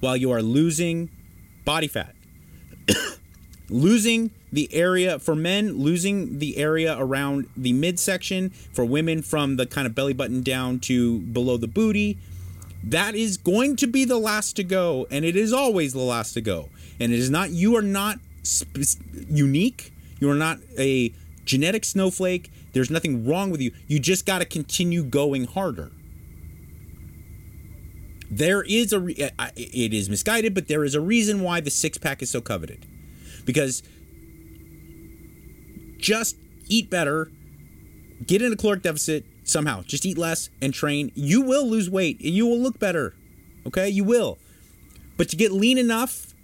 while 0.00 0.16
you 0.16 0.30
are 0.30 0.42
losing 0.42 1.10
body 1.64 1.88
fat. 1.88 2.14
losing 3.68 4.30
the 4.52 4.72
area 4.72 5.18
for 5.18 5.34
men, 5.34 5.78
losing 5.78 6.38
the 6.38 6.56
area 6.58 6.96
around 6.98 7.48
the 7.56 7.72
midsection, 7.72 8.50
for 8.50 8.84
women 8.84 9.22
from 9.22 9.56
the 9.56 9.66
kind 9.66 9.86
of 9.86 9.94
belly 9.94 10.12
button 10.12 10.42
down 10.42 10.78
to 10.78 11.20
below 11.20 11.56
the 11.56 11.66
booty. 11.66 12.18
That 12.82 13.14
is 13.14 13.38
going 13.38 13.76
to 13.76 13.86
be 13.86 14.04
the 14.04 14.18
last 14.18 14.56
to 14.56 14.64
go, 14.64 15.06
and 15.10 15.24
it 15.24 15.36
is 15.36 15.52
always 15.52 15.94
the 15.94 16.00
last 16.00 16.34
to 16.34 16.40
go. 16.40 16.68
And 17.00 17.12
it 17.12 17.18
is 17.18 17.30
not, 17.30 17.50
you 17.50 17.76
are 17.76 17.82
not 17.82 18.18
sp- 18.44 19.00
unique. 19.28 19.92
You 20.20 20.30
are 20.30 20.36
not 20.36 20.58
a 20.78 21.12
genetic 21.44 21.84
snowflake. 21.84 22.50
There's 22.72 22.90
nothing 22.90 23.26
wrong 23.26 23.50
with 23.50 23.60
you. 23.60 23.72
You 23.86 23.98
just 23.98 24.26
got 24.26 24.38
to 24.38 24.44
continue 24.44 25.04
going 25.04 25.44
harder. 25.44 25.92
There 28.30 28.62
is 28.62 28.92
a, 28.92 29.00
re- 29.00 29.30
it 29.56 29.94
is 29.94 30.10
misguided, 30.10 30.54
but 30.54 30.66
there 30.66 30.82
is 30.84 30.94
a 30.94 31.00
reason 31.00 31.42
why 31.42 31.60
the 31.60 31.70
six 31.70 31.98
pack 31.98 32.22
is 32.22 32.30
so 32.30 32.40
coveted. 32.40 32.86
Because 33.44 33.82
just 35.98 36.36
eat 36.66 36.90
better, 36.90 37.30
get 38.26 38.42
in 38.42 38.52
a 38.52 38.56
caloric 38.56 38.82
deficit 38.82 39.24
somehow, 39.44 39.82
just 39.82 40.04
eat 40.04 40.18
less 40.18 40.50
and 40.60 40.74
train. 40.74 41.12
You 41.14 41.42
will 41.42 41.68
lose 41.68 41.88
weight. 41.88 42.18
And 42.20 42.30
you 42.30 42.46
will 42.46 42.58
look 42.58 42.78
better. 42.78 43.14
Okay? 43.66 43.88
You 43.88 44.04
will. 44.04 44.38
But 45.16 45.28
to 45.28 45.36
get 45.36 45.52
lean 45.52 45.78
enough 45.78 46.34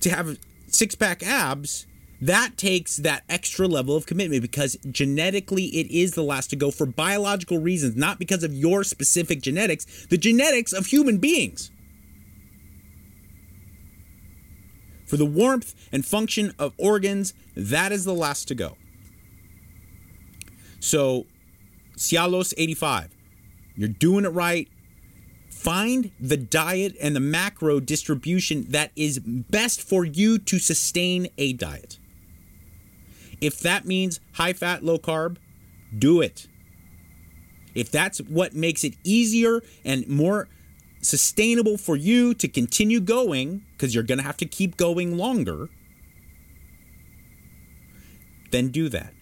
to 0.00 0.10
have 0.10 0.38
six 0.66 0.94
pack 0.94 1.22
abs, 1.22 1.86
that 2.20 2.56
takes 2.56 2.96
that 2.96 3.22
extra 3.28 3.68
level 3.68 3.94
of 3.94 4.06
commitment 4.06 4.42
because 4.42 4.76
genetically 4.90 5.66
it 5.66 5.90
is 5.90 6.12
the 6.12 6.22
last 6.22 6.50
to 6.50 6.56
go 6.56 6.70
for 6.70 6.84
biological 6.84 7.58
reasons, 7.58 7.96
not 7.96 8.18
because 8.18 8.42
of 8.42 8.52
your 8.52 8.82
specific 8.82 9.40
genetics, 9.40 10.06
the 10.06 10.18
genetics 10.18 10.72
of 10.72 10.86
human 10.86 11.18
beings. 11.18 11.70
For 15.06 15.16
the 15.16 15.24
warmth 15.24 15.74
and 15.92 16.04
function 16.04 16.52
of 16.58 16.74
organs, 16.76 17.34
that 17.56 17.92
is 17.92 18.04
the 18.04 18.14
last 18.14 18.48
to 18.48 18.54
go. 18.54 18.76
So, 20.80 21.24
Cialos 21.96 22.52
85, 22.56 23.14
you're 23.74 23.88
doing 23.88 24.24
it 24.24 24.28
right. 24.28 24.68
Find 25.50 26.12
the 26.20 26.36
diet 26.36 26.94
and 27.00 27.16
the 27.16 27.20
macro 27.20 27.80
distribution 27.80 28.66
that 28.70 28.92
is 28.94 29.18
best 29.18 29.82
for 29.82 30.04
you 30.04 30.38
to 30.38 30.58
sustain 30.58 31.28
a 31.38 31.52
diet. 31.52 31.98
If 33.40 33.60
that 33.60 33.84
means 33.84 34.20
high 34.34 34.52
fat, 34.52 34.84
low 34.84 34.98
carb, 34.98 35.36
do 35.96 36.20
it. 36.20 36.46
If 37.74 37.90
that's 37.90 38.18
what 38.18 38.54
makes 38.54 38.84
it 38.84 38.94
easier 39.04 39.62
and 39.84 40.06
more 40.08 40.48
sustainable 41.00 41.78
for 41.78 41.96
you 41.96 42.34
to 42.34 42.48
continue 42.48 43.00
going, 43.00 43.64
because 43.72 43.94
you're 43.94 44.04
going 44.04 44.18
to 44.18 44.24
have 44.24 44.36
to 44.38 44.46
keep 44.46 44.76
going 44.76 45.16
longer, 45.16 45.68
then 48.50 48.68
do 48.68 48.88
that. 48.88 49.12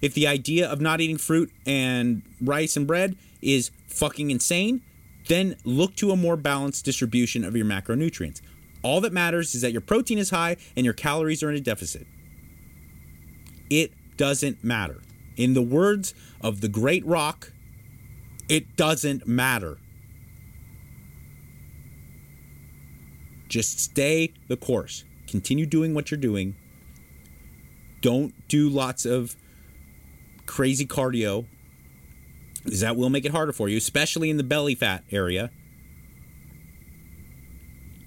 If 0.00 0.14
the 0.14 0.26
idea 0.26 0.68
of 0.68 0.80
not 0.80 1.00
eating 1.00 1.18
fruit 1.18 1.50
and 1.66 2.22
rice 2.40 2.76
and 2.76 2.86
bread 2.86 3.16
is 3.42 3.70
fucking 3.88 4.30
insane, 4.30 4.82
then 5.26 5.56
look 5.64 5.96
to 5.96 6.10
a 6.12 6.16
more 6.16 6.36
balanced 6.36 6.84
distribution 6.84 7.44
of 7.44 7.56
your 7.56 7.66
macronutrients. 7.66 8.40
All 8.82 9.00
that 9.00 9.12
matters 9.12 9.54
is 9.54 9.62
that 9.62 9.72
your 9.72 9.80
protein 9.80 10.18
is 10.18 10.30
high 10.30 10.56
and 10.76 10.84
your 10.84 10.94
calories 10.94 11.42
are 11.42 11.50
in 11.50 11.56
a 11.56 11.60
deficit. 11.60 12.06
It 13.70 13.92
doesn't 14.16 14.64
matter. 14.64 15.02
In 15.36 15.54
the 15.54 15.62
words 15.62 16.14
of 16.40 16.60
the 16.60 16.68
great 16.68 17.06
rock, 17.06 17.52
it 18.48 18.76
doesn't 18.76 19.26
matter. 19.26 19.78
Just 23.48 23.78
stay 23.78 24.32
the 24.48 24.56
course. 24.56 25.04
Continue 25.26 25.66
doing 25.66 25.94
what 25.94 26.10
you're 26.10 26.18
doing. 26.18 26.56
Don't 28.00 28.34
do 28.48 28.68
lots 28.68 29.04
of 29.04 29.36
crazy 30.46 30.86
cardio 30.86 31.46
because 32.64 32.80
that 32.80 32.96
will 32.96 33.10
make 33.10 33.24
it 33.24 33.32
harder 33.32 33.52
for 33.52 33.68
you, 33.68 33.76
especially 33.76 34.30
in 34.30 34.36
the 34.36 34.42
belly 34.42 34.74
fat 34.74 35.04
area. 35.10 35.50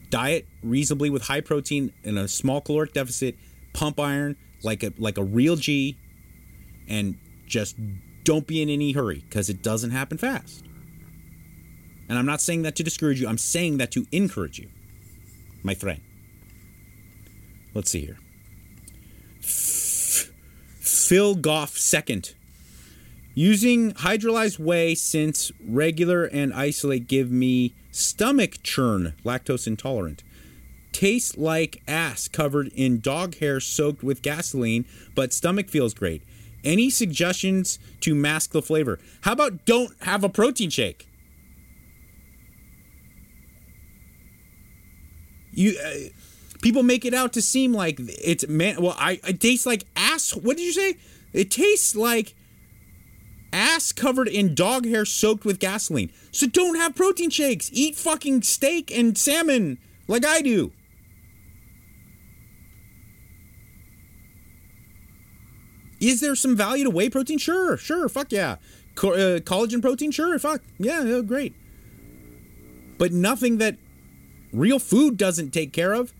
Diet 0.09 0.45
reasonably 0.62 1.09
with 1.09 1.24
high 1.24 1.41
protein 1.41 1.93
and 2.03 2.20
a 2.20 2.28
small 2.28 2.62
caloric 2.62 2.93
deficit, 2.93 3.36
pump 3.74 3.99
iron 3.99 4.36
like 4.64 4.84
a 4.84 4.93
like 4.97 5.18
a 5.18 5.24
real 5.24 5.55
G 5.55 5.97
and 6.88 7.18
just 7.47 7.76
don't 8.24 8.47
be 8.47 8.62
in 8.62 8.70
any 8.70 8.91
hurry 8.91 9.24
because 9.28 9.49
it 9.49 9.62
doesn't 9.62 9.91
happen 9.91 10.18
fast. 10.18 10.64
And 12.09 12.18
I'm 12.18 12.26
not 12.26 12.41
saying 12.41 12.64
that 12.64 12.76
to 12.76 12.84
discourage 12.84 13.22
you, 13.22 13.28
I'm 13.28 13.38
saying 13.38 13.78
that 13.78 13.91
to 13.91 14.05
encourage 14.12 14.59
you, 14.59 14.70
my 15.64 15.74
friend. 15.74 16.01
Let's 17.74 17.89
see 17.89 18.01
here. 18.01 18.18
Phil 19.41 21.36
Goff 21.36 21.78
second. 21.78 22.36
Using 23.34 23.93
hydrolyzed 23.93 24.59
whey 24.59 24.93
since 24.93 25.53
regular 25.66 26.26
and 26.26 26.53
isolate 26.53 27.07
give 27.07 27.32
me 27.32 27.74
stomach 27.91 28.62
churn, 28.62 29.14
lactose 29.24 29.68
intolerant. 29.68 30.22
Tastes 30.91 31.37
like 31.37 31.81
ass 31.87 32.27
covered 32.27 32.67
in 32.67 32.99
dog 32.99 33.35
hair 33.35 33.59
soaked 33.59 34.03
with 34.03 34.21
gasoline, 34.21 34.85
but 35.15 35.33
stomach 35.33 35.69
feels 35.69 35.93
great. 35.93 36.23
Any 36.63 36.89
suggestions 36.89 37.79
to 38.01 38.13
mask 38.13 38.51
the 38.51 38.61
flavor? 38.61 38.99
How 39.21 39.33
about 39.33 39.65
don't 39.65 39.91
have 40.03 40.23
a 40.23 40.29
protein 40.29 40.69
shake? 40.69 41.07
You 45.53 45.77
uh, 45.83 46.09
people 46.61 46.83
make 46.83 47.03
it 47.03 47.13
out 47.13 47.33
to 47.33 47.41
seem 47.41 47.73
like 47.73 47.99
it's 47.99 48.47
man. 48.47 48.81
Well, 48.81 48.95
I 48.97 49.19
it 49.27 49.41
tastes 49.41 49.65
like 49.65 49.85
ass. 49.95 50.35
What 50.35 50.57
did 50.57 50.63
you 50.63 50.73
say? 50.73 50.97
It 51.33 51.51
tastes 51.51 51.95
like 51.95 52.35
ass 53.51 53.91
covered 53.91 54.27
in 54.27 54.55
dog 54.55 54.85
hair 54.85 55.05
soaked 55.05 55.45
with 55.45 55.59
gasoline. 55.59 56.11
So 56.31 56.47
don't 56.47 56.75
have 56.75 56.95
protein 56.95 57.29
shakes. 57.29 57.69
Eat 57.73 57.95
fucking 57.95 58.43
steak 58.43 58.91
and 58.91 59.17
salmon 59.17 59.77
like 60.07 60.25
I 60.25 60.41
do. 60.41 60.71
Is 66.01 66.19
there 66.19 66.35
some 66.35 66.57
value 66.57 66.83
to 66.83 66.89
whey 66.89 67.09
protein? 67.09 67.37
Sure, 67.37 67.77
sure, 67.77 68.09
fuck 68.09 68.31
yeah. 68.31 68.55
Co- 68.95 69.13
uh, 69.13 69.39
collagen 69.39 69.81
protein? 69.81 70.11
Sure, 70.11 70.37
fuck 70.39 70.61
yeah, 70.79 71.03
yeah, 71.03 71.21
great. 71.21 71.53
But 72.97 73.13
nothing 73.13 73.59
that 73.59 73.77
real 74.51 74.79
food 74.79 75.15
doesn't 75.15 75.51
take 75.51 75.71
care 75.71 75.93
of. 75.93 76.13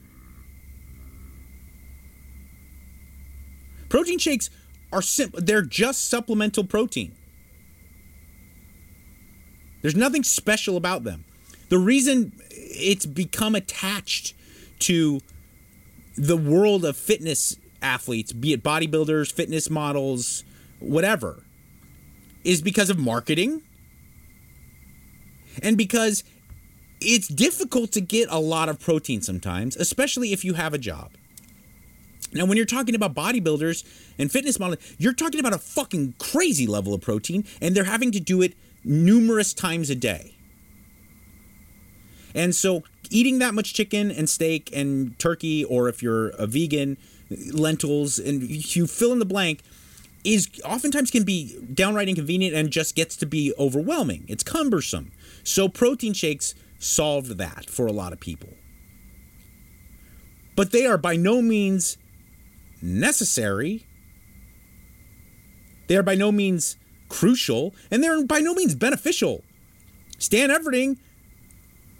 Protein 3.90 4.20
shakes 4.20 4.50
are 4.94 5.02
simple, 5.02 5.42
they're 5.42 5.64
just 5.64 6.10
supplemental 6.10 6.64
protein. 6.64 7.16
There's 9.82 9.96
nothing 9.96 10.24
special 10.24 10.78
about 10.78 11.04
them. 11.04 11.26
The 11.70 11.80
reason 11.80 12.34
it's 12.52 13.08
become 13.08 13.56
attached 13.56 14.36
to 14.80 15.22
the 16.16 16.38
world 16.38 16.86
of 16.86 16.96
fitness 16.96 17.56
athletes, 17.82 18.34
be 18.34 18.54
it 18.54 18.64
bodybuilders, 18.64 19.32
fitness 19.32 19.70
models, 19.70 20.44
whatever, 20.80 21.44
is 22.44 22.62
because 22.62 22.90
of 22.90 22.98
marketing 22.98 23.62
and 25.62 25.78
because 25.78 26.24
it's 27.00 27.28
difficult 27.28 27.92
to 27.92 28.02
get 28.02 28.30
a 28.30 28.40
lot 28.40 28.70
of 28.70 28.80
protein 28.80 29.22
sometimes, 29.22 29.76
especially 29.76 30.34
if 30.34 30.46
you 30.46 30.54
have 30.54 30.74
a 30.74 30.78
job. 30.78 31.12
Now, 32.34 32.46
when 32.46 32.56
you're 32.56 32.66
talking 32.66 32.96
about 32.96 33.14
bodybuilders 33.14 33.84
and 34.18 34.32
fitness 34.32 34.60
models, 34.60 34.80
you're 34.98 35.14
talking 35.14 35.40
about 35.40 35.54
a 35.54 35.58
fucking 35.58 36.16
crazy 36.18 36.66
level 36.66 36.94
of 36.94 37.02
protein, 37.02 37.44
and 37.60 37.76
they're 37.76 37.84
having 37.84 38.12
to 38.12 38.20
do 38.20 38.42
it 38.42 38.54
numerous 38.84 39.54
times 39.54 39.90
a 39.90 39.96
day. 39.96 40.36
And 42.34 42.56
so, 42.56 42.84
eating 43.10 43.40
that 43.40 43.54
much 43.54 43.74
chicken 43.74 44.10
and 44.10 44.30
steak 44.30 44.70
and 44.74 45.18
turkey, 45.20 45.66
or 45.66 45.90
if 45.90 46.02
you're 46.02 46.30
a 46.30 46.48
vegan, 46.48 46.98
lentils, 47.54 48.20
and 48.20 48.44
you 48.44 48.88
fill 48.88 49.12
in 49.12 49.20
the 49.20 49.26
blank, 49.26 49.62
is 50.24 50.50
oftentimes 50.64 51.12
can 51.12 51.24
be 51.24 51.60
downright 51.74 52.10
inconvenient 52.10 52.56
and 52.56 52.70
just 52.72 52.96
gets 52.96 53.16
to 53.18 53.26
be 53.26 53.54
overwhelming. 53.58 54.26
It's 54.28 54.44
cumbersome. 54.44 55.12
So, 55.44 55.68
protein 55.68 56.14
shakes 56.14 56.54
solved 56.80 57.38
that 57.38 57.70
for 57.70 57.88
a 57.88 57.92
lot 57.92 58.14
of 58.14 58.20
people. 58.20 58.50
but 60.56 60.72
they 60.72 60.86
are 60.86 60.98
by 60.98 61.16
no 61.16 61.42
means 61.42 61.98
necessary. 62.82 63.86
They 65.88 65.96
are 65.98 66.04
by 66.04 66.16
no 66.16 66.32
means 66.32 66.78
crucial, 67.10 67.74
and 67.90 68.04
they're 68.04 68.24
by 68.26 68.40
no 68.40 68.54
means 68.54 68.76
beneficial. 68.76 69.44
Stan 70.20 70.50
Efferding 70.50 70.98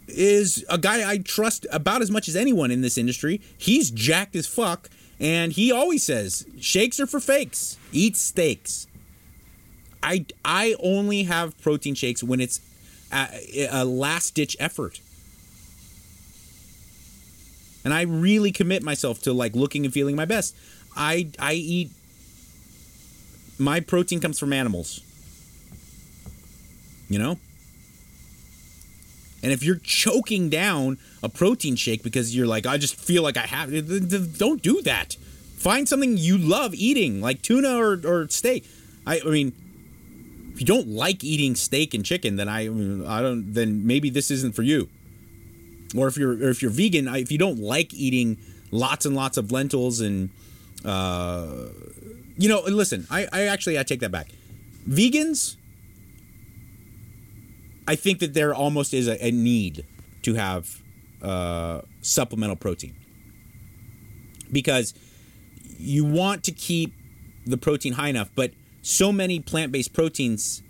is 0.08 0.66
a 0.70 0.78
guy 0.78 1.10
I 1.10 1.18
trust 1.20 1.66
about 1.72 2.02
as 2.02 2.12
much 2.12 2.28
as 2.28 2.36
anyone 2.36 2.72
in 2.72 2.82
this 2.82 2.98
industry. 2.98 3.42
He's 3.58 3.92
jacked 3.92 4.36
as 4.36 4.48
fuck, 4.48 4.90
and 5.22 5.54
he 5.54 5.72
always 5.72 6.04
says, 6.04 6.46
"Shakes 6.60 7.00
are 7.00 7.06
for 7.08 7.20
fakes. 7.20 7.78
Eat 7.94 8.18
steaks." 8.18 8.88
I 10.04 10.26
I 10.44 10.76
only 10.80 11.24
have 11.24 11.60
protein 11.62 11.94
shakes 11.94 12.24
when 12.24 12.42
it's 12.42 12.60
a, 13.14 13.68
a 13.72 13.86
last 13.86 14.34
ditch 14.34 14.58
effort. 14.60 15.00
And 17.84 17.94
I 17.94 18.02
really 18.02 18.52
commit 18.52 18.84
myself 18.84 19.22
to 19.24 19.34
like 19.34 19.56
looking 19.56 19.86
and 19.86 19.94
feeling 19.94 20.16
my 20.16 20.26
best. 20.26 20.56
I 20.96 21.30
I 21.38 21.54
eat 21.54 21.92
my 23.60 23.80
protein 23.80 24.20
comes 24.20 24.40
from 24.40 24.54
animals. 24.54 25.02
You 27.10 27.20
know? 27.20 27.40
And 29.44 29.52
if 29.52 29.64
you're 29.64 29.80
choking 29.84 30.50
down 30.50 30.98
a 31.24 31.30
protein 31.30 31.76
shake 31.76 32.04
because 32.04 32.36
you're 32.36 32.48
like, 32.48 32.66
I 32.66 32.78
just 32.78 32.96
feel 32.96 33.24
like 33.24 33.38
I 33.38 33.48
have, 33.48 33.72
don't 34.38 34.62
do 34.62 34.82
that. 34.84 35.16
Find 35.58 35.88
something 35.88 36.18
you 36.18 36.38
love 36.38 36.74
eating, 36.74 37.22
like 37.22 37.42
tuna 37.42 37.78
or, 37.78 38.00
or 38.06 38.28
steak. 38.30 38.66
I, 39.06 39.20
I 39.20 39.30
mean, 39.30 39.54
if 40.54 40.60
you 40.60 40.66
don't 40.66 40.88
like 40.88 41.24
eating 41.24 41.56
steak 41.56 41.94
and 41.94 42.06
chicken, 42.06 42.36
then 42.36 42.50
I, 42.50 42.62
I 42.64 43.22
don't. 43.22 43.54
Then 43.54 43.86
maybe 43.86 44.10
this 44.10 44.30
isn't 44.32 44.56
for 44.56 44.64
you. 44.64 44.90
Or 45.96 46.08
if 46.08 46.18
you're, 46.18 46.34
or 46.34 46.50
if 46.50 46.62
you're 46.62 46.72
vegan, 46.72 47.08
if 47.08 47.32
you 47.32 47.38
don't 47.38 47.60
like 47.60 47.94
eating 47.94 48.38
lots 48.72 49.06
and 49.06 49.16
lots 49.16 49.38
of 49.38 49.52
lentils 49.52 50.02
and, 50.02 50.30
uh, 50.86 51.68
you 52.38 52.50
know, 52.50 52.62
listen, 52.62 53.06
I, 53.10 53.28
I 53.32 53.44
actually 53.44 53.78
I 53.78 53.84
take 53.84 54.00
that 54.00 54.12
back. 54.12 54.30
Vegans, 54.88 55.58
I 57.92 57.96
think 57.96 58.20
that 58.20 58.34
there 58.34 58.54
almost 58.54 58.94
is 58.94 59.10
a, 59.10 59.22
a 59.22 59.32
need 59.32 59.86
to 60.22 60.36
have 60.36 60.82
uh, 61.22 61.82
supplemental 62.02 62.56
protein 62.56 62.96
because 64.50 64.94
you 65.78 66.06
want 66.06 66.46
to 66.46 66.54
keep 66.54 66.94
the 67.46 67.58
protein 67.58 67.94
high 67.94 68.08
enough, 68.08 68.30
but 68.34 68.52
so 68.82 69.12
many 69.12 69.42
plant 69.42 69.74
based 69.74 69.92
proteins 69.92 70.64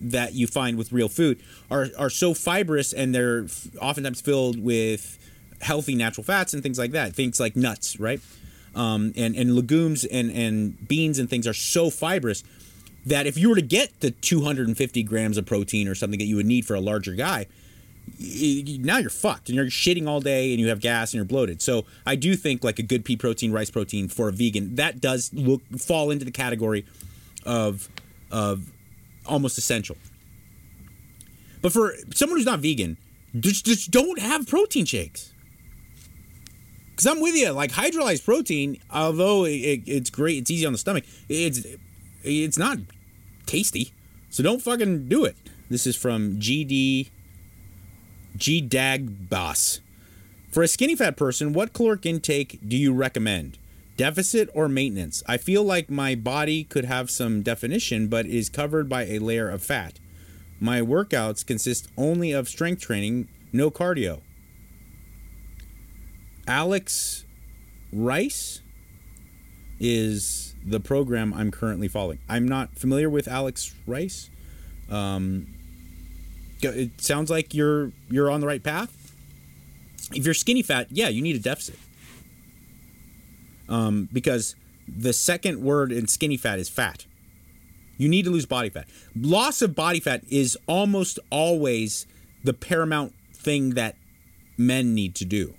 that 0.00 0.34
you 0.34 0.46
find 0.46 0.78
with 0.78 0.92
real 0.92 1.08
food 1.08 1.42
are, 1.68 1.88
are 1.98 2.10
so 2.10 2.32
fibrous 2.32 2.92
and 2.92 3.12
they're 3.12 3.48
oftentimes 3.80 4.20
filled 4.20 4.62
with 4.62 5.18
healthy 5.60 5.96
natural 5.96 6.22
fats 6.22 6.54
and 6.54 6.62
things 6.62 6.78
like 6.78 6.92
that. 6.92 7.12
Things 7.12 7.40
like 7.40 7.56
nuts, 7.56 7.98
right? 7.98 8.20
Um, 8.76 9.12
and, 9.16 9.34
and 9.34 9.56
legumes 9.56 10.04
and, 10.04 10.30
and 10.30 10.86
beans 10.86 11.18
and 11.18 11.28
things 11.28 11.48
are 11.48 11.54
so 11.54 11.90
fibrous 11.90 12.44
that 13.08 13.26
if 13.26 13.36
you 13.36 13.48
were 13.48 13.54
to 13.54 13.62
get 13.62 14.00
the 14.00 14.10
250 14.10 15.02
grams 15.02 15.36
of 15.36 15.46
protein 15.46 15.88
or 15.88 15.94
something 15.94 16.18
that 16.18 16.26
you 16.26 16.36
would 16.36 16.46
need 16.46 16.66
for 16.66 16.74
a 16.74 16.80
larger 16.80 17.14
guy, 17.14 17.46
now 18.18 18.98
you're 18.98 19.10
fucked 19.10 19.48
and 19.48 19.56
you're 19.56 19.66
shitting 19.66 20.08
all 20.08 20.20
day 20.20 20.52
and 20.52 20.60
you 20.60 20.68
have 20.68 20.80
gas 20.80 21.12
and 21.12 21.18
you're 21.18 21.24
bloated. 21.24 21.60
So 21.62 21.84
I 22.06 22.16
do 22.16 22.36
think 22.36 22.64
like 22.64 22.78
a 22.78 22.82
good 22.82 23.04
pea 23.04 23.16
protein, 23.16 23.52
rice 23.52 23.70
protein 23.70 24.08
for 24.08 24.28
a 24.28 24.32
vegan 24.32 24.76
that 24.76 25.00
does 25.00 25.30
look 25.32 25.62
fall 25.78 26.10
into 26.10 26.24
the 26.24 26.30
category 26.30 26.86
of 27.44 27.88
of 28.30 28.72
almost 29.26 29.58
essential. 29.58 29.96
But 31.60 31.72
for 31.72 31.94
someone 32.14 32.38
who's 32.38 32.46
not 32.46 32.60
vegan, 32.60 32.98
just, 33.38 33.66
just 33.66 33.90
don't 33.90 34.18
have 34.18 34.46
protein 34.46 34.84
shakes. 34.84 35.32
Because 36.90 37.06
I'm 37.06 37.20
with 37.20 37.34
you, 37.34 37.50
like 37.50 37.70
hydrolyzed 37.70 38.24
protein, 38.24 38.80
although 38.92 39.44
it, 39.44 39.82
it's 39.86 40.10
great, 40.10 40.38
it's 40.38 40.50
easy 40.50 40.66
on 40.66 40.72
the 40.72 40.78
stomach. 40.78 41.04
It's 41.28 41.64
it's 42.24 42.58
not 42.58 42.78
tasty, 43.48 43.92
so 44.30 44.42
don't 44.42 44.62
fucking 44.62 45.08
do 45.08 45.24
it. 45.24 45.36
This 45.68 45.86
is 45.86 45.96
from 45.96 46.38
GD 46.38 47.10
G 48.36 48.60
Dag 48.60 49.28
Boss. 49.28 49.80
For 50.50 50.62
a 50.62 50.68
skinny 50.68 50.94
fat 50.94 51.16
person, 51.16 51.52
what 51.52 51.72
caloric 51.72 52.06
intake 52.06 52.60
do 52.66 52.76
you 52.76 52.92
recommend? 52.92 53.58
Deficit 53.96 54.48
or 54.54 54.68
maintenance? 54.68 55.22
I 55.26 55.38
feel 55.38 55.64
like 55.64 55.90
my 55.90 56.14
body 56.14 56.62
could 56.62 56.84
have 56.84 57.10
some 57.10 57.42
definition, 57.42 58.06
but 58.06 58.26
is 58.26 58.48
covered 58.48 58.88
by 58.88 59.06
a 59.06 59.18
layer 59.18 59.48
of 59.48 59.62
fat. 59.62 59.98
My 60.60 60.80
workouts 60.80 61.44
consist 61.44 61.88
only 61.96 62.32
of 62.32 62.48
strength 62.48 62.82
training, 62.82 63.28
no 63.52 63.70
cardio. 63.70 64.20
Alex 66.46 67.24
Rice 67.92 68.62
is 69.80 70.47
the 70.70 70.80
program 70.80 71.32
I'm 71.34 71.50
currently 71.50 71.88
following. 71.88 72.18
I'm 72.28 72.46
not 72.46 72.76
familiar 72.78 73.08
with 73.08 73.28
Alex 73.28 73.74
Rice. 73.86 74.30
Um, 74.90 75.54
it 76.60 77.00
sounds 77.00 77.30
like 77.30 77.54
you're 77.54 77.92
you're 78.08 78.30
on 78.30 78.40
the 78.40 78.46
right 78.46 78.62
path. 78.62 78.94
If 80.12 80.24
you're 80.24 80.34
skinny 80.34 80.62
fat, 80.62 80.88
yeah, 80.90 81.08
you 81.08 81.22
need 81.22 81.36
a 81.36 81.40
deficit 81.40 81.78
um, 83.68 84.08
because 84.12 84.56
the 84.86 85.12
second 85.12 85.62
word 85.62 85.92
in 85.92 86.08
skinny 86.08 86.36
fat 86.36 86.58
is 86.58 86.68
fat. 86.68 87.06
You 87.96 88.08
need 88.08 88.24
to 88.24 88.30
lose 88.30 88.46
body 88.46 88.70
fat. 88.70 88.86
Loss 89.14 89.60
of 89.62 89.74
body 89.74 90.00
fat 90.00 90.22
is 90.30 90.56
almost 90.66 91.18
always 91.30 92.06
the 92.44 92.54
paramount 92.54 93.12
thing 93.34 93.70
that 93.70 93.96
men 94.56 94.94
need 94.94 95.14
to 95.16 95.24
do. 95.24 95.54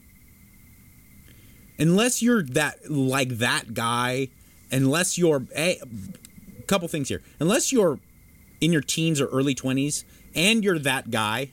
Unless 1.77 2.21
you're 2.21 2.43
that 2.43 2.89
like 2.89 3.37
that 3.37 3.73
guy, 3.73 4.29
unless 4.71 5.17
you're 5.17 5.45
a 5.55 5.79
couple 6.67 6.87
things 6.87 7.09
here. 7.09 7.21
Unless 7.39 7.71
you're 7.71 7.99
in 8.61 8.71
your 8.71 8.81
teens 8.81 9.21
or 9.21 9.27
early 9.27 9.55
20s 9.55 10.03
and 10.35 10.63
you're 10.63 10.79
that 10.79 11.11
guy, 11.11 11.51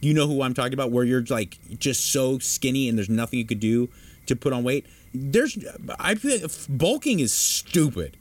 you 0.00 0.14
know 0.14 0.26
who 0.26 0.42
I'm 0.42 0.54
talking 0.54 0.74
about 0.74 0.90
where 0.90 1.04
you're 1.04 1.24
like 1.28 1.58
just 1.78 2.12
so 2.12 2.38
skinny 2.38 2.88
and 2.88 2.98
there's 2.98 3.08
nothing 3.08 3.38
you 3.38 3.46
could 3.46 3.60
do 3.60 3.88
to 4.26 4.36
put 4.36 4.52
on 4.52 4.64
weight 4.64 4.86
there's 5.14 5.58
I 5.98 6.16
bulking 6.68 7.20
is 7.20 7.32
stupid. 7.32 8.16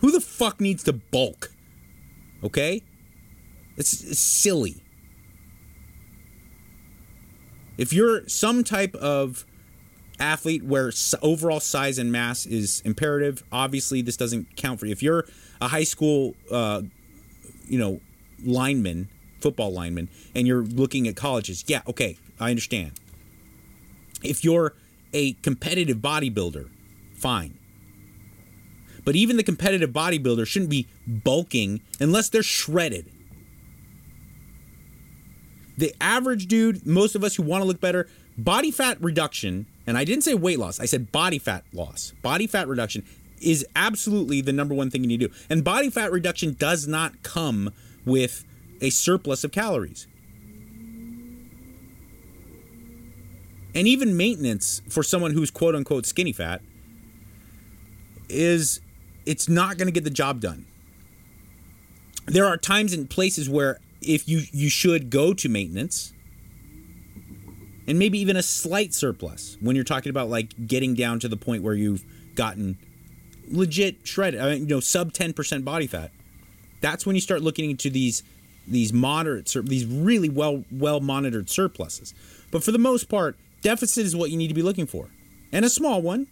Who 0.00 0.10
the 0.10 0.20
fuck 0.20 0.60
needs 0.60 0.82
to 0.84 0.92
bulk? 0.92 1.52
Okay? 2.42 2.82
It's, 3.76 4.02
it's 4.02 4.18
silly. 4.18 4.82
If 7.76 7.92
you're 7.92 8.28
some 8.28 8.64
type 8.64 8.94
of 8.96 9.44
athlete 10.20 10.64
where 10.64 10.92
overall 11.22 11.60
size 11.60 11.98
and 11.98 12.10
mass 12.10 12.46
is 12.46 12.80
imperative, 12.84 13.42
obviously 13.52 14.02
this 14.02 14.16
doesn't 14.16 14.56
count 14.56 14.80
for 14.80 14.86
you. 14.86 14.92
If 14.92 15.02
you're 15.02 15.26
a 15.60 15.68
high 15.68 15.84
school, 15.84 16.34
uh, 16.50 16.82
you 17.66 17.78
know, 17.78 18.00
lineman, 18.44 19.08
football 19.40 19.72
lineman, 19.72 20.08
and 20.34 20.46
you're 20.46 20.62
looking 20.62 21.06
at 21.08 21.16
colleges, 21.16 21.64
yeah, 21.66 21.82
okay, 21.86 22.18
I 22.40 22.50
understand. 22.50 22.92
If 24.22 24.44
you're 24.44 24.74
a 25.12 25.34
competitive 25.34 25.98
bodybuilder, 25.98 26.68
fine. 27.14 27.58
But 29.04 29.16
even 29.16 29.36
the 29.36 29.42
competitive 29.42 29.90
bodybuilder 29.90 30.46
shouldn't 30.46 30.70
be 30.70 30.88
bulking 31.06 31.80
unless 32.00 32.28
they're 32.28 32.42
shredded. 32.42 33.10
The 35.78 35.94
average 36.00 36.46
dude, 36.46 36.86
most 36.86 37.14
of 37.14 37.22
us 37.22 37.36
who 37.36 37.44
want 37.44 37.62
to 37.62 37.66
look 37.66 37.80
better, 37.80 38.08
body 38.36 38.70
fat 38.70 39.00
reduction, 39.00 39.66
and 39.88 39.98
I 39.98 40.04
didn't 40.04 40.22
say 40.22 40.34
weight 40.34 40.60
loss, 40.60 40.78
I 40.78 40.84
said 40.84 41.10
body 41.10 41.38
fat 41.38 41.64
loss. 41.72 42.12
Body 42.22 42.46
fat 42.46 42.68
reduction 42.68 43.04
is 43.40 43.66
absolutely 43.74 44.40
the 44.40 44.52
number 44.52 44.74
one 44.74 44.90
thing 44.90 45.02
you 45.02 45.08
need 45.08 45.20
to 45.20 45.28
do. 45.28 45.34
And 45.50 45.64
body 45.64 45.90
fat 45.90 46.12
reduction 46.12 46.54
does 46.58 46.86
not 46.86 47.22
come 47.24 47.72
with 48.04 48.44
a 48.80 48.90
surplus 48.90 49.42
of 49.42 49.50
calories. 49.50 50.06
and 53.78 53.86
even 53.86 54.16
maintenance 54.16 54.82
for 54.88 55.04
someone 55.04 55.32
who's 55.32 55.52
quote 55.52 55.74
unquote 55.74 56.04
skinny 56.04 56.32
fat 56.32 56.60
is 58.28 58.80
it's 59.24 59.48
not 59.48 59.78
going 59.78 59.86
to 59.86 59.92
get 59.92 60.04
the 60.04 60.10
job 60.10 60.40
done. 60.40 60.66
There 62.26 62.44
are 62.44 62.56
times 62.56 62.92
and 62.92 63.08
places 63.08 63.48
where 63.48 63.78
if 64.02 64.28
you 64.28 64.42
you 64.52 64.68
should 64.68 65.10
go 65.10 65.32
to 65.34 65.48
maintenance 65.48 66.12
and 67.88 67.98
maybe 67.98 68.18
even 68.18 68.36
a 68.36 68.42
slight 68.42 68.92
surplus 68.92 69.56
when 69.60 69.74
you're 69.74 69.84
talking 69.84 70.10
about 70.10 70.28
like 70.28 70.68
getting 70.68 70.94
down 70.94 71.18
to 71.20 71.28
the 71.28 71.38
point 71.38 71.62
where 71.62 71.74
you've 71.74 72.04
gotten 72.34 72.76
legit 73.50 74.06
shredded, 74.06 74.40
mean, 74.40 74.50
uh, 74.50 74.54
you 74.56 74.66
know, 74.66 74.80
sub 74.80 75.12
10% 75.12 75.64
body 75.64 75.86
fat. 75.86 76.12
That's 76.82 77.06
when 77.06 77.16
you 77.16 77.20
start 77.20 77.42
looking 77.42 77.70
into 77.70 77.90
these 77.90 78.22
these 78.66 78.92
moderate 78.92 79.50
these 79.64 79.86
really 79.86 80.28
well 80.28 80.64
well 80.70 81.00
monitored 81.00 81.48
surpluses. 81.48 82.12
But 82.50 82.62
for 82.62 82.70
the 82.70 82.78
most 82.78 83.08
part, 83.08 83.36
Deficit 83.62 84.04
is 84.04 84.14
what 84.14 84.30
you 84.30 84.36
need 84.36 84.48
to 84.48 84.54
be 84.54 84.62
looking 84.62 84.86
for, 84.86 85.08
and 85.50 85.64
a 85.64 85.70
small 85.70 86.02
one. 86.02 86.28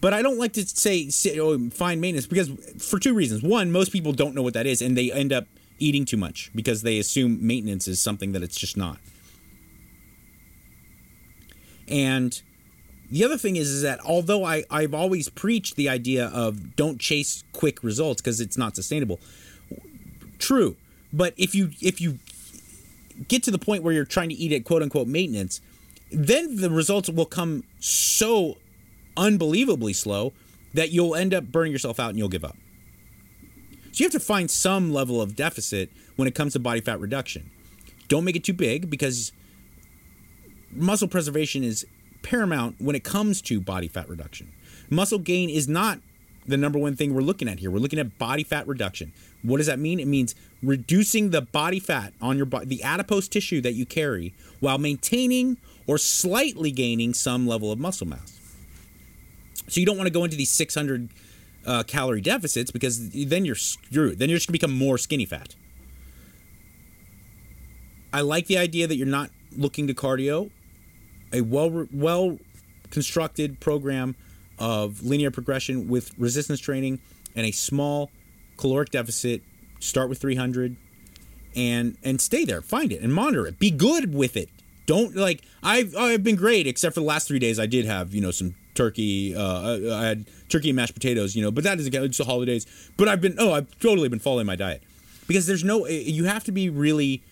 But 0.00 0.14
I 0.14 0.22
don't 0.22 0.38
like 0.38 0.52
to 0.52 0.64
say 0.64 1.10
oh, 1.38 1.68
fine 1.70 2.00
maintenance 2.00 2.26
because 2.26 2.48
for 2.78 3.00
two 3.00 3.12
reasons. 3.12 3.42
One, 3.42 3.72
most 3.72 3.92
people 3.92 4.12
don't 4.12 4.34
know 4.34 4.42
what 4.42 4.54
that 4.54 4.66
is, 4.66 4.80
and 4.80 4.96
they 4.96 5.10
end 5.10 5.32
up 5.32 5.46
eating 5.82 6.04
too 6.04 6.16
much 6.16 6.50
because 6.54 6.82
they 6.82 6.98
assume 6.98 7.44
maintenance 7.44 7.88
is 7.88 8.00
something 8.00 8.32
that 8.32 8.42
it's 8.42 8.56
just 8.56 8.76
not. 8.76 8.98
And 11.88 12.40
the 13.10 13.24
other 13.24 13.36
thing 13.36 13.56
is, 13.56 13.68
is 13.68 13.82
that 13.82 14.00
although 14.04 14.44
I, 14.44 14.64
I've 14.70 14.94
always 14.94 15.28
preached 15.28 15.76
the 15.76 15.88
idea 15.88 16.26
of 16.28 16.76
don't 16.76 17.00
chase 17.00 17.44
quick 17.52 17.82
results 17.82 18.22
because 18.22 18.40
it's 18.40 18.56
not 18.56 18.74
sustainable. 18.76 19.20
True. 20.38 20.76
But 21.12 21.34
if 21.36 21.54
you 21.54 21.70
if 21.82 22.00
you 22.00 22.18
get 23.28 23.42
to 23.42 23.50
the 23.50 23.58
point 23.58 23.82
where 23.82 23.92
you're 23.92 24.06
trying 24.06 24.30
to 24.30 24.34
eat 24.34 24.52
at 24.52 24.64
quote 24.64 24.82
unquote 24.82 25.08
maintenance, 25.08 25.60
then 26.10 26.56
the 26.56 26.70
results 26.70 27.10
will 27.10 27.26
come 27.26 27.64
so 27.80 28.56
unbelievably 29.16 29.92
slow 29.92 30.32
that 30.72 30.90
you'll 30.90 31.14
end 31.14 31.34
up 31.34 31.44
burning 31.44 31.72
yourself 31.72 32.00
out 32.00 32.10
and 32.10 32.18
you'll 32.18 32.28
give 32.30 32.44
up. 32.44 32.56
So 33.92 34.02
you 34.02 34.06
have 34.06 34.12
to 34.12 34.20
find 34.20 34.50
some 34.50 34.92
level 34.92 35.20
of 35.20 35.36
deficit 35.36 35.90
when 36.16 36.26
it 36.26 36.34
comes 36.34 36.54
to 36.54 36.58
body 36.58 36.80
fat 36.80 36.98
reduction. 36.98 37.50
Don't 38.08 38.24
make 38.24 38.36
it 38.36 38.44
too 38.44 38.54
big 38.54 38.88
because 38.88 39.32
muscle 40.70 41.08
preservation 41.08 41.62
is 41.62 41.86
paramount 42.22 42.76
when 42.80 42.96
it 42.96 43.04
comes 43.04 43.42
to 43.42 43.60
body 43.60 43.88
fat 43.88 44.08
reduction. 44.08 44.52
Muscle 44.88 45.18
gain 45.18 45.50
is 45.50 45.68
not 45.68 46.00
the 46.46 46.56
number 46.56 46.78
one 46.78 46.96
thing 46.96 47.14
we're 47.14 47.20
looking 47.20 47.48
at 47.48 47.58
here. 47.58 47.70
We're 47.70 47.78
looking 47.78 47.98
at 47.98 48.18
body 48.18 48.44
fat 48.44 48.66
reduction. 48.66 49.12
What 49.42 49.58
does 49.58 49.66
that 49.66 49.78
mean? 49.78 50.00
It 50.00 50.06
means 50.06 50.34
reducing 50.62 51.30
the 51.30 51.42
body 51.42 51.78
fat 51.78 52.14
on 52.20 52.36
your 52.36 52.46
body, 52.46 52.66
the 52.66 52.82
adipose 52.82 53.28
tissue 53.28 53.60
that 53.60 53.74
you 53.74 53.84
carry, 53.84 54.34
while 54.60 54.78
maintaining 54.78 55.58
or 55.86 55.98
slightly 55.98 56.70
gaining 56.70 57.12
some 57.14 57.46
level 57.46 57.70
of 57.70 57.78
muscle 57.78 58.06
mass. 58.06 58.40
So 59.68 59.80
you 59.80 59.86
don't 59.86 59.96
want 59.96 60.06
to 60.06 60.12
go 60.12 60.24
into 60.24 60.36
these 60.36 60.50
600 60.50 61.08
uh, 61.66 61.82
calorie 61.84 62.20
deficits 62.20 62.70
because 62.70 63.10
then 63.10 63.44
you're 63.44 63.54
screwed. 63.54 64.18
Then 64.18 64.28
you're 64.28 64.38
just 64.38 64.46
to 64.46 64.52
become 64.52 64.72
more 64.72 64.98
skinny 64.98 65.24
fat. 65.24 65.54
I 68.12 68.20
like 68.20 68.46
the 68.46 68.58
idea 68.58 68.86
that 68.86 68.96
you're 68.96 69.06
not 69.06 69.30
looking 69.56 69.86
to 69.86 69.94
cardio. 69.94 70.50
A 71.32 71.40
well 71.40 71.86
well 71.92 72.38
constructed 72.90 73.58
program 73.58 74.16
of 74.58 75.02
linear 75.02 75.30
progression 75.30 75.88
with 75.88 76.16
resistance 76.18 76.60
training 76.60 77.00
and 77.34 77.46
a 77.46 77.50
small 77.52 78.10
caloric 78.58 78.90
deficit. 78.90 79.42
Start 79.80 80.08
with 80.08 80.20
300 80.20 80.76
and 81.56 81.96
and 82.02 82.20
stay 82.20 82.44
there. 82.44 82.60
Find 82.62 82.92
it 82.92 83.00
and 83.00 83.12
monitor 83.12 83.46
it. 83.46 83.58
Be 83.58 83.70
good 83.70 84.14
with 84.14 84.36
it. 84.36 84.50
Don't 84.86 85.16
like 85.16 85.42
I've 85.62 85.96
I've 85.96 86.22
been 86.22 86.36
great 86.36 86.66
except 86.66 86.94
for 86.94 87.00
the 87.00 87.06
last 87.06 87.28
three 87.28 87.38
days. 87.38 87.58
I 87.58 87.66
did 87.66 87.86
have 87.86 88.14
you 88.14 88.20
know 88.20 88.30
some 88.30 88.54
turkey. 88.74 89.34
Uh, 89.34 89.94
I 89.94 90.04
had 90.04 90.26
turkey 90.48 90.70
and 90.70 90.76
mashed 90.76 90.94
potatoes. 90.94 91.34
You 91.36 91.42
know, 91.42 91.50
but 91.50 91.64
that 91.64 91.76
doesn't 91.76 91.92
count. 91.92 92.04
It's 92.04 92.18
the 92.18 92.24
holidays. 92.24 92.66
But 92.96 93.08
I've 93.08 93.20
been 93.20 93.36
oh 93.38 93.52
I've 93.52 93.78
totally 93.80 94.08
been 94.08 94.18
following 94.18 94.46
my 94.46 94.56
diet 94.56 94.82
because 95.26 95.46
there's 95.46 95.64
no 95.64 95.86
you 95.86 96.24
have 96.24 96.44
to 96.44 96.52
be 96.52 96.68
really 96.68 97.22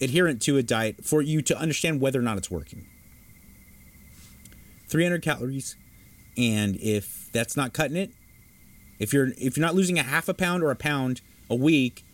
adherent 0.00 0.40
to 0.42 0.56
a 0.56 0.62
diet 0.62 1.04
for 1.04 1.22
you 1.22 1.42
to 1.42 1.58
understand 1.58 2.00
whether 2.00 2.18
or 2.18 2.22
not 2.22 2.38
it's 2.38 2.50
working. 2.50 2.86
300 4.88 5.20
calories, 5.22 5.76
and 6.36 6.76
if 6.76 7.28
that's 7.32 7.56
not 7.56 7.72
cutting 7.74 7.96
it, 7.96 8.10
if 8.98 9.12
you're 9.12 9.28
if 9.36 9.56
you're 9.56 9.66
not 9.66 9.74
losing 9.74 9.98
a 9.98 10.02
half 10.02 10.28
a 10.28 10.34
pound 10.34 10.62
or 10.62 10.70
a 10.70 10.76
pound 10.76 11.20
a 11.50 11.54
week, 11.54 12.04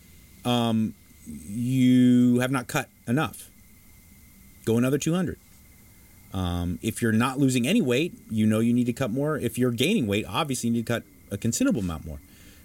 um, 0.45 0.95
you 1.27 2.41
have 2.41 2.51
not 2.51 2.67
cut 2.67 2.89
enough. 3.07 3.51
Go 4.65 4.77
another 4.77 4.99
200. 4.99 5.39
Um, 6.35 6.81
if 6.83 7.01
you're 7.01 7.13
not 7.13 7.39
losing 7.39 7.67
any 7.67 7.81
weight, 7.81 8.13
you 8.29 8.45
know 8.45 8.59
you 8.59 8.75
need 8.75 8.87
to 8.87 8.93
cut 8.93 9.13
more. 9.13 9.39
If 9.39 9.57
you're 9.57 9.71
gaining 9.71 10.09
weight, 10.09 10.27
obviously 10.29 10.69
you 10.69 10.75
need 10.75 10.87
to 10.87 10.93
cut 10.93 11.05
a 11.31 11.39
considerable 11.39 11.81
amount 11.81 12.05
more. 12.05 12.21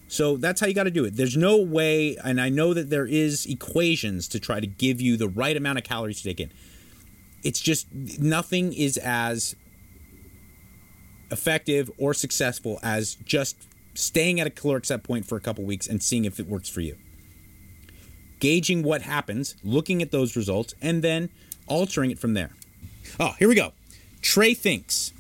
So 0.08 0.38
that's 0.38 0.60
how 0.60 0.66
you 0.66 0.74
got 0.74 0.86
to 0.86 0.92
do 0.92 1.06
it. 1.06 1.16
There's 1.16 1.38
no 1.38 1.58
way, 1.58 2.18
and 2.24 2.42
I 2.42 2.50
know 2.50 2.74
that 2.74 2.90
there 2.90 3.06
is 3.06 3.46
equations 3.46 4.28
to 4.30 4.40
try 4.40 4.60
to 4.60 4.66
give 4.66 5.00
you 5.00 5.18
the 5.18 5.28
right 5.28 5.56
amount 5.56 5.78
of 5.78 5.84
calories 5.84 6.18
to 6.18 6.24
take 6.24 6.40
in. 6.40 6.52
It's 7.44 7.60
just 7.60 7.94
nothing 7.94 8.74
is 8.74 8.98
as 8.98 9.56
effective 11.30 11.92
or 12.00 12.16
successful 12.16 12.80
as 12.82 13.16
just 13.24 13.68
staying 13.94 14.40
at 14.40 14.48
a 14.48 14.50
caloric 14.50 14.86
set 14.86 15.04
point 15.04 15.28
for 15.28 15.36
a 15.36 15.42
couple 15.42 15.64
weeks 15.64 15.86
and 15.86 16.02
seeing 16.02 16.26
if 16.26 16.40
it 16.40 16.48
works 16.48 16.70
for 16.70 16.82
you. 16.82 16.98
Gauging 18.40 18.82
what 18.82 19.04
happens, 19.04 19.56
looking 19.64 20.02
at 20.02 20.10
those 20.10 20.36
results, 20.36 20.74
and 20.82 21.04
then 21.04 21.30
altering 21.68 22.10
it 22.10 22.18
from 22.18 22.34
there. 22.34 22.50
Oh, 23.20 23.34
here 23.40 23.48
we 23.48 23.56
go. 23.56 23.72
Trey 24.22 24.54
thinks. 24.54 25.14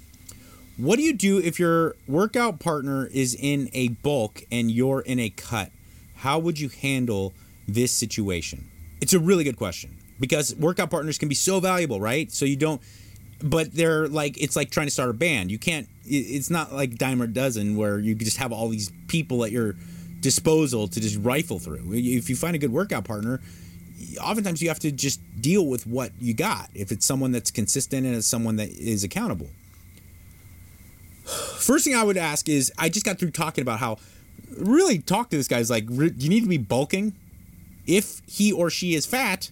What 0.78 0.96
do 0.96 1.04
you 1.04 1.14
do 1.14 1.40
if 1.40 1.60
your 1.60 1.96
workout 2.08 2.60
partner 2.60 3.06
is 3.08 3.36
in 3.36 3.70
a 3.74 3.90
bulk 3.90 4.44
and 4.52 4.72
you're 4.72 5.02
in 5.02 5.20
a 5.20 5.30
cut? 5.30 5.72
How 6.16 6.40
would 6.40 6.60
you 6.60 6.70
handle 6.70 7.34
this 7.68 7.92
situation? 7.92 8.70
It's 9.02 9.14
a 9.14 9.20
really 9.20 9.44
good 9.44 9.58
question 9.58 9.98
because 10.20 10.56
workout 10.56 10.90
partners 10.90 11.18
can 11.18 11.30
be 11.30 11.36
so 11.36 11.60
valuable, 11.60 12.00
right? 12.00 12.32
So 12.32 12.46
you 12.46 12.56
don't, 12.56 12.82
but 13.42 13.74
they're 13.74 14.08
like, 14.08 14.42
it's 14.42 14.56
like 14.56 14.70
trying 14.70 14.88
to 14.88 14.92
start 14.92 15.10
a 15.10 15.14
band. 15.14 15.52
You 15.52 15.60
can't, 15.60 15.88
it's 16.06 16.50
not 16.50 16.74
like 16.74 16.96
dime 16.96 17.22
or 17.22 17.28
dozen 17.28 17.76
where 17.76 18.00
you 18.00 18.16
just 18.16 18.38
have 18.38 18.52
all 18.52 18.70
these 18.70 18.92
people 19.08 19.44
at 19.44 19.52
your 19.52 19.76
disposal 20.20 20.88
to 20.88 21.00
just 21.00 21.18
rifle 21.18 21.60
through. 21.60 21.94
If 21.94 22.30
you 22.30 22.36
find 22.36 22.56
a 22.56 22.60
good 22.60 22.72
workout 22.72 23.06
partner, 23.06 23.42
oftentimes 24.20 24.61
you 24.61 24.70
have 24.70 24.80
to 24.80 24.91
just 24.91 25.20
deal 25.41 25.65
with 25.65 25.88
what 25.88 26.11
you 26.20 26.34
got. 26.34 26.70
If 26.74 26.91
it's 26.91 27.05
someone 27.05 27.32
that's 27.32 27.51
consistent 27.51 28.05
and 28.05 28.15
it's 28.15 28.28
someone 28.28 28.57
that 28.57 28.70
is 28.70 29.03
accountable. 29.03 29.49
First 31.57 31.86
thing 31.86 31.95
I 31.95 32.03
would 32.03 32.17
ask 32.17 32.49
is 32.49 32.72
I 32.78 32.89
just 32.89 33.05
got 33.05 33.20
through 33.20 33.32
talking 33.32 33.61
about 33.61 33.80
how 33.80 33.97
really 34.57 34.99
talk 34.99 35.30
to 35.30 35.38
this 35.38 35.47
guy's 35.47 35.70
like 35.70 35.89
you 35.89 36.30
need 36.30 36.43
to 36.43 36.49
be 36.49 36.57
bulking. 36.57 37.15
If 37.88 38.22
he 38.28 38.51
or 38.51 38.70
she 38.70 38.93
is 38.93 39.05
fat, 39.05 39.51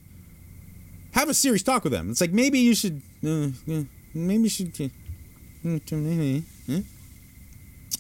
have 1.12 1.30
a 1.30 1.34
serious 1.34 1.64
talk 1.64 1.84
with 1.84 1.92
them. 1.92 2.12
It's 2.12 2.22
like 2.22 2.32
maybe 2.32 2.60
you 2.60 2.76
should 2.76 3.02
uh, 3.26 3.50
maybe 4.14 4.44
you 4.44 4.50
should 4.50 4.74
uh, 4.80 4.90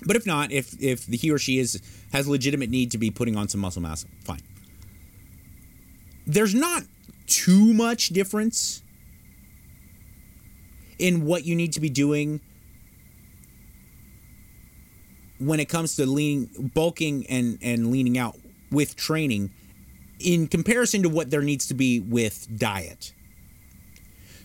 but 0.05 0.15
if 0.15 0.25
not, 0.25 0.51
if 0.51 0.79
if 0.81 1.05
the 1.05 1.17
he 1.17 1.31
or 1.31 1.39
she 1.39 1.57
is 1.57 1.81
has 2.13 2.27
legitimate 2.27 2.69
need 2.69 2.91
to 2.91 2.97
be 2.97 3.09
putting 3.09 3.35
on 3.35 3.47
some 3.47 3.61
muscle 3.61 3.81
mass, 3.81 4.05
fine. 4.23 4.41
There's 6.27 6.53
not 6.53 6.83
too 7.25 7.73
much 7.73 8.09
difference 8.09 8.83
in 10.99 11.25
what 11.25 11.45
you 11.45 11.55
need 11.55 11.73
to 11.73 11.79
be 11.79 11.89
doing 11.89 12.41
when 15.39 15.59
it 15.59 15.69
comes 15.69 15.95
to 15.95 16.05
leaning 16.05 16.71
bulking 16.73 17.25
and 17.27 17.57
and 17.61 17.91
leaning 17.91 18.17
out 18.17 18.35
with 18.71 18.95
training 18.95 19.51
in 20.19 20.47
comparison 20.47 21.03
to 21.03 21.09
what 21.09 21.29
there 21.29 21.41
needs 21.41 21.67
to 21.67 21.73
be 21.73 21.99
with 21.99 22.47
diet. 22.57 23.13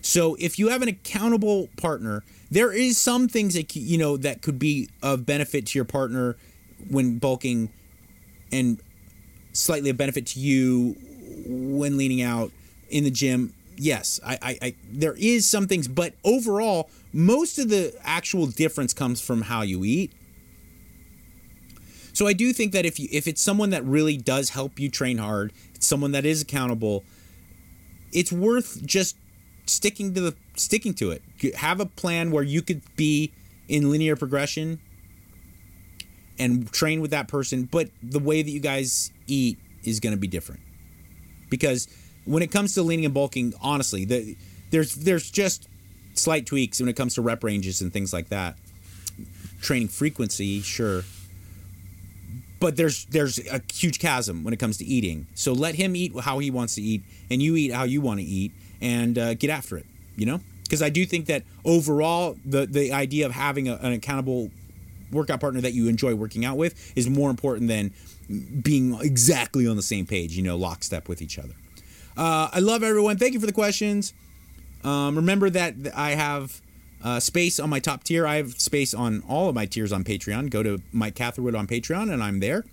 So 0.01 0.35
if 0.39 0.59
you 0.59 0.69
have 0.69 0.81
an 0.81 0.87
accountable 0.87 1.69
partner, 1.77 2.23
there 2.51 2.71
is 2.71 2.97
some 2.97 3.27
things 3.27 3.55
that 3.55 3.75
you 3.75 3.97
know 3.97 4.15
that 4.17 4.41
could 4.41 4.59
be 4.59 4.89
of 5.01 5.25
benefit 5.25 5.67
to 5.67 5.77
your 5.77 5.85
partner 5.85 6.37
when 6.89 7.17
bulking 7.17 7.73
and 8.51 8.79
slightly 9.53 9.89
a 9.89 9.93
benefit 9.93 10.27
to 10.27 10.39
you 10.39 10.95
when 11.45 11.97
leaning 11.97 12.21
out 12.21 12.51
in 12.89 13.03
the 13.03 13.11
gym. 13.11 13.53
Yes, 13.75 14.19
I, 14.25 14.37
I, 14.41 14.57
I 14.61 14.75
there 14.91 15.15
is 15.17 15.47
some 15.47 15.67
things, 15.67 15.87
but 15.87 16.13
overall, 16.23 16.89
most 17.11 17.57
of 17.57 17.69
the 17.69 17.93
actual 18.03 18.45
difference 18.45 18.93
comes 18.93 19.19
from 19.19 19.43
how 19.43 19.61
you 19.63 19.83
eat 19.83 20.13
so 22.13 22.27
I 22.27 22.33
do 22.33 22.53
think 22.53 22.71
that 22.73 22.85
if 22.85 22.99
you 22.99 23.09
if 23.11 23.27
it's 23.27 23.41
someone 23.41 23.71
that 23.71 23.83
really 23.83 24.17
does 24.17 24.51
help 24.51 24.79
you 24.79 24.89
train 24.89 25.17
hard, 25.17 25.51
it's 25.73 25.87
someone 25.87 26.11
that 26.11 26.25
is 26.25 26.43
accountable, 26.43 27.03
it's 28.11 28.31
worth 28.31 28.85
just 28.85 29.17
sticking 29.65 30.13
to 30.13 30.21
the 30.21 30.35
sticking 30.55 30.93
to 30.95 31.11
it. 31.11 31.23
Have 31.55 31.79
a 31.79 31.87
plan 31.87 32.29
where 32.29 32.43
you 32.43 32.61
could 32.61 32.83
be 32.95 33.33
in 33.67 33.89
linear 33.89 34.15
progression 34.15 34.79
and 36.37 36.71
train 36.71 37.01
with 37.01 37.11
that 37.11 37.27
person, 37.27 37.63
but 37.63 37.89
the 38.01 38.19
way 38.19 38.43
that 38.43 38.51
you 38.51 38.59
guys 38.59 39.11
eat 39.25 39.57
is 39.83 39.99
going 39.99 40.13
to 40.13 40.19
be 40.19 40.27
different. 40.27 40.61
Because 41.53 41.87
when 42.25 42.41
it 42.41 42.49
comes 42.49 42.73
to 42.73 42.81
leaning 42.81 43.05
and 43.05 43.13
bulking, 43.13 43.53
honestly, 43.61 44.05
the, 44.05 44.35
there's 44.71 44.95
there's 44.95 45.29
just 45.29 45.67
slight 46.15 46.47
tweaks 46.47 46.79
when 46.79 46.89
it 46.89 46.95
comes 46.95 47.13
to 47.13 47.21
rep 47.21 47.43
ranges 47.43 47.79
and 47.79 47.93
things 47.93 48.11
like 48.11 48.29
that. 48.29 48.57
Training 49.61 49.89
frequency, 49.89 50.61
sure, 50.61 51.03
but 52.59 52.75
there's 52.75 53.05
there's 53.05 53.37
a 53.49 53.61
huge 53.71 53.99
chasm 53.99 54.43
when 54.43 54.51
it 54.51 54.57
comes 54.57 54.77
to 54.77 54.83
eating. 54.85 55.27
So 55.35 55.53
let 55.53 55.75
him 55.75 55.95
eat 55.95 56.19
how 56.21 56.39
he 56.39 56.49
wants 56.49 56.73
to 56.73 56.81
eat, 56.81 57.03
and 57.29 57.39
you 57.39 57.55
eat 57.55 57.71
how 57.71 57.83
you 57.83 58.01
want 58.01 58.19
to 58.19 58.25
eat, 58.25 58.51
and 58.81 59.15
uh, 59.15 59.35
get 59.35 59.51
after 59.51 59.77
it. 59.77 59.85
You 60.15 60.25
know, 60.25 60.39
because 60.63 60.81
I 60.81 60.89
do 60.89 61.05
think 61.05 61.27
that 61.27 61.43
overall, 61.63 62.35
the 62.43 62.65
the 62.65 62.93
idea 62.93 63.27
of 63.27 63.31
having 63.31 63.69
a, 63.69 63.75
an 63.75 63.93
accountable 63.93 64.49
workout 65.11 65.39
partner 65.39 65.61
that 65.61 65.73
you 65.73 65.87
enjoy 65.87 66.15
working 66.15 66.45
out 66.45 66.57
with 66.57 66.97
is 66.97 67.07
more 67.07 67.29
important 67.29 67.67
than 67.67 67.93
being 68.27 68.97
exactly 69.01 69.67
on 69.67 69.75
the 69.75 69.81
same 69.81 70.05
page. 70.05 70.35
You 70.35 70.43
know, 70.43 70.57
lockstep 70.57 71.07
with 71.07 71.21
each 71.21 71.39
other. 71.39 71.53
Uh, 72.15 72.49
I 72.51 72.59
love 72.59 72.83
everyone. 72.83 73.17
Thank 73.17 73.33
you 73.33 73.39
for 73.39 73.45
the 73.45 73.53
questions. 73.53 74.13
Um, 74.83 75.15
remember 75.15 75.49
that 75.49 75.75
I 75.95 76.11
have 76.11 76.61
uh, 77.03 77.19
space 77.19 77.59
on 77.59 77.69
my 77.69 77.79
top 77.79 78.03
tier. 78.03 78.25
I 78.25 78.35
have 78.35 78.59
space 78.59 78.93
on 78.93 79.23
all 79.27 79.49
of 79.49 79.55
my 79.55 79.65
tiers 79.65 79.91
on 79.91 80.03
Patreon. 80.03 80.49
Go 80.49 80.63
to 80.63 80.81
Mike 80.91 81.15
Catherwood 81.15 81.55
on 81.55 81.67
Patreon, 81.67 82.11
and 82.11 82.23
I'm 82.23 82.39
there. 82.39 82.65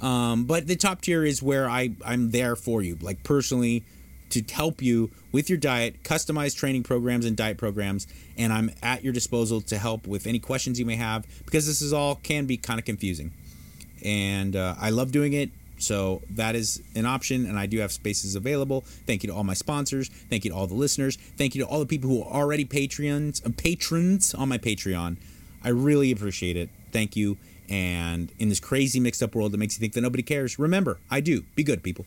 Um, 0.00 0.44
but 0.44 0.66
the 0.66 0.76
top 0.76 1.00
tier 1.00 1.24
is 1.24 1.42
where 1.42 1.68
I 1.68 1.90
I'm 2.04 2.30
there 2.30 2.56
for 2.56 2.82
you, 2.82 2.96
like 3.00 3.22
personally 3.24 3.84
to 4.30 4.42
help 4.52 4.82
you 4.82 5.10
with 5.32 5.48
your 5.48 5.58
diet, 5.58 6.02
customized 6.02 6.56
training 6.56 6.82
programs 6.82 7.24
and 7.24 7.36
diet 7.36 7.56
programs, 7.56 8.06
and 8.36 8.52
I'm 8.52 8.70
at 8.82 9.02
your 9.02 9.12
disposal 9.12 9.60
to 9.62 9.78
help 9.78 10.06
with 10.06 10.26
any 10.26 10.38
questions 10.38 10.78
you 10.78 10.84
may 10.84 10.96
have 10.96 11.26
because 11.44 11.66
this 11.66 11.80
is 11.80 11.92
all 11.92 12.16
can 12.16 12.46
be 12.46 12.56
kind 12.56 12.78
of 12.78 12.84
confusing. 12.84 13.32
And 14.04 14.56
uh, 14.56 14.74
I 14.78 14.90
love 14.90 15.12
doing 15.12 15.32
it. 15.32 15.50
So 15.78 16.22
that 16.30 16.56
is 16.56 16.82
an 16.96 17.06
option, 17.06 17.46
and 17.46 17.58
I 17.58 17.66
do 17.66 17.78
have 17.78 17.92
spaces 17.92 18.34
available. 18.34 18.80
Thank 19.06 19.22
you 19.22 19.28
to 19.28 19.34
all 19.34 19.44
my 19.44 19.54
sponsors. 19.54 20.08
Thank 20.08 20.44
you 20.44 20.50
to 20.50 20.56
all 20.56 20.66
the 20.66 20.74
listeners. 20.74 21.16
Thank 21.16 21.54
you 21.54 21.62
to 21.62 21.68
all 21.68 21.78
the 21.78 21.86
people 21.86 22.10
who 22.10 22.22
are 22.22 22.42
already 22.42 22.64
Patreons, 22.64 23.46
uh, 23.46 23.50
patrons 23.56 24.34
on 24.34 24.48
my 24.48 24.58
Patreon. 24.58 25.16
I 25.62 25.68
really 25.68 26.10
appreciate 26.10 26.56
it. 26.56 26.68
Thank 26.90 27.16
you. 27.16 27.36
And 27.68 28.32
in 28.38 28.48
this 28.48 28.60
crazy 28.60 28.98
mixed 28.98 29.22
up 29.22 29.34
world 29.34 29.52
that 29.52 29.58
makes 29.58 29.76
you 29.76 29.80
think 29.80 29.92
that 29.92 30.00
nobody 30.00 30.22
cares, 30.22 30.58
remember, 30.58 30.98
I 31.10 31.20
do. 31.20 31.42
Be 31.54 31.62
good, 31.62 31.82
people. 31.82 32.06